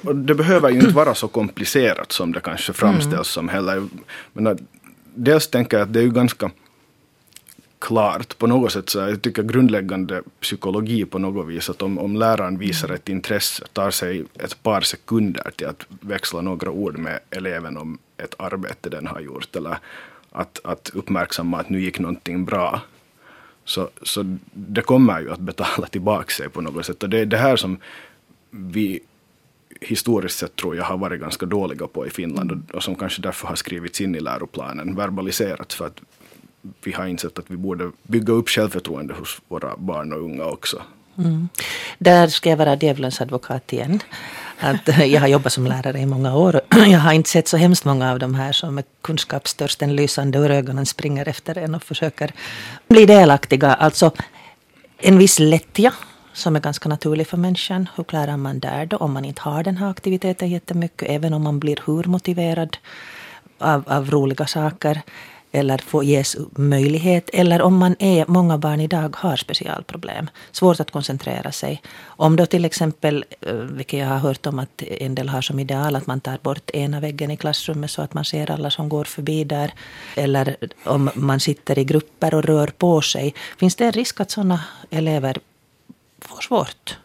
Och 0.02 0.16
det 0.16 0.34
behöver 0.34 0.70
ju 0.70 0.80
inte 0.80 0.94
vara 0.94 1.14
så 1.14 1.28
komplicerat 1.28 2.12
som 2.12 2.32
det 2.32 2.40
kanske 2.40 2.72
framställs 2.72 3.12
mm. 3.12 3.24
som 3.24 3.48
heller. 3.48 3.88
Men 4.32 4.58
dels 5.14 5.50
tänker 5.50 5.76
jag 5.76 5.84
att 5.86 5.92
det 5.92 6.00
är 6.00 6.04
ju 6.04 6.10
ganska 6.10 6.50
klart 7.82 8.38
på 8.38 8.46
något 8.46 8.72
sätt. 8.72 8.88
Så 8.88 8.98
jag 8.98 9.22
tycker 9.22 9.42
grundläggande 9.42 10.22
psykologi 10.40 11.04
på 11.04 11.18
något 11.18 11.48
vis 11.48 11.70
att 11.70 11.82
om, 11.82 11.98
om 11.98 12.16
läraren 12.16 12.58
visar 12.58 12.88
ett 12.92 13.08
intresse, 13.08 13.64
tar 13.72 13.90
sig 13.90 14.24
ett 14.34 14.62
par 14.62 14.80
sekunder 14.80 15.50
till 15.56 15.66
att 15.66 15.86
växla 16.00 16.40
några 16.40 16.70
ord 16.70 16.98
med 16.98 17.18
eleven 17.30 17.76
om 17.76 17.98
ett 18.16 18.34
arbete 18.38 18.88
den 18.88 19.06
har 19.06 19.20
gjort 19.20 19.56
eller 19.56 19.78
att, 20.32 20.60
att 20.64 20.90
uppmärksamma 20.94 21.60
att 21.60 21.68
nu 21.68 21.80
gick 21.80 21.98
någonting 21.98 22.44
bra. 22.44 22.80
Så, 23.64 23.90
så 24.02 24.36
det 24.52 24.82
kommer 24.82 25.20
ju 25.20 25.32
att 25.32 25.40
betala 25.40 25.86
tillbaka 25.86 26.30
sig 26.30 26.48
på 26.48 26.60
något 26.60 26.86
sätt. 26.86 27.02
Och 27.02 27.08
det 27.08 27.18
är 27.18 27.26
det 27.26 27.36
här 27.36 27.56
som 27.56 27.78
vi 28.50 29.00
historiskt 29.80 30.38
sett 30.38 30.56
tror 30.56 30.76
jag 30.76 30.84
har 30.84 30.98
varit 30.98 31.20
ganska 31.20 31.46
dåliga 31.46 31.86
på 31.86 32.06
i 32.06 32.10
Finland 32.10 32.52
och, 32.52 32.74
och 32.74 32.82
som 32.82 32.94
kanske 32.94 33.22
därför 33.22 33.48
har 33.48 33.56
skrivits 33.56 34.00
in 34.00 34.14
i 34.14 34.20
läroplanen, 34.20 34.96
verbaliserats 34.96 35.74
för 35.74 35.86
att 35.86 36.00
vi 36.84 36.92
har 36.92 37.06
insett 37.06 37.38
att 37.38 37.50
vi 37.50 37.56
borde 37.56 37.90
bygga 38.02 38.32
upp 38.32 38.48
självförtroende 38.48 39.14
hos 39.14 39.40
våra 39.48 39.76
barn 39.76 40.12
och 40.12 40.22
unga 40.22 40.44
också. 40.44 40.82
Mm. 41.18 41.48
Där 41.98 42.26
ska 42.26 42.50
jag 42.50 42.56
vara 42.56 42.76
djävulens 42.76 43.20
advokat 43.20 43.72
igen. 43.72 44.02
Att 44.60 44.88
eh, 44.88 45.04
jag 45.04 45.20
har 45.20 45.28
jobbat 45.28 45.52
som 45.52 45.66
lärare 45.66 45.98
i 45.98 46.06
många 46.06 46.36
år. 46.36 46.60
Jag 46.70 46.98
har 46.98 47.12
inte 47.12 47.30
sett 47.30 47.48
så 47.48 47.56
hemskt 47.56 47.84
många 47.84 48.12
av 48.12 48.18
de 48.18 48.34
här 48.34 48.52
som 48.52 48.74
med 48.74 48.84
kunskapstörsten 49.02 49.96
lysande 49.96 50.38
ur 50.38 50.50
ögonen 50.50 50.86
springer 50.86 51.28
efter 51.28 51.58
en 51.58 51.74
och 51.74 51.82
försöker 51.82 52.32
bli 52.88 53.06
delaktiga. 53.06 53.74
Alltså, 53.74 54.10
En 54.98 55.18
viss 55.18 55.38
lättja 55.38 55.92
som 56.32 56.56
är 56.56 56.60
ganska 56.60 56.88
naturlig 56.88 57.26
för 57.26 57.36
människan. 57.36 57.88
Hur 57.96 58.04
klarar 58.04 58.36
man 58.36 58.58
där 58.58 58.86
då 58.86 58.96
om 58.96 59.12
man 59.12 59.24
inte 59.24 59.42
har 59.42 59.62
den 59.62 59.76
här 59.76 59.90
aktiviteten 59.90 60.50
jättemycket, 60.50 61.08
även 61.10 61.34
om 61.34 61.42
man 61.42 61.58
blir 61.58 61.78
hur 61.86 62.04
motiverad 62.04 62.76
av, 63.58 63.84
av 63.86 64.10
roliga 64.10 64.46
saker 64.46 65.02
eller 65.52 65.78
få 65.78 66.02
ges 66.02 66.36
möjlighet. 66.56 67.30
Eller 67.32 67.62
om 67.62 67.76
man 67.76 67.96
är, 67.98 68.24
många 68.28 68.58
barn 68.58 68.80
idag 68.80 69.16
har 69.18 69.36
specialproblem, 69.36 70.30
svårt 70.52 70.80
att 70.80 70.90
koncentrera 70.90 71.52
sig. 71.52 71.82
Om 72.04 72.36
då 72.36 72.46
till 72.46 72.64
exempel, 72.64 73.24
eh, 73.40 73.54
vilket 73.54 74.00
jag 74.00 74.06
har 74.06 74.18
hört 74.18 74.46
om 74.46 74.58
att 74.58 74.82
en 74.82 75.14
del 75.14 75.28
har 75.28 75.40
som 75.42 75.58
ideal, 75.58 75.96
att 75.96 76.06
man 76.06 76.20
tar 76.20 76.38
bort 76.42 76.70
ena 76.70 77.00
väggen 77.00 77.30
i 77.30 77.36
klassrummet 77.36 77.90
så 77.90 78.02
att 78.02 78.14
man 78.14 78.24
ser 78.24 78.50
alla 78.50 78.70
som 78.70 78.88
går 78.88 79.04
förbi 79.04 79.44
där. 79.44 79.72
Eller 80.16 80.56
om 80.84 81.10
man 81.14 81.40
sitter 81.40 81.78
i 81.78 81.84
grupper 81.84 82.34
och 82.34 82.44
rör 82.44 82.66
på 82.66 83.02
sig. 83.02 83.34
Finns 83.58 83.76
det 83.76 83.84
en 83.84 83.92
risk 83.92 84.20
att 84.20 84.30
sådana 84.30 84.60
elever 84.90 85.38
får 86.20 86.40
svårt? 86.40 86.96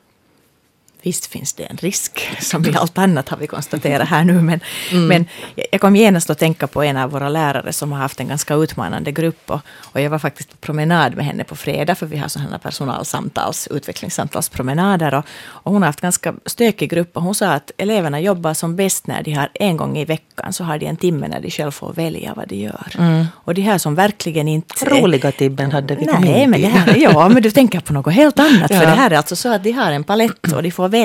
Visst 1.08 1.26
finns 1.26 1.54
det 1.54 1.64
en 1.64 1.78
risk, 1.78 2.30
som 2.40 2.66
i 2.66 2.76
allt 2.76 2.98
annat 2.98 3.30
har 3.30 3.38
vi 3.38 3.48
konstaterat 3.48 4.08
här 4.08 4.24
nu. 4.24 4.34
Men, 4.34 4.60
mm. 4.92 5.08
men 5.08 5.26
jag 5.72 5.82
kom 5.82 5.96
genast 5.96 6.30
att 6.30 6.40
tänka 6.40 6.68
på 6.68 6.84
en 6.84 6.98
av 6.98 7.12
våra 7.12 7.30
lärare 7.30 7.74
som 7.74 7.92
har 7.92 8.00
haft 8.00 8.20
en 8.20 8.28
ganska 8.28 8.56
utmanande 8.56 9.12
grupp. 9.12 9.52
Och, 9.52 9.62
och 9.80 10.02
jag 10.02 10.10
var 10.10 10.20
faktiskt 10.20 10.50
på 10.50 10.58
promenad 10.58 11.16
med 11.16 11.26
henne 11.26 11.44
på 11.44 11.56
fredag, 11.56 11.96
för 11.96 12.06
vi 12.06 12.18
har 12.18 12.28
sådana 12.28 12.60
personalsamtals, 12.60 13.68
utvecklingssamtalspromenader. 13.68 15.14
Och, 15.14 15.26
och 15.48 15.72
hon 15.72 15.82
har 15.82 15.88
haft 15.88 16.02
ganska 16.02 16.34
stökig 16.46 16.90
grupp 16.90 17.18
och 17.18 17.24
hon 17.24 17.36
sa 17.36 17.48
att 17.48 17.72
eleverna 17.78 18.20
jobbar 18.20 18.54
som 18.54 18.76
bäst 18.76 19.08
när 19.08 19.24
de 19.24 19.34
har 19.34 19.50
en 19.54 19.78
gång 19.78 19.98
i 19.98 20.06
veckan, 20.06 20.54
så 20.54 20.64
har 20.64 20.78
de 20.78 20.86
en 20.86 20.98
timme 20.98 21.28
när 21.28 21.42
de 21.42 21.52
själv 21.52 21.72
får 21.72 21.94
välja 21.94 22.34
vad 22.36 22.48
de 22.48 22.56
gör. 22.56 22.96
Mm. 22.98 23.26
Och 23.34 23.54
de 23.54 23.62
här 23.62 23.78
som 23.78 23.96
verkligen 23.96 24.48
inte... 24.48 24.86
Roliga 24.86 25.32
timmen 25.32 25.72
hade 25.72 25.96
vi 25.96 26.06
Nej, 26.06 26.48
men 26.48 26.62
det 26.62 26.68
här, 26.68 26.98
ja, 26.98 27.30
men 27.30 27.44
du 27.44 27.52
tänker 27.52 27.80
på 27.80 27.94
något 27.94 28.14
helt 28.14 28.40
annat. 28.40 28.70
ja. 28.72 28.80
För 28.80 28.86
det 28.86 28.92
här 28.92 29.12
är 29.12 29.18
alltså 29.18 29.36
så 29.36 29.54
att 29.54 29.64
de 29.64 29.72
har 29.72 29.92
en 29.92 30.04
palett 30.04 30.54
och 30.54 30.64
de 30.64 30.72
får 30.72 30.90
välja. 30.90 30.97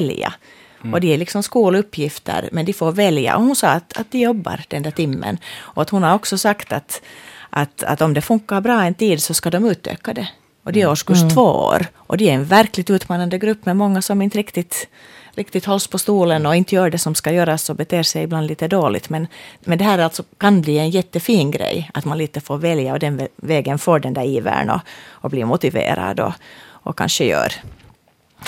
Mm. 0.83 0.95
Och 0.95 1.01
det 1.01 1.15
är 1.15 1.19
liksom 1.19 1.43
skoluppgifter, 1.43 2.49
men 2.53 2.65
de 2.65 2.73
får 2.73 2.93
välja. 2.93 3.37
Och 3.37 3.43
hon 3.43 3.57
sa 3.57 3.69
att, 3.69 3.99
att 3.99 4.11
de 4.11 4.19
jobbar 4.19 4.61
den 4.69 4.83
där 4.83 4.91
timmen. 4.91 5.39
Och 5.59 5.83
att 5.83 5.91
hon 5.91 6.03
har 6.03 6.15
också 6.15 6.39
sagt 6.39 6.73
att, 6.73 7.03
att, 7.51 7.83
att 7.83 8.01
om 8.01 8.15
det 8.15 8.21
funkar 8.21 8.61
bra 8.61 8.85
en 8.85 8.95
tid 8.95 9.23
så 9.23 9.35
ska 9.35 9.51
de 9.51 9.67
utöka 9.67 10.15
det. 10.15 10.29
Och 10.65 10.73
det 10.73 10.81
är 10.81 10.85
mm. 10.85 10.93
årskurs 10.93 11.21
mm. 11.21 11.31
två 11.35 11.43
år. 11.43 11.87
Och 11.97 12.17
det 12.17 12.31
är 12.31 12.35
en 12.35 12.45
verkligt 12.45 12.91
utmanande 12.91 13.39
grupp 13.39 13.67
med 13.67 13.77
många 13.77 14.03
som 14.03 14.23
inte 14.23 14.39
riktigt, 14.39 14.89
riktigt 15.35 15.65
hålls 15.65 15.87
på 15.87 15.99
stolen 15.99 16.47
och 16.47 16.57
inte 16.57 16.75
gör 16.75 16.91
det 16.91 16.99
som 16.99 17.15
ska 17.15 17.33
göras 17.33 17.71
och 17.71 17.77
beter 17.77 18.03
sig 18.03 18.23
ibland 18.23 18.47
lite 18.47 18.69
dåligt. 18.69 19.11
Men, 19.11 19.27
men 19.61 19.79
det 19.79 19.85
här 19.85 19.99
alltså 19.99 20.23
kan 20.39 20.63
bli 20.63 20.79
en 20.79 20.91
jättefin 20.91 21.51
grej, 21.51 21.91
att 21.95 22.05
man 22.05 22.19
lite 22.19 22.41
får 22.41 22.59
välja 22.59 22.93
och 22.93 22.99
den 22.99 23.29
vägen 23.37 23.79
får 23.79 23.99
den 23.99 24.15
där 24.15 24.25
ivern 24.25 24.71
och, 24.71 24.81
och 25.11 25.31
blir 25.31 25.45
motiverad 25.45 26.21
och, 26.21 26.33
och 26.65 26.99
kanske 26.99 27.25
gör 27.25 27.53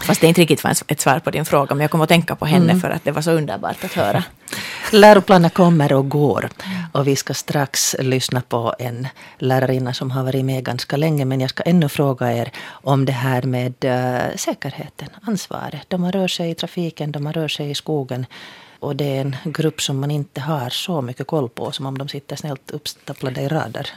Fast 0.03 0.21
det 0.21 0.27
inte 0.27 0.41
riktigt 0.41 0.65
var 0.65 0.71
ett 0.89 1.01
svar 1.01 1.19
på 1.19 1.31
din 1.31 1.45
fråga, 1.45 1.75
men 1.75 1.81
jag 1.81 1.91
kom 1.91 2.01
att 2.01 2.09
tänka 2.09 2.37
på 2.37 2.47
henne 2.47 2.71
mm. 2.71 2.81
för 2.81 2.91
att 2.91 3.05
det 3.05 3.11
var 3.11 3.23
så 3.23 3.31
underbart 3.31 3.85
att 3.85 3.93
höra. 3.93 4.25
Läroplanen 4.93 5.51
kommer 5.51 5.93
och 5.93 6.09
går 6.09 6.49
och 6.93 7.09
vi 7.09 7.17
ska 7.17 7.35
strax 7.35 7.97
lyssna 7.99 8.41
på 8.41 8.75
en 8.79 9.09
lärarinna 9.39 9.95
som 9.95 10.11
har 10.11 10.25
varit 10.25 10.45
med 10.45 10.65
ganska 10.65 10.97
länge. 10.97 11.25
Men 11.25 11.41
jag 11.41 11.51
ska 11.51 11.63
ännu 11.63 11.89
fråga 11.89 12.33
er 12.33 12.51
om 12.69 13.05
det 13.05 13.13
här 13.13 13.43
med 13.43 13.75
uh, 13.85 14.37
säkerheten, 14.37 15.09
ansvaret. 15.23 15.85
De 15.89 16.01
man 16.01 16.13
rör 16.13 16.29
sig 16.29 16.51
i 16.51 16.55
trafiken, 16.55 17.13
de 17.13 17.25
man 17.25 17.33
rör 17.33 17.49
sig 17.49 17.71
i 17.71 17.75
skogen 17.75 18.27
och 18.81 18.97
det 18.97 19.17
är 19.17 19.21
en 19.21 19.37
grupp 19.45 19.83
som 19.83 20.01
man 20.01 20.11
inte 20.11 20.41
har 20.41 20.71
så 20.71 21.01
mycket 21.01 21.27
koll 21.27 21.49
på 21.49 21.73
som 21.73 21.87
om 21.87 21.99
de 21.99 22.09
sitter 22.09 22.37
snällt 22.37 22.71
uppstaplade 22.71 23.41
i 23.41 23.49
rader 23.49 23.91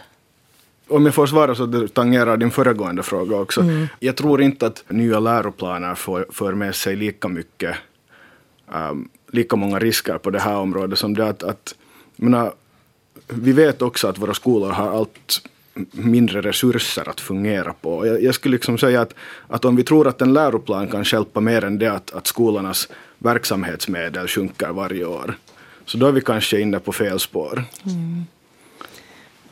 om 0.87 1.05
jag 1.05 1.15
får 1.15 1.27
svara 1.27 1.55
så 1.55 1.87
tangerar 1.87 2.37
din 2.37 2.51
föregående 2.51 3.03
fråga 3.03 3.37
också. 3.37 3.61
Mm. 3.61 3.87
Jag 3.99 4.15
tror 4.15 4.41
inte 4.41 4.67
att 4.67 4.83
nya 4.87 5.19
läroplaner 5.19 5.95
för, 5.95 6.25
för 6.29 6.53
med 6.53 6.75
sig 6.75 6.95
lika 6.95 7.27
mycket, 7.27 7.75
um, 8.73 9.09
lika 9.31 9.55
många 9.55 9.79
risker 9.79 10.17
på 10.17 10.29
det 10.29 10.39
här 10.39 10.55
området 10.55 10.99
som 10.99 11.13
det 11.13 11.27
att, 11.29 11.43
att 11.43 11.75
menar, 12.15 12.53
vi 13.27 13.51
vet 13.51 13.81
också 13.81 14.07
att 14.07 14.17
våra 14.17 14.33
skolor 14.33 14.69
har 14.69 14.91
allt 14.91 15.49
mindre 15.91 16.41
resurser 16.41 17.09
att 17.09 17.21
fungera 17.21 17.73
på. 17.73 18.07
Jag, 18.07 18.23
jag 18.23 18.35
skulle 18.35 18.51
liksom 18.51 18.77
säga 18.77 19.01
att, 19.01 19.13
att 19.47 19.65
om 19.65 19.75
vi 19.75 19.83
tror 19.83 20.07
att 20.07 20.21
en 20.21 20.33
läroplan 20.33 20.87
kan 20.87 21.03
hjälpa 21.03 21.39
mer 21.39 21.63
än 21.63 21.79
det 21.79 21.87
att, 21.87 22.11
att 22.11 22.27
skolornas 22.27 22.87
verksamhetsmedel 23.17 24.27
sjunker 24.27 24.69
varje 24.69 25.05
år, 25.05 25.37
så 25.85 25.97
då 25.97 26.07
är 26.07 26.11
vi 26.11 26.21
kanske 26.21 26.59
inne 26.59 26.79
på 26.79 26.91
fel 26.91 27.19
spår. 27.19 27.63
Mm. 27.85 28.25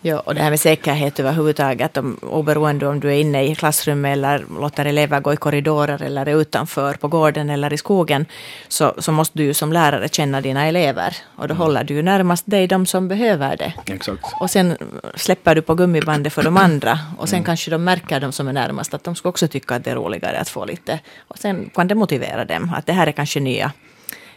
Ja, 0.08 0.20
och 0.20 0.36
det 0.36 0.42
här 0.42 0.50
med 0.50 0.60
säkerhet 0.60 1.20
överhuvudtaget, 1.20 1.98
om, 1.98 2.18
oberoende 2.22 2.88
om 2.88 3.00
du 3.00 3.08
är 3.08 3.20
inne 3.20 3.44
i 3.44 3.56
klassrummet 3.56 4.14
eller 4.14 4.46
låter 4.60 4.86
elever 4.86 5.20
gå 5.20 5.34
i 5.34 5.38
korridorer 5.38 6.02
eller 6.02 6.26
är 6.26 6.42
utanför 6.42 6.94
på 6.94 7.08
gården 7.08 7.50
eller 7.50 7.74
i 7.74 7.78
skogen, 7.78 8.26
så, 8.68 8.94
så 8.98 9.12
måste 9.12 9.38
du 9.38 9.44
ju 9.44 9.54
som 9.54 9.74
lärare 9.74 10.10
känna 10.10 10.42
dina 10.42 10.66
elever. 10.66 11.18
Och 11.36 11.48
då 11.48 11.54
mm. 11.54 11.58
håller 11.58 11.84
du 11.84 11.94
ju 11.94 12.02
närmast 12.02 12.46
dig 12.46 12.68
de 12.68 12.86
som 12.86 13.08
behöver 13.08 13.58
det. 13.58 13.74
Exakt. 13.86 14.24
Och 14.40 14.50
sen 14.50 14.78
släpper 15.16 15.56
du 15.56 15.62
på 15.62 15.76
gummibandet 15.76 16.34
för 16.34 16.44
de 16.44 16.58
andra. 16.58 17.00
Och 17.18 17.30
sen 17.30 17.38
mm. 17.38 17.46
kanske 17.46 17.72
de 17.72 17.84
märker, 17.84 18.20
de 18.20 18.32
som 18.32 18.48
är 18.48 18.54
närmast, 18.54 18.94
att 18.94 19.04
de 19.04 19.16
ska 19.16 19.30
också 19.30 19.48
tycka 19.48 19.76
att 19.76 19.84
det 19.84 19.92
är 19.92 19.96
roligare 19.96 20.40
att 20.40 20.50
få 20.50 20.66
lite. 20.66 21.00
Och 21.28 21.38
sen 21.38 21.70
kan 21.74 21.88
det 21.88 21.96
motivera 21.96 22.46
dem, 22.46 22.72
att 22.78 22.86
det 22.86 22.94
här 22.94 23.08
är 23.08 23.12
kanske 23.12 23.40
nya 23.40 23.72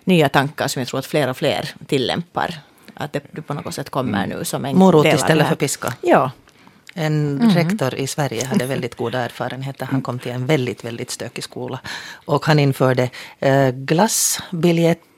nya 0.05 0.29
tankar 0.29 0.69
som 0.69 0.81
jag 0.81 0.89
tror 0.89 0.99
att 0.99 1.07
fler 1.07 1.31
och 1.31 1.37
fler 1.37 1.71
tillämpar 1.87 2.55
att 2.99 3.13
det 3.13 3.43
på 3.47 3.55
något 3.55 3.75
sätt 3.75 3.91
kommer 3.91 4.27
nu 4.27 4.45
som 4.45 4.65
en 4.65 4.77
Morot 4.77 5.07
istället 5.07 5.49
för 5.49 5.57
piska? 5.57 5.95
Ja. 6.01 6.31
En 6.95 7.41
mm. 7.41 7.55
rektor 7.55 7.95
i 7.95 8.07
Sverige 8.07 8.45
hade 8.45 8.67
väldigt 8.67 8.95
goda 8.95 9.19
erfarenheter. 9.19 9.87
Han 9.87 10.03
kom 10.03 10.19
till 10.19 10.33
en 10.33 10.47
väldigt, 10.47 10.85
väldigt 10.85 11.11
stökig 11.11 11.45
skola. 11.45 11.81
Och 12.25 12.47
han 12.47 12.59
införde 12.59 13.11
eh, 13.39 13.69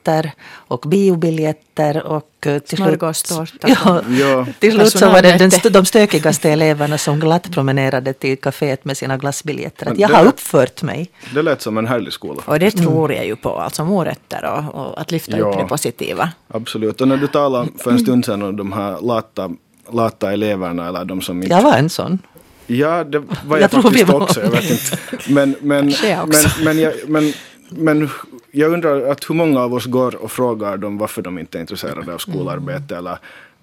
glassbiljetter 0.04 0.32
och 0.68 0.88
biobiljetter 0.88 2.06
och 2.06 2.46
eh, 2.46 2.58
till 2.58 2.78
slut, 2.78 3.00
ja, 3.62 4.02
ja. 4.08 4.46
till 4.58 4.72
slut 4.72 4.92
så 4.92 5.08
var 5.10 5.22
det 5.22 5.38
den, 5.38 5.72
de 5.72 5.84
stökigaste 5.84 6.50
eleverna 6.50 6.98
som 6.98 7.20
glatt 7.20 7.50
promenerade 7.50 8.12
till 8.12 8.38
kaféet 8.38 8.84
med 8.84 8.96
sina 8.96 9.16
glassbiljetter. 9.16 9.90
Att 9.90 9.98
jag 9.98 10.08
har 10.08 10.26
uppfört 10.26 10.82
mig. 10.82 11.10
Det 11.34 11.42
lät 11.42 11.62
som 11.62 11.78
en 11.78 11.86
härlig 11.86 12.12
skola. 12.12 12.42
Och 12.46 12.58
det 12.58 12.70
tror 12.70 13.12
jag 13.12 13.26
ju 13.26 13.36
på, 13.36 13.58
alltså 13.58 13.84
morötter 13.84 14.44
och, 14.44 14.74
och 14.74 15.00
att 15.00 15.10
lyfta 15.10 15.38
ja, 15.38 15.44
upp 15.44 15.58
det 15.58 15.64
positiva. 15.64 16.32
Absolut, 16.48 17.00
och 17.00 17.08
när 17.08 17.16
du 17.16 17.26
talade 17.26 17.68
för 17.78 17.90
en 17.90 17.98
stund 17.98 18.24
sedan 18.24 18.42
om 18.42 18.56
de 18.56 18.72
här 18.72 19.00
lata 19.00 19.50
lata 19.92 20.32
eleverna 20.32 20.88
eller 20.88 21.04
de 21.04 21.20
som 21.20 21.42
inte... 21.42 21.54
Jag 21.54 21.62
var 21.62 21.76
en 21.76 21.90
sån. 21.90 22.18
Ja, 22.66 23.04
det 23.04 23.18
var 23.18 23.58
jag, 23.58 23.60
jag 23.60 23.82
faktiskt 23.82 24.10
också. 24.10 24.40
Jag 24.42 24.50
vet 24.50 24.70
inte. 24.70 24.98
Men, 25.28 25.56
men, 25.60 25.92
men, 26.02 26.24
men, 26.64 26.78
jag, 26.78 26.92
men, 27.08 27.32
men 27.70 28.08
jag 28.50 28.72
undrar 28.72 29.10
att 29.10 29.30
hur 29.30 29.34
många 29.34 29.60
av 29.60 29.74
oss 29.74 29.86
går 29.86 30.16
och 30.16 30.32
frågar 30.32 30.76
dem 30.76 30.98
varför 30.98 31.22
de 31.22 31.38
inte 31.38 31.58
är 31.58 31.60
intresserade 31.60 32.14
av 32.14 32.18
skolarbete 32.18 32.94
mm. 32.94 32.98
eller, 32.98 33.18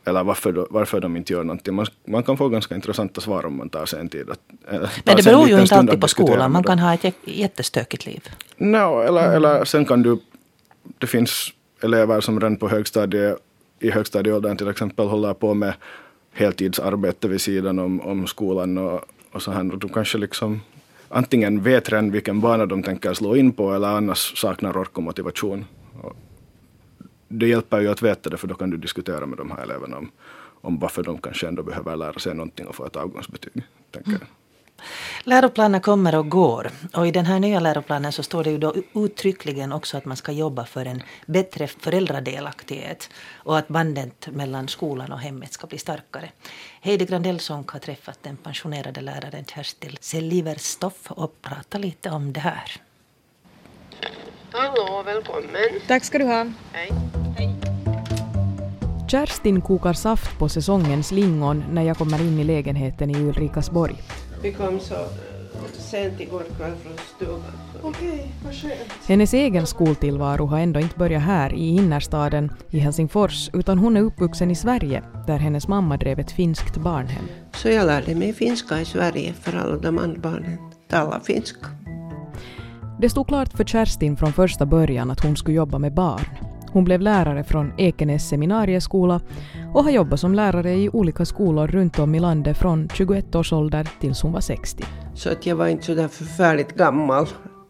eller 0.05 0.23
varför, 0.23 0.67
varför 0.69 0.99
de 0.99 1.17
inte 1.17 1.33
gör 1.33 1.43
någonting. 1.43 1.75
Man, 1.75 1.85
man 2.05 2.23
kan 2.23 2.37
få 2.37 2.49
ganska 2.49 2.75
intressanta 2.75 3.21
svar 3.21 3.45
om 3.45 3.57
man 3.57 3.69
tar 3.69 3.85
sig 3.85 3.99
en 3.99 4.09
tid. 4.09 4.29
Att, 4.29 4.39
Men 5.03 5.15
det 5.15 5.25
beror 5.25 5.47
ju 5.47 5.61
inte 5.61 5.75
alltid 5.75 6.01
på 6.01 6.07
skolan. 6.07 6.51
Man 6.51 6.63
kan 6.63 6.79
ha 6.79 6.93
ett 6.93 7.15
jättestökigt 7.23 8.05
liv. 8.05 8.29
No, 8.57 9.01
eller, 9.01 9.23
mm. 9.23 9.35
eller 9.35 9.65
sen 9.65 9.85
kan 9.85 10.03
du... 10.03 10.19
Det 10.97 11.07
finns 11.07 11.53
elever 11.83 12.21
som 12.21 12.39
redan 12.39 12.57
på 12.57 12.69
högstadiet, 12.69 13.37
i 13.79 13.91
högstadieåldern 13.91 14.57
till 14.57 14.67
exempel 14.67 15.07
håller 15.07 15.33
på 15.33 15.53
med 15.53 15.73
heltidsarbete 16.33 17.27
vid 17.27 17.41
sidan 17.41 17.79
om, 17.79 18.01
om 18.01 18.27
skolan 18.27 18.77
och, 18.77 19.01
och 19.31 19.41
så 19.41 19.51
här. 19.51 19.71
Och 19.73 19.77
de 19.77 19.89
kanske 19.89 20.17
liksom 20.17 20.61
antingen 21.09 21.63
vet 21.63 21.89
redan 21.89 22.11
vilken 22.11 22.41
bana 22.41 22.65
de 22.65 22.83
tänker 22.83 23.13
slå 23.13 23.35
in 23.35 23.51
på 23.51 23.73
eller 23.73 23.87
annars 23.87 24.37
saknar 24.37 24.77
ork 24.77 24.97
och 24.97 25.03
motivation. 25.03 25.65
Och 26.01 26.15
det 27.27 27.47
hjälper 27.47 27.79
ju 27.79 27.87
att 27.87 28.01
veta 28.01 28.29
det 28.29 28.37
för 28.37 28.47
då 28.47 28.55
kan 28.55 28.69
du 28.69 28.77
diskutera 28.77 29.25
med 29.25 29.37
de 29.37 29.51
här 29.51 29.63
eleverna 29.63 29.97
om, 29.97 30.11
om 30.61 30.79
varför 30.79 31.03
de 31.03 31.17
kanske 31.17 31.47
ändå 31.47 31.63
behöver 31.63 31.95
lära 31.95 32.19
sig 32.19 32.35
någonting 32.35 32.67
och 32.67 32.75
få 32.75 32.85
ett 32.85 32.95
avgångsbetyg. 32.95 33.63
Tänker 33.91 34.11
jag. 34.11 34.21
Mm. 34.21 34.27
Läroplanen 35.23 35.81
kommer 35.81 36.15
och 36.15 36.29
går. 36.29 36.71
Och 36.93 37.07
i 37.07 37.11
den 37.11 37.25
här 37.25 37.39
nya 37.39 37.59
läroplanen 37.59 38.11
så 38.11 38.23
står 38.23 38.43
det 38.43 38.49
ju 38.49 38.57
då 38.57 38.73
uttryckligen 38.95 39.71
också 39.71 39.97
att 39.97 40.05
man 40.05 40.17
ska 40.17 40.31
jobba 40.31 40.65
för 40.65 40.85
en 40.85 41.03
bättre 41.25 41.67
föräldradelaktighet 41.67 43.09
och 43.33 43.57
att 43.57 43.67
bandet 43.67 44.27
mellan 44.27 44.67
skolan 44.67 45.11
och 45.11 45.19
hemmet 45.19 45.53
ska 45.53 45.67
bli 45.67 45.77
starkare. 45.77 46.29
Heidi 46.81 47.05
Grandelsson 47.05 47.65
har 47.67 47.79
träffat 47.79 48.19
den 48.21 48.37
pensionerade 48.37 49.01
läraren 49.01 49.45
Kerstin 49.45 49.97
Seliverstoff 49.99 51.11
och 51.11 51.41
pratat 51.41 51.81
lite 51.81 52.09
om 52.09 52.33
det 52.33 52.39
här. 52.39 52.71
Hallå, 54.51 55.03
välkommen. 55.05 55.81
Tack 55.87 56.03
ska 56.03 56.17
du 56.17 56.25
ha. 56.25 56.51
Hej. 56.71 56.91
Hej. 57.37 57.55
Kerstin 59.11 59.61
kokar 59.61 59.93
saft 59.93 60.39
på 60.39 60.49
säsongens 60.49 61.11
lingon 61.11 61.63
när 61.71 61.81
jag 61.81 61.97
kommer 61.97 62.21
in 62.21 62.39
i 62.39 62.43
lägenheten 62.43 63.09
i 63.09 63.15
Ulrikasborg. 63.15 63.95
Vi 64.47 64.53
kom 64.53 64.79
så 64.79 64.95
eh, 64.95 65.71
sent 65.71 66.19
igår 66.19 66.43
kväll 66.57 66.75
från 66.83 66.93
stugan. 67.15 67.41
Okej, 67.81 68.09
okay, 68.09 68.27
vad 68.45 68.53
skönt. 68.53 69.07
Hennes 69.07 69.33
egen 69.33 69.67
skoltillvaro 69.67 70.45
har 70.45 70.59
ändå 70.59 70.79
inte 70.79 70.97
börjat 70.97 71.23
här 71.23 71.53
i 71.53 71.67
innerstaden 71.67 72.51
i 72.69 72.79
Helsingfors 72.79 73.49
utan 73.53 73.77
hon 73.77 73.97
är 73.97 74.01
uppvuxen 74.01 74.51
i 74.51 74.55
Sverige 74.55 75.03
där 75.27 75.37
hennes 75.37 75.67
mamma 75.67 75.97
drev 75.97 76.19
ett 76.19 76.31
finskt 76.31 76.77
barnhem. 76.77 77.25
Så 77.53 77.69
jag 77.69 77.85
lärde 77.85 78.15
mig 78.15 78.33
finska 78.33 78.81
i 78.81 78.85
Sverige 78.85 79.33
för 79.33 79.57
alla 79.57 79.77
de 79.77 79.97
andra 79.97 80.21
barnen. 80.21 80.57
tala 80.87 81.19
finska. 81.19 81.67
Det 83.01 83.09
stod 83.09 83.27
klart 83.27 83.53
för 83.53 83.63
Kerstin 83.63 84.17
från 84.17 84.33
första 84.33 84.65
början 84.65 85.11
att 85.11 85.23
hon 85.23 85.35
skulle 85.35 85.57
jobba 85.57 85.79
med 85.79 85.93
barn. 85.93 86.25
Hon 86.77 86.83
blev 86.83 87.01
lärare 87.01 87.43
från 87.43 87.73
Ekenäs 87.77 88.29
seminarieskola 88.29 89.21
och 89.73 89.83
har 89.83 89.91
jobbat 89.91 90.19
som 90.19 90.33
lärare 90.33 90.73
i 90.73 90.89
olika 90.89 91.25
skolor 91.25 91.67
runt 91.67 91.99
om 91.99 92.15
i 92.15 92.19
landet 92.19 92.57
från 92.57 92.89
21 92.93 93.35
års 93.35 93.53
ålder 93.53 93.89
tills 93.99 94.21
hon 94.21 94.31
var 94.31 94.41
60. 94.41 94.83
Så 95.13 95.31
att 95.31 95.45
jag 95.45 95.55
var 95.55 95.67
inte 95.67 95.85
så 95.85 95.95
där 95.95 96.07
förfärligt 96.07 96.75
gammal 96.75 97.27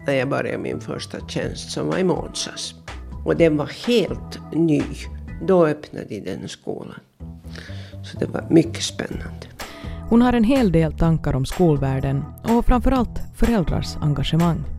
när 0.08 0.14
jag 0.14 0.30
började 0.30 0.58
min 0.58 0.80
första 0.80 1.28
tjänst 1.28 1.72
som 1.72 1.88
var 1.88 1.98
i 1.98 2.04
Månsas. 2.04 2.76
Och 3.26 3.36
den 3.36 3.58
var 3.58 3.88
helt 3.88 4.40
ny. 4.54 4.84
Då 5.48 5.68
öppnade 5.68 6.06
de 6.10 6.20
den 6.20 6.48
skolan. 6.48 7.00
Så 8.04 8.18
det 8.20 8.26
var 8.26 8.46
mycket 8.50 8.84
spännande. 8.84 9.48
Hon 10.10 10.22
har 10.22 10.34
en 10.34 10.44
hel 10.44 10.72
del 10.72 10.94
tankar 10.94 11.36
om 11.36 11.46
skolvärlden 11.46 12.24
och 12.44 12.66
framförallt 12.66 13.20
föräldrars 13.36 13.98
engagemang. 14.02 14.77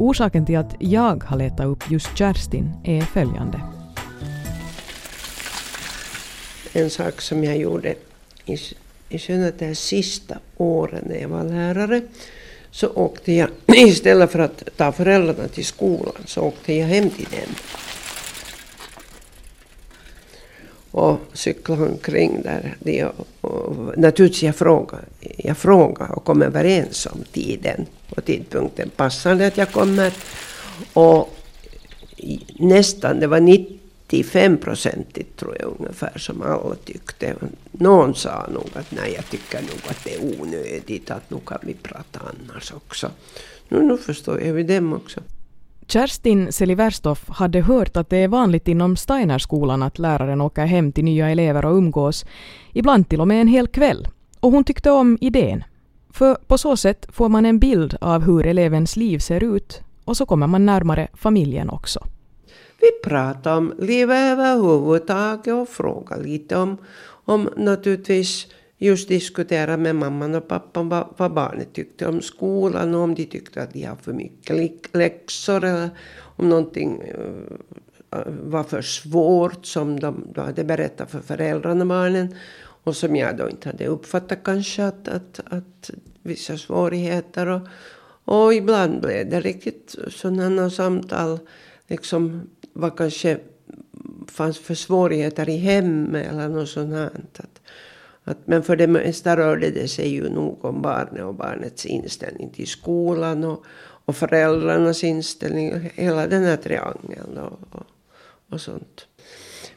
Orsaken 0.00 0.46
till 0.46 0.56
att 0.56 0.74
jag 0.78 1.24
har 1.24 1.36
letat 1.36 1.66
upp 1.66 1.90
just 1.90 2.16
Kerstin 2.16 2.72
är 2.84 3.00
följande. 3.00 3.60
En 6.72 6.90
sak 6.90 7.20
som 7.20 7.44
jag 7.44 7.56
gjorde 7.56 7.94
i, 8.44 8.54
i 9.08 9.52
det 9.58 9.74
sista 9.74 10.38
året 10.56 11.04
när 11.06 11.20
jag 11.20 11.28
var 11.28 11.44
lärare 11.44 12.02
så 12.70 12.88
åkte 12.88 13.32
jag, 13.32 13.48
istället 13.66 14.32
för 14.32 14.38
att 14.38 14.68
ta 14.76 14.92
föräldrarna 14.92 15.48
till 15.48 15.66
skolan, 15.66 16.14
så 16.26 16.42
åkte 16.42 16.74
jag 16.74 16.86
hem 16.86 17.10
till 17.10 17.24
dem. 17.30 17.54
Och 20.90 21.18
cyklade 21.32 21.82
omkring 21.82 22.42
där. 22.42 22.76
Det, 22.80 23.04
och, 23.04 23.26
och, 23.40 23.98
naturligtvis 23.98 24.42
jag 24.42 24.56
frågade, 24.56 25.04
jag 25.36 25.56
frågade 25.56 26.12
och 26.12 26.24
kom 26.24 26.42
överens 26.42 27.06
om 27.06 27.24
tiden 27.32 27.86
och 28.10 28.24
tidpunkten. 28.24 28.90
passade 28.96 29.46
att 29.46 29.56
jag 29.56 29.72
kommer? 29.72 30.12
Och 30.92 31.36
nästan, 32.58 33.20
det 33.20 33.26
var 33.26 33.40
95 33.40 34.58
procentigt 34.58 35.36
tror 35.36 35.56
jag 35.60 35.74
ungefär 35.78 36.18
som 36.18 36.42
alla 36.42 36.74
tyckte. 36.84 37.34
Någon 37.72 38.14
sa 38.14 38.46
nog 38.52 38.68
att 38.74 38.90
nej, 38.90 39.12
jag 39.16 39.30
tycker 39.30 39.60
nog 39.60 39.80
att 39.88 40.04
det 40.04 40.14
är 40.14 40.40
onödigt, 40.40 41.10
att 41.10 41.30
nu 41.30 41.36
kan 41.46 41.58
vi 41.62 41.74
prata 41.74 42.20
annars 42.20 42.72
också. 42.72 43.10
Nu, 43.68 43.82
nu 43.82 43.96
förstår 43.98 44.40
jag 44.40 44.58
ju 44.58 44.62
dem 44.62 44.92
också. 44.92 45.20
Kerstin 45.90 46.52
Seliverstoff 46.52 47.28
hade 47.28 47.60
hört 47.60 47.96
att 47.96 48.10
det 48.10 48.16
är 48.16 48.28
vanligt 48.28 48.68
inom 48.68 48.96
Steinerskolan 48.96 49.82
att 49.82 49.98
läraren 49.98 50.40
åker 50.40 50.64
hem 50.64 50.92
till 50.92 51.04
nya 51.04 51.30
elever 51.30 51.64
och 51.64 51.76
umgås, 51.76 52.24
ibland 52.72 53.08
till 53.08 53.20
och 53.20 53.28
med 53.28 53.40
en 53.40 53.48
hel 53.48 53.68
kväll. 53.68 54.08
Och 54.40 54.50
hon 54.52 54.64
tyckte 54.64 54.90
om 54.90 55.18
idén. 55.20 55.64
För 56.12 56.34
på 56.34 56.58
så 56.58 56.76
sätt 56.76 57.06
får 57.12 57.28
man 57.28 57.46
en 57.46 57.58
bild 57.58 57.96
av 58.00 58.22
hur 58.22 58.46
elevens 58.46 58.96
liv 58.96 59.18
ser 59.18 59.44
ut 59.44 59.80
och 60.04 60.16
så 60.16 60.26
kommer 60.26 60.46
man 60.46 60.66
närmare 60.66 61.08
familjen 61.14 61.70
också. 61.70 62.06
Vi 62.80 63.10
pratar 63.10 63.56
om 63.56 63.74
livet 63.78 64.32
överhuvudtaget 64.32 65.54
och 65.54 65.68
frågar 65.68 66.22
lite 66.22 66.56
om, 66.56 66.76
om 67.24 67.48
naturligtvis 67.56 68.46
just 68.80 69.08
diskutera 69.08 69.76
med 69.76 69.96
mamman 69.96 70.34
och 70.34 70.48
pappan 70.48 70.88
vad, 70.88 71.14
vad 71.16 71.32
barnet 71.32 71.72
tyckte 71.72 72.06
om 72.06 72.22
skolan 72.22 72.94
och 72.94 73.00
om 73.00 73.14
de 73.14 73.26
tyckte 73.26 73.62
att 73.62 73.72
de 73.72 73.84
har 73.84 73.96
för 73.96 74.12
mycket 74.12 74.94
läxor 74.94 75.64
eller 75.64 75.90
om 76.36 76.48
någonting 76.48 77.00
eh, 77.00 78.22
var 78.42 78.64
för 78.64 78.82
svårt 78.82 79.66
som 79.66 80.00
de 80.00 80.24
då 80.34 80.40
hade 80.40 80.64
berättat 80.64 81.10
för 81.10 81.20
föräldrarna 81.20 81.84
barnen 81.84 82.34
och 82.60 82.96
som 82.96 83.16
jag 83.16 83.36
då 83.36 83.48
inte 83.48 83.68
hade 83.68 83.86
uppfattat 83.86 84.38
kanske 84.44 84.84
att, 84.84 85.08
att, 85.08 85.40
att 85.44 85.90
vissa 86.22 86.58
svårigheter 86.58 87.46
och, 87.46 87.60
och 88.24 88.54
ibland 88.54 89.00
blev 89.00 89.30
det 89.30 89.40
riktigt 89.40 89.96
sådana 90.08 90.70
samtal 90.70 91.38
liksom 91.88 92.42
vad 92.72 92.96
kanske 92.96 93.38
fanns 94.26 94.58
för 94.58 94.74
svårigheter 94.74 95.48
i 95.48 95.56
hemmet 95.56 96.26
eller 96.32 96.48
något 96.48 96.68
sånt 96.68 96.92
här. 96.92 97.10
Att, 97.36 97.60
att, 98.30 98.38
men 98.44 98.62
för 98.62 98.76
det 98.76 98.86
mesta 98.86 99.36
rörde 99.36 99.70
det 99.70 99.88
sig 99.88 100.08
ju 100.08 100.28
nog 100.28 100.64
om 100.64 100.82
barnet 100.82 101.22
och 101.22 101.34
barnets 101.34 101.86
inställning 101.86 102.50
till 102.50 102.66
skolan 102.66 103.44
och, 103.44 103.64
och 104.04 104.16
föräldrarnas 104.16 105.04
inställning, 105.04 105.90
hela 105.94 106.26
den 106.26 106.44
här 106.44 106.56
triangeln 106.56 107.38
och, 107.38 107.58
och, 107.70 107.86
och 108.48 108.60
sånt. 108.60 109.06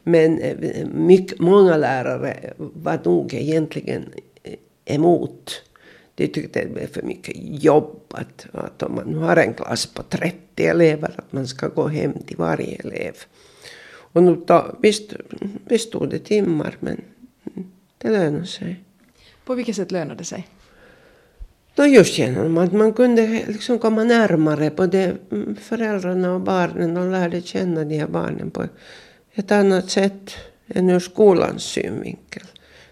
Men 0.04 0.40
eh, 0.40 0.88
mycket, 0.88 1.40
många 1.40 1.78
lärare 1.78 2.54
var 2.58 3.00
nog 3.04 3.34
egentligen 3.34 4.10
eh, 4.44 4.56
emot. 4.86 5.62
De 6.16 6.28
tyckte 6.28 6.62
det 6.62 6.74
blev 6.74 6.88
för 6.88 7.02
mycket 7.02 7.36
jobb 7.64 8.00
att, 8.10 8.48
att 8.52 8.84
om 8.84 8.96
man 8.96 9.14
har 9.14 9.38
en 9.38 9.54
klass 9.54 9.86
på 9.86 10.04
30 10.04 10.66
elever 10.66 11.14
att 11.18 11.34
man 11.34 11.48
ska 11.48 11.68
gå 11.68 11.88
hem 11.88 12.14
till 12.28 12.38
varje 12.38 12.76
elev. 12.76 13.14
Och 14.14 14.24
nu 14.24 14.36
ta, 14.36 14.76
visst, 14.82 15.14
visst 15.66 15.92
tog 15.92 16.10
det 16.10 16.20
timmar 16.20 16.78
men 16.80 17.02
det 18.04 18.10
lönar 18.10 18.44
sig. 18.44 18.84
På 19.46 19.56
vilket 19.56 19.76
sätt 19.76 19.92
lönar 19.92 20.16
det 20.16 20.24
sig? 20.24 20.48
No 21.76 21.86
just 21.86 22.18
genom 22.18 22.58
att 22.58 22.74
man 22.74 22.94
kunde 22.94 23.44
liksom 23.48 23.80
komma 23.80 24.04
närmare 24.04 24.72
både 24.72 25.16
föräldrarna 25.62 26.34
och 26.34 26.42
barnen 26.42 26.98
och 26.98 27.12
lärde 27.12 27.42
känna 27.42 27.84
de 27.84 27.98
här 27.98 28.08
barnen 28.08 28.52
på 28.52 28.68
ett 29.34 29.52
annat 29.52 29.90
sätt 29.90 30.36
än 30.68 30.90
ur 30.90 31.00
skolans 31.00 31.64
synvinkel. 31.64 32.44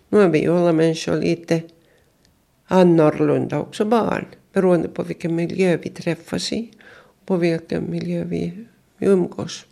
Nu 0.09 0.21
är 0.21 0.29
vi 0.29 0.41
ju 0.41 0.57
alla 0.57 0.73
människor 0.73 1.15
lite 1.15 1.61
annorlunda, 2.65 3.59
också 3.59 3.85
barn, 3.85 4.25
beroende 4.53 4.87
på 4.87 5.03
vilken 5.03 5.35
miljö 5.35 5.77
vi 5.77 5.89
träffas 5.89 6.53
i, 6.53 6.71
på 7.25 7.37
vilken 7.37 7.91
miljö 7.91 8.23
vi 8.23 8.65
umgås. 8.99 9.65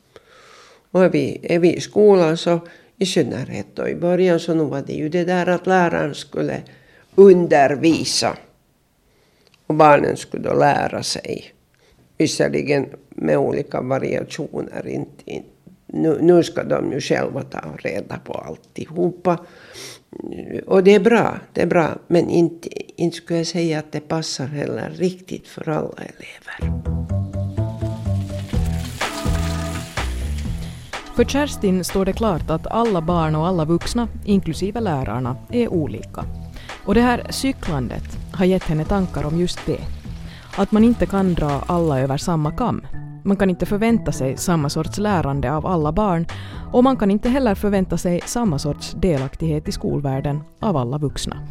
Och 0.91 1.03
är 1.03 1.09
vi, 1.09 1.39
är 1.43 1.59
vi 1.59 1.73
i 1.73 1.81
skolan 1.81 2.37
så 2.37 2.59
i 2.99 3.05
synnerhet 3.05 3.79
Och 3.79 3.89
i 3.89 3.95
början 3.95 4.39
så 4.39 4.65
var 4.65 4.81
det 4.81 4.93
ju 4.93 5.09
det 5.09 5.23
där 5.23 5.47
att 5.47 5.67
läraren 5.67 6.15
skulle 6.15 6.61
undervisa 7.15 8.37
och 9.67 9.75
barnen 9.75 10.17
skulle 10.17 10.43
då 10.43 10.53
lära 10.53 11.03
sig. 11.03 11.53
Visserligen 12.17 12.89
med 13.09 13.37
olika 13.37 13.81
variationer. 13.81 14.87
Inte, 14.87 15.43
nu, 15.87 16.17
nu 16.21 16.43
ska 16.43 16.63
de 16.63 16.91
ju 16.91 17.01
själva 17.01 17.43
ta 17.43 17.59
reda 17.77 18.19
på 18.19 18.33
alltihopa. 18.33 19.45
Och 20.65 20.83
det 20.83 20.95
är 20.95 20.99
bra, 20.99 21.39
det 21.53 21.61
är 21.61 21.67
bra. 21.67 21.89
Men 22.07 22.29
inte, 22.29 22.69
inte 23.01 23.17
skulle 23.17 23.39
jag 23.39 23.47
säga 23.47 23.79
att 23.79 23.91
det 23.91 23.99
passar 23.99 24.45
heller 24.45 24.89
riktigt 24.89 25.47
för 25.47 25.69
alla 25.69 25.97
elever. 25.97 27.18
För 31.19 31.25
Kerstin 31.25 31.83
står 31.83 32.05
det 32.05 32.13
klart 32.13 32.49
att 32.49 32.67
alla 32.67 33.01
barn 33.01 33.35
och 33.35 33.47
alla 33.47 33.65
vuxna, 33.65 34.07
inklusive 34.25 34.79
lärarna, 34.79 35.35
är 35.51 35.67
olika. 35.67 36.25
Och 36.85 36.95
det 36.95 37.01
här 37.01 37.27
cyklandet 37.29 38.03
har 38.33 38.45
gett 38.45 38.63
henne 38.63 38.85
tankar 38.85 39.25
om 39.25 39.39
just 39.39 39.65
det. 39.65 39.79
Att 40.57 40.71
man 40.71 40.83
inte 40.83 41.05
kan 41.05 41.33
dra 41.33 41.63
alla 41.67 41.99
över 41.99 42.17
samma 42.17 42.51
kam. 42.51 42.85
Man 43.23 43.37
kan 43.37 43.49
inte 43.49 43.65
förvänta 43.65 44.11
sig 44.11 44.37
samma 44.37 44.69
sorts 44.69 44.97
lärande 44.97 45.51
av 45.51 45.65
alla 45.65 45.91
barn 45.91 46.25
och 46.73 46.83
man 46.83 46.97
kan 46.97 47.11
inte 47.11 47.29
heller 47.29 47.55
förvänta 47.55 47.97
sig 47.97 48.21
samma 48.25 48.59
sorts 48.59 48.91
delaktighet 48.91 49.67
i 49.67 49.71
skolvärlden 49.71 50.41
av 50.59 50.77
alla 50.77 50.97
vuxna. 50.97 51.47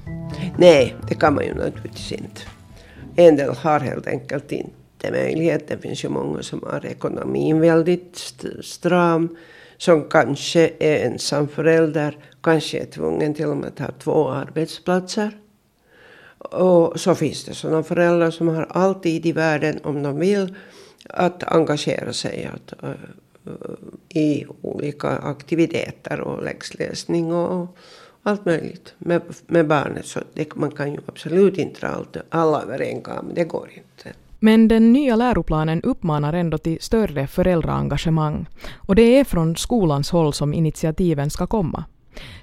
Nej, 0.56 0.94
det 1.08 1.14
kan 1.14 1.34
man 1.34 1.44
ju 1.44 1.54
naturligtvis 1.54 2.12
inte. 2.12 2.40
En 3.16 3.36
del 3.36 3.54
har 3.54 3.80
helt 3.80 4.06
enkelt 4.06 4.52
inte 4.52 5.10
möjlighet. 5.10 5.68
Det 5.68 5.78
finns 5.78 6.04
ju 6.04 6.08
många 6.08 6.42
som 6.42 6.62
har 6.72 6.86
ekonomin 6.86 7.60
väldigt 7.60 8.34
stram 8.62 9.36
som 9.78 10.08
kanske 10.08 10.70
är 10.78 11.06
ensam 11.06 11.48
förälder, 11.48 12.16
kanske 12.42 12.78
är 12.78 12.86
tvungen 12.86 13.34
till 13.34 13.46
och 13.46 13.56
med 13.56 13.68
att 13.68 13.78
ha 13.78 13.90
två 13.98 14.28
arbetsplatser. 14.28 15.30
Och 16.38 17.00
så 17.00 17.14
finns 17.14 17.44
det 17.44 17.54
sådana 17.54 17.82
föräldrar 17.82 18.30
som 18.30 18.48
har 18.48 18.66
all 18.70 18.94
tid 18.94 19.26
i 19.26 19.32
världen, 19.32 19.80
om 19.82 20.02
de 20.02 20.18
vill, 20.18 20.54
att 21.08 21.42
engagera 21.42 22.12
sig 22.12 22.50
att, 22.54 22.84
uh, 22.84 22.94
i 24.08 24.46
olika 24.62 25.08
aktiviteter 25.08 26.20
och 26.20 26.42
läxläsning 26.42 27.32
och 27.32 27.76
allt 28.22 28.44
möjligt 28.44 28.94
med, 28.98 29.22
med 29.46 29.66
barnet. 29.66 30.06
Så 30.06 30.20
det, 30.34 30.54
man 30.54 30.70
kan 30.70 30.92
ju 30.92 30.98
absolut 31.06 31.58
inte 31.58 31.80
dra 31.80 32.04
alla 32.28 32.62
över 32.62 32.82
en 32.82 33.02
kam, 33.02 33.30
det 33.34 33.44
går 33.44 33.70
inte. 33.74 34.18
Men 34.38 34.68
den 34.68 34.92
nya 34.92 35.16
läroplanen 35.16 35.82
uppmanar 35.82 36.32
ändå 36.32 36.58
till 36.58 36.78
större 36.80 37.26
föräldraengagemang 37.26 38.46
och 38.76 38.94
det 38.94 39.02
är 39.02 39.24
från 39.24 39.56
skolans 39.56 40.10
håll 40.10 40.32
som 40.32 40.54
initiativen 40.54 41.30
ska 41.30 41.46
komma. 41.46 41.84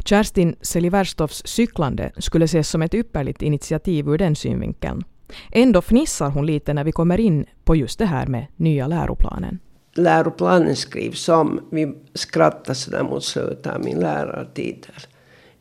Kerstin 0.05 0.55
Seliverstofs 0.61 1.41
cyklande 1.45 2.11
skulle 2.17 2.45
ses 2.45 2.69
som 2.69 2.81
ett 2.81 2.93
ypperligt 2.93 3.41
initiativ 3.41 4.07
ur 4.07 4.17
den 4.17 4.35
synvinkeln. 4.35 5.03
Ändå 5.51 5.81
fnissar 5.81 6.29
hon 6.29 6.45
lite 6.45 6.73
när 6.73 6.83
vi 6.83 6.91
kommer 6.91 7.19
in 7.19 7.45
på 7.63 7.75
just 7.75 7.99
det 7.99 8.05
här 8.05 8.27
med 8.27 8.47
nya 8.55 8.87
läroplanen. 8.87 9.59
Läroplanen 9.95 10.75
skrivs 10.75 11.29
om. 11.29 11.59
Vi 11.71 11.95
skrattade 12.13 12.75
sådär 12.75 13.03
mot 13.03 13.23
slutet 13.23 13.67
av 13.67 13.83
min 13.83 13.99
lärartid 13.99 14.87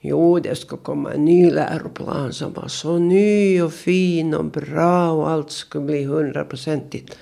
Jo, 0.06 0.38
det 0.38 0.54
ska 0.54 0.76
komma 0.76 1.12
en 1.12 1.24
ny 1.24 1.50
läroplan 1.50 2.32
som 2.32 2.52
var 2.52 2.68
så 2.68 2.98
ny 2.98 3.62
och 3.62 3.72
fin 3.72 4.34
och 4.34 4.44
bra 4.44 5.10
och 5.10 5.30
allt 5.30 5.50
skulle 5.50 5.84
bli 5.84 6.04
hundraprocentigt. 6.04 7.18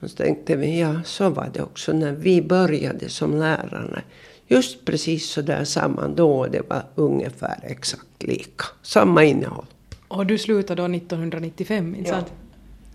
Och 0.00 0.10
så 0.10 0.16
tänkte 0.16 0.56
vi, 0.56 0.80
ja, 0.80 1.00
så 1.04 1.28
var 1.28 1.50
det 1.54 1.62
också 1.62 1.92
när 1.92 2.12
vi 2.12 2.42
började 2.42 3.08
som 3.08 3.36
lärare. 3.36 4.02
Just 4.46 4.84
precis 4.84 5.30
så 5.30 5.42
där 5.42 5.64
samma 5.64 6.08
då, 6.08 6.46
det 6.46 6.62
var 6.68 6.82
ungefär 6.94 7.58
exakt 7.62 8.22
lika. 8.22 8.64
Samma 8.82 9.24
innehåll. 9.24 9.66
Och 10.08 10.26
du 10.26 10.38
slutade 10.38 10.82
då 10.82 10.94
1995, 10.94 11.94
inte 11.94 12.10
sant? 12.10 12.32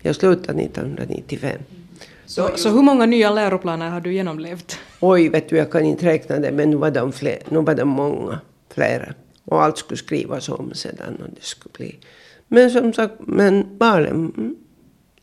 Jag 0.02 0.16
slutade 0.16 0.62
1995. 0.62 1.58
Så, 2.24 2.50
så 2.56 2.68
hur 2.70 2.82
många 2.82 3.06
nya 3.06 3.30
läroplaner 3.30 3.90
har 3.90 4.00
du 4.00 4.14
genomlevt? 4.14 4.78
Oj, 5.00 5.28
vet 5.28 5.48
du, 5.48 5.56
jag 5.56 5.70
kan 5.70 5.84
inte 5.84 6.06
räkna 6.06 6.38
det, 6.38 6.52
men 6.52 6.70
nu 6.70 6.76
var 6.76 6.90
de, 6.90 7.12
fler, 7.12 7.38
nu 7.48 7.60
var 7.60 7.74
de 7.74 7.88
många, 7.88 8.40
flera. 8.76 9.14
Och 9.44 9.62
allt 9.62 9.78
skulle 9.78 9.98
skrivas 9.98 10.48
om 10.48 10.70
sedan 10.74 11.16
och 11.16 11.28
det 11.34 11.44
skulle 11.44 11.72
bli. 11.72 11.98
Men 12.48 12.70
som 12.70 12.92
sagt, 12.92 13.14
men 13.18 13.78
barnen 13.78 14.32
mm, 14.36 14.56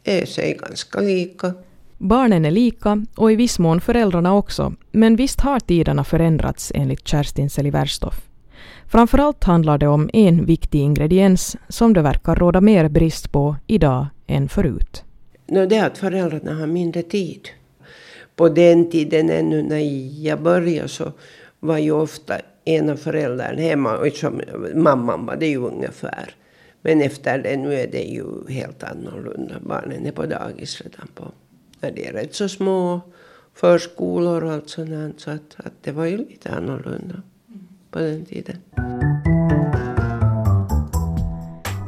är 0.03 0.25
sig 0.25 0.57
ganska 0.61 0.99
lika. 0.99 1.53
Barnen 1.97 2.45
är 2.45 2.51
lika 2.51 3.05
och 3.15 3.31
i 3.31 3.35
viss 3.35 3.59
mån 3.59 3.81
föräldrarna 3.81 4.35
också, 4.35 4.73
men 4.91 5.15
visst 5.15 5.41
har 5.41 5.59
tiderna 5.59 6.03
förändrats 6.03 6.71
enligt 6.75 7.07
Kerstin 7.07 7.49
Seliverstoff. 7.49 8.21
Framförallt 8.87 9.43
handlar 9.43 9.77
det 9.77 9.87
om 9.87 10.09
en 10.13 10.45
viktig 10.45 10.79
ingrediens 10.79 11.57
som 11.69 11.93
det 11.93 12.01
verkar 12.01 12.35
råda 12.35 12.61
mer 12.61 12.89
brist 12.89 13.31
på 13.31 13.55
idag 13.67 14.07
än 14.27 14.49
förut. 14.49 15.03
No, 15.47 15.65
det 15.65 15.75
är 15.75 15.87
att 15.87 15.97
föräldrarna 15.97 16.53
har 16.53 16.67
mindre 16.67 17.01
tid. 17.03 17.49
På 18.35 18.49
den 18.49 18.89
tiden 18.89 19.29
ännu 19.29 19.63
när 19.63 19.79
jag 20.25 20.41
började 20.41 20.87
så 20.87 21.11
var 21.59 21.77
ju 21.77 21.91
ofta 21.91 22.33
ena 22.65 22.95
föräldern 22.95 23.57
hemma, 23.57 23.97
och 23.97 24.07
som 24.07 24.41
mamman 24.75 25.25
var 25.25 25.35
det 25.35 25.47
ju 25.47 25.57
ungefär. 25.57 26.35
Men 26.81 27.01
efter 27.01 27.39
det 27.39 27.57
nu 27.57 27.73
är 27.73 27.87
det 27.87 28.03
ju 28.03 28.25
helt 28.49 28.83
annorlunda. 28.83 29.55
Barnen 29.61 30.05
är 30.05 30.11
på 30.11 30.25
dagis 30.25 30.81
redan 30.81 31.07
på, 31.15 31.31
när 31.79 31.91
de 31.91 32.07
är 32.07 32.13
rätt 32.13 32.35
så 32.35 32.49
små, 32.49 33.01
förskolor 33.53 34.43
och 34.43 34.51
allt 34.51 34.69
sånt. 34.69 35.19
Så 35.19 35.31
att, 35.31 35.55
att 35.57 35.73
det 35.81 35.91
var 35.91 36.05
ju 36.05 36.17
lite 36.17 36.51
annorlunda 36.51 37.21
på 37.91 37.99
den 37.99 38.25
tiden. 38.25 38.57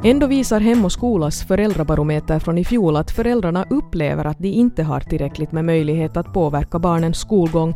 Ändå 0.04 0.26
visar 0.26 0.60
Hem 0.60 0.84
och 0.84 0.92
skolas 0.92 1.46
föräldrabarometer 1.46 2.38
från 2.38 2.58
i 2.58 2.64
fjol 2.64 2.96
att 2.96 3.10
föräldrarna 3.10 3.66
upplever 3.70 4.24
att 4.24 4.38
de 4.38 4.48
inte 4.48 4.82
har 4.82 5.00
tillräckligt 5.00 5.52
med 5.52 5.64
möjlighet 5.64 6.16
att 6.16 6.32
påverka 6.32 6.78
barnens 6.78 7.18
skolgång 7.18 7.74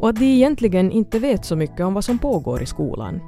och 0.00 0.08
att 0.08 0.16
de 0.16 0.24
egentligen 0.24 0.90
inte 0.90 1.18
vet 1.18 1.44
så 1.44 1.56
mycket 1.56 1.80
om 1.80 1.94
vad 1.94 2.04
som 2.04 2.18
pågår 2.18 2.62
i 2.62 2.66
skolan. 2.66 3.20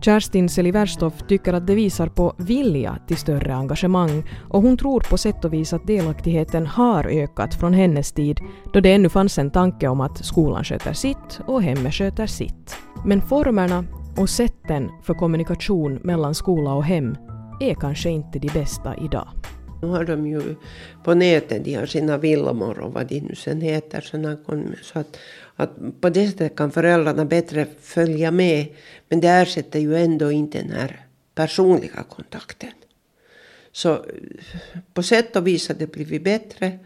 Kerstin 0.00 0.48
Seliverstoff 0.48 1.14
tycker 1.28 1.52
att 1.52 1.66
det 1.66 1.74
visar 1.74 2.06
på 2.06 2.34
vilja 2.38 2.98
till 3.06 3.16
större 3.16 3.54
engagemang 3.54 4.24
och 4.48 4.62
hon 4.62 4.76
tror 4.76 5.00
på 5.00 5.18
sätt 5.18 5.44
och 5.44 5.52
vis 5.52 5.72
att 5.72 5.86
delaktigheten 5.86 6.66
har 6.66 7.04
ökat 7.04 7.54
från 7.54 7.72
hennes 7.72 8.12
tid 8.12 8.40
då 8.72 8.80
det 8.80 8.92
ännu 8.92 9.08
fanns 9.08 9.38
en 9.38 9.50
tanke 9.50 9.88
om 9.88 10.00
att 10.00 10.24
skolan 10.24 10.64
sköter 10.64 10.92
sitt 10.92 11.40
och 11.46 11.62
hemmet 11.62 11.94
sköter 11.94 12.26
sitt. 12.26 12.76
Men 13.04 13.22
formerna 13.22 13.84
och 14.16 14.30
sätten 14.30 14.90
för 15.02 15.14
kommunikation 15.14 16.00
mellan 16.02 16.34
skola 16.34 16.74
och 16.74 16.84
hem 16.84 17.16
är 17.60 17.74
kanske 17.74 18.10
inte 18.10 18.38
de 18.38 18.48
bästa 18.48 18.96
idag. 18.96 19.28
Nu 19.82 19.90
har 19.90 20.04
de 20.04 20.26
ju 20.26 20.42
på 21.04 21.14
nätet, 21.14 21.64
de 21.64 21.74
har 21.74 21.86
sina 21.86 22.18
villomor 22.18 22.78
och 22.78 22.92
vad 22.92 23.06
de 23.06 23.20
nu 23.20 23.34
sen 23.34 23.60
heter. 23.60 24.00
Så 24.82 24.98
att, 24.98 25.16
att 25.56 26.00
på 26.00 26.10
det 26.10 26.28
sättet 26.28 26.56
kan 26.56 26.72
föräldrarna 26.72 27.24
bättre 27.24 27.66
följa 27.80 28.30
med. 28.30 28.66
Men 29.08 29.20
det 29.20 29.28
ersätter 29.28 29.78
ju 29.78 29.96
ändå 29.96 30.32
inte 30.32 30.58
den 30.58 30.70
här 30.70 31.06
personliga 31.34 32.02
kontakten. 32.08 32.72
Så 33.72 33.92
eh, 33.92 34.00
på 34.94 35.02
sätt 35.02 35.36
och 35.36 35.46
vis 35.46 35.68
har 35.68 35.74
det 35.74 35.92
blivit 35.92 36.24
bättre. 36.24 36.78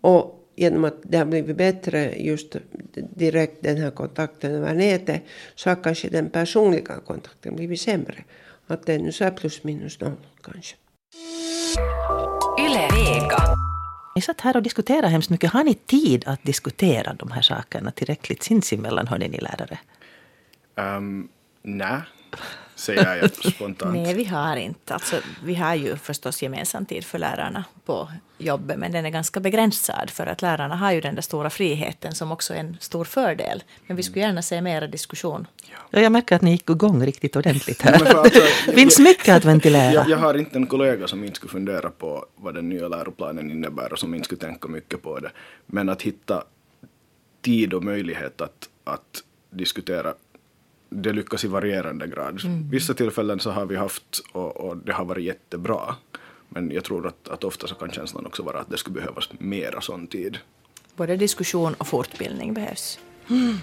Och 0.00 0.36
genom 0.56 0.84
att 0.84 0.96
det 1.02 1.18
har 1.18 1.24
blivit 1.24 1.56
bättre 1.56 2.14
just 2.16 2.56
direkt 2.94 3.62
den 3.62 3.76
här 3.76 3.90
kontakten 3.90 4.54
över 4.54 4.74
nätet 4.74 5.22
så 5.54 5.70
har 5.70 5.82
kanske 5.82 6.08
den 6.08 6.30
personliga 6.30 7.00
kontakten 7.06 7.56
blivit 7.56 7.80
sämre. 7.80 8.24
Att 8.66 8.86
det 8.86 8.94
är 8.94 8.98
nu 8.98 9.12
så 9.12 9.30
plus 9.30 9.64
minus 9.64 10.00
noll 10.00 10.16
kanske. 10.42 10.76
Ni 14.16 14.22
satt 14.22 14.40
här 14.40 14.56
och 14.56 14.62
diskuterade 14.62 15.08
hemskt 15.08 15.30
mycket. 15.30 15.52
Har 15.52 15.64
ni 15.64 15.74
tid 15.74 16.24
att 16.26 16.42
diskutera 16.42 17.14
de 17.14 17.30
här 17.30 17.42
sakerna 17.42 17.90
tillräckligt 17.90 18.42
sinsemellan, 18.42 19.06
hörde 19.06 19.28
ni 19.28 19.38
lärare? 19.38 19.78
Ehm, 20.76 20.96
um, 20.96 21.28
Nej, 21.62 22.00
säger 22.76 23.16
jag 23.16 23.52
spontant. 23.52 23.94
Nej, 23.94 24.14
vi 24.14 24.24
har 24.24 24.56
inte. 24.56 24.94
Alltså, 24.94 25.16
vi 25.44 25.54
har 25.54 25.74
ju 25.74 25.96
förstås 25.96 26.42
gemensam 26.42 26.86
tid 26.86 27.04
för 27.04 27.18
lärarna 27.18 27.64
på 27.84 28.08
jobbet, 28.38 28.78
men 28.78 28.92
den 28.92 29.06
är 29.06 29.10
ganska 29.10 29.40
begränsad 29.40 30.10
för 30.10 30.26
att 30.26 30.42
lärarna 30.42 30.76
har 30.76 30.92
ju 30.92 31.00
den 31.00 31.14
där 31.14 31.22
stora 31.22 31.50
friheten 31.50 32.14
som 32.14 32.32
också 32.32 32.54
är 32.54 32.58
en 32.58 32.76
stor 32.80 33.04
fördel. 33.04 33.62
Men 33.86 33.96
vi 33.96 34.02
skulle 34.02 34.24
gärna 34.24 34.42
se 34.42 34.60
mera 34.60 34.86
diskussion. 34.86 35.46
Ja, 35.90 36.00
jag 36.00 36.12
märker 36.12 36.36
att 36.36 36.42
ni 36.42 36.50
gick 36.50 36.70
igång 36.70 37.06
riktigt 37.06 37.36
ordentligt 37.36 37.82
här. 37.82 38.22
Det 38.66 38.72
finns 38.74 38.98
mycket 38.98 39.36
att 39.36 39.44
ventilera. 39.44 39.92
Jag, 39.92 40.08
jag, 40.08 40.18
har 40.18 40.34
inte 40.34 40.58
en 40.58 40.66
kollega 40.66 41.08
som 41.08 41.24
inte 41.24 41.36
skulle 41.36 41.52
fundera 41.52 41.90
på 41.90 42.26
vad 42.36 42.54
den 42.54 42.68
nya 42.68 42.88
läroplanen 42.88 43.50
innebär 43.50 43.92
och 43.92 43.98
som 43.98 44.14
inte 44.14 44.24
skulle 44.24 44.40
tänka 44.40 44.68
mycket 44.68 45.02
på 45.02 45.18
det. 45.18 45.30
Men 45.66 45.88
att 45.88 46.02
hitta 46.02 46.44
tid 47.42 47.74
och 47.74 47.84
möjlighet 47.84 48.40
att, 48.40 48.68
att 48.84 49.22
diskutera 49.50 50.14
det 50.88 51.12
lyckas 51.12 51.44
i 51.44 51.48
varierande 51.48 52.06
grad. 52.06 52.40
Mm. 52.44 52.70
Vissa 52.70 52.94
tillfällen 52.94 53.40
så 53.40 53.50
har 53.50 53.66
vi 53.66 53.76
haft 53.76 54.22
och, 54.32 54.56
och, 54.56 54.76
det 54.76 54.92
har 54.92 55.04
varit 55.04 55.24
jättebra. 55.24 55.94
Men 56.48 56.70
jag 56.70 56.84
tror 56.84 57.06
att, 57.06 57.28
att 57.28 57.44
ofta 57.44 57.66
så 57.66 57.74
kan 57.74 57.90
känslan 57.90 58.26
också 58.26 58.42
vara 58.42 58.60
att 58.60 58.70
det 58.70 58.76
skulle 58.76 58.94
behövas 58.94 59.28
mera 59.38 59.80
sån 59.80 60.06
tid. 60.06 60.38
Både 60.96 61.16
diskussion 61.16 61.74
och 61.74 61.86
fortbildning 61.86 62.54
behövs. 62.54 62.98
Mm. 63.30 63.56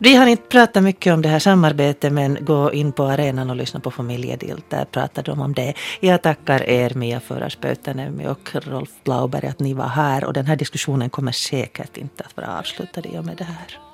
Vi 0.00 0.14
har 0.14 0.26
inte 0.26 0.42
pratat 0.42 0.82
mycket 0.82 1.14
om 1.14 1.22
det 1.22 1.28
här 1.28 1.38
samarbetet 1.38 2.12
men 2.12 2.38
gå 2.40 2.72
in 2.72 2.92
på 2.92 3.04
arenan 3.04 3.50
och 3.50 3.56
lyssna 3.56 3.80
på 3.80 3.90
Familjedilt. 3.90 4.70
Där 4.70 4.84
pratar 4.84 5.22
de 5.22 5.40
om 5.40 5.54
det. 5.54 5.74
Jag 6.00 6.22
tackar 6.22 6.62
er 6.62 6.94
Mia 6.94 7.20
Förarspöytänemi 7.20 8.26
och 8.26 8.54
Rolf 8.54 8.90
Blauberg 9.04 9.46
att 9.46 9.60
ni 9.60 9.74
var 9.74 9.88
här 9.88 10.24
och 10.24 10.32
den 10.32 10.46
här 10.46 10.56
diskussionen 10.56 11.10
kommer 11.10 11.32
säkert 11.32 11.96
inte 11.96 12.24
att 12.24 12.36
vara 12.36 12.58
avslutad 12.58 13.00
i 13.00 13.18
och 13.18 13.24
med 13.24 13.36
det 13.36 13.44
här. 13.44 13.87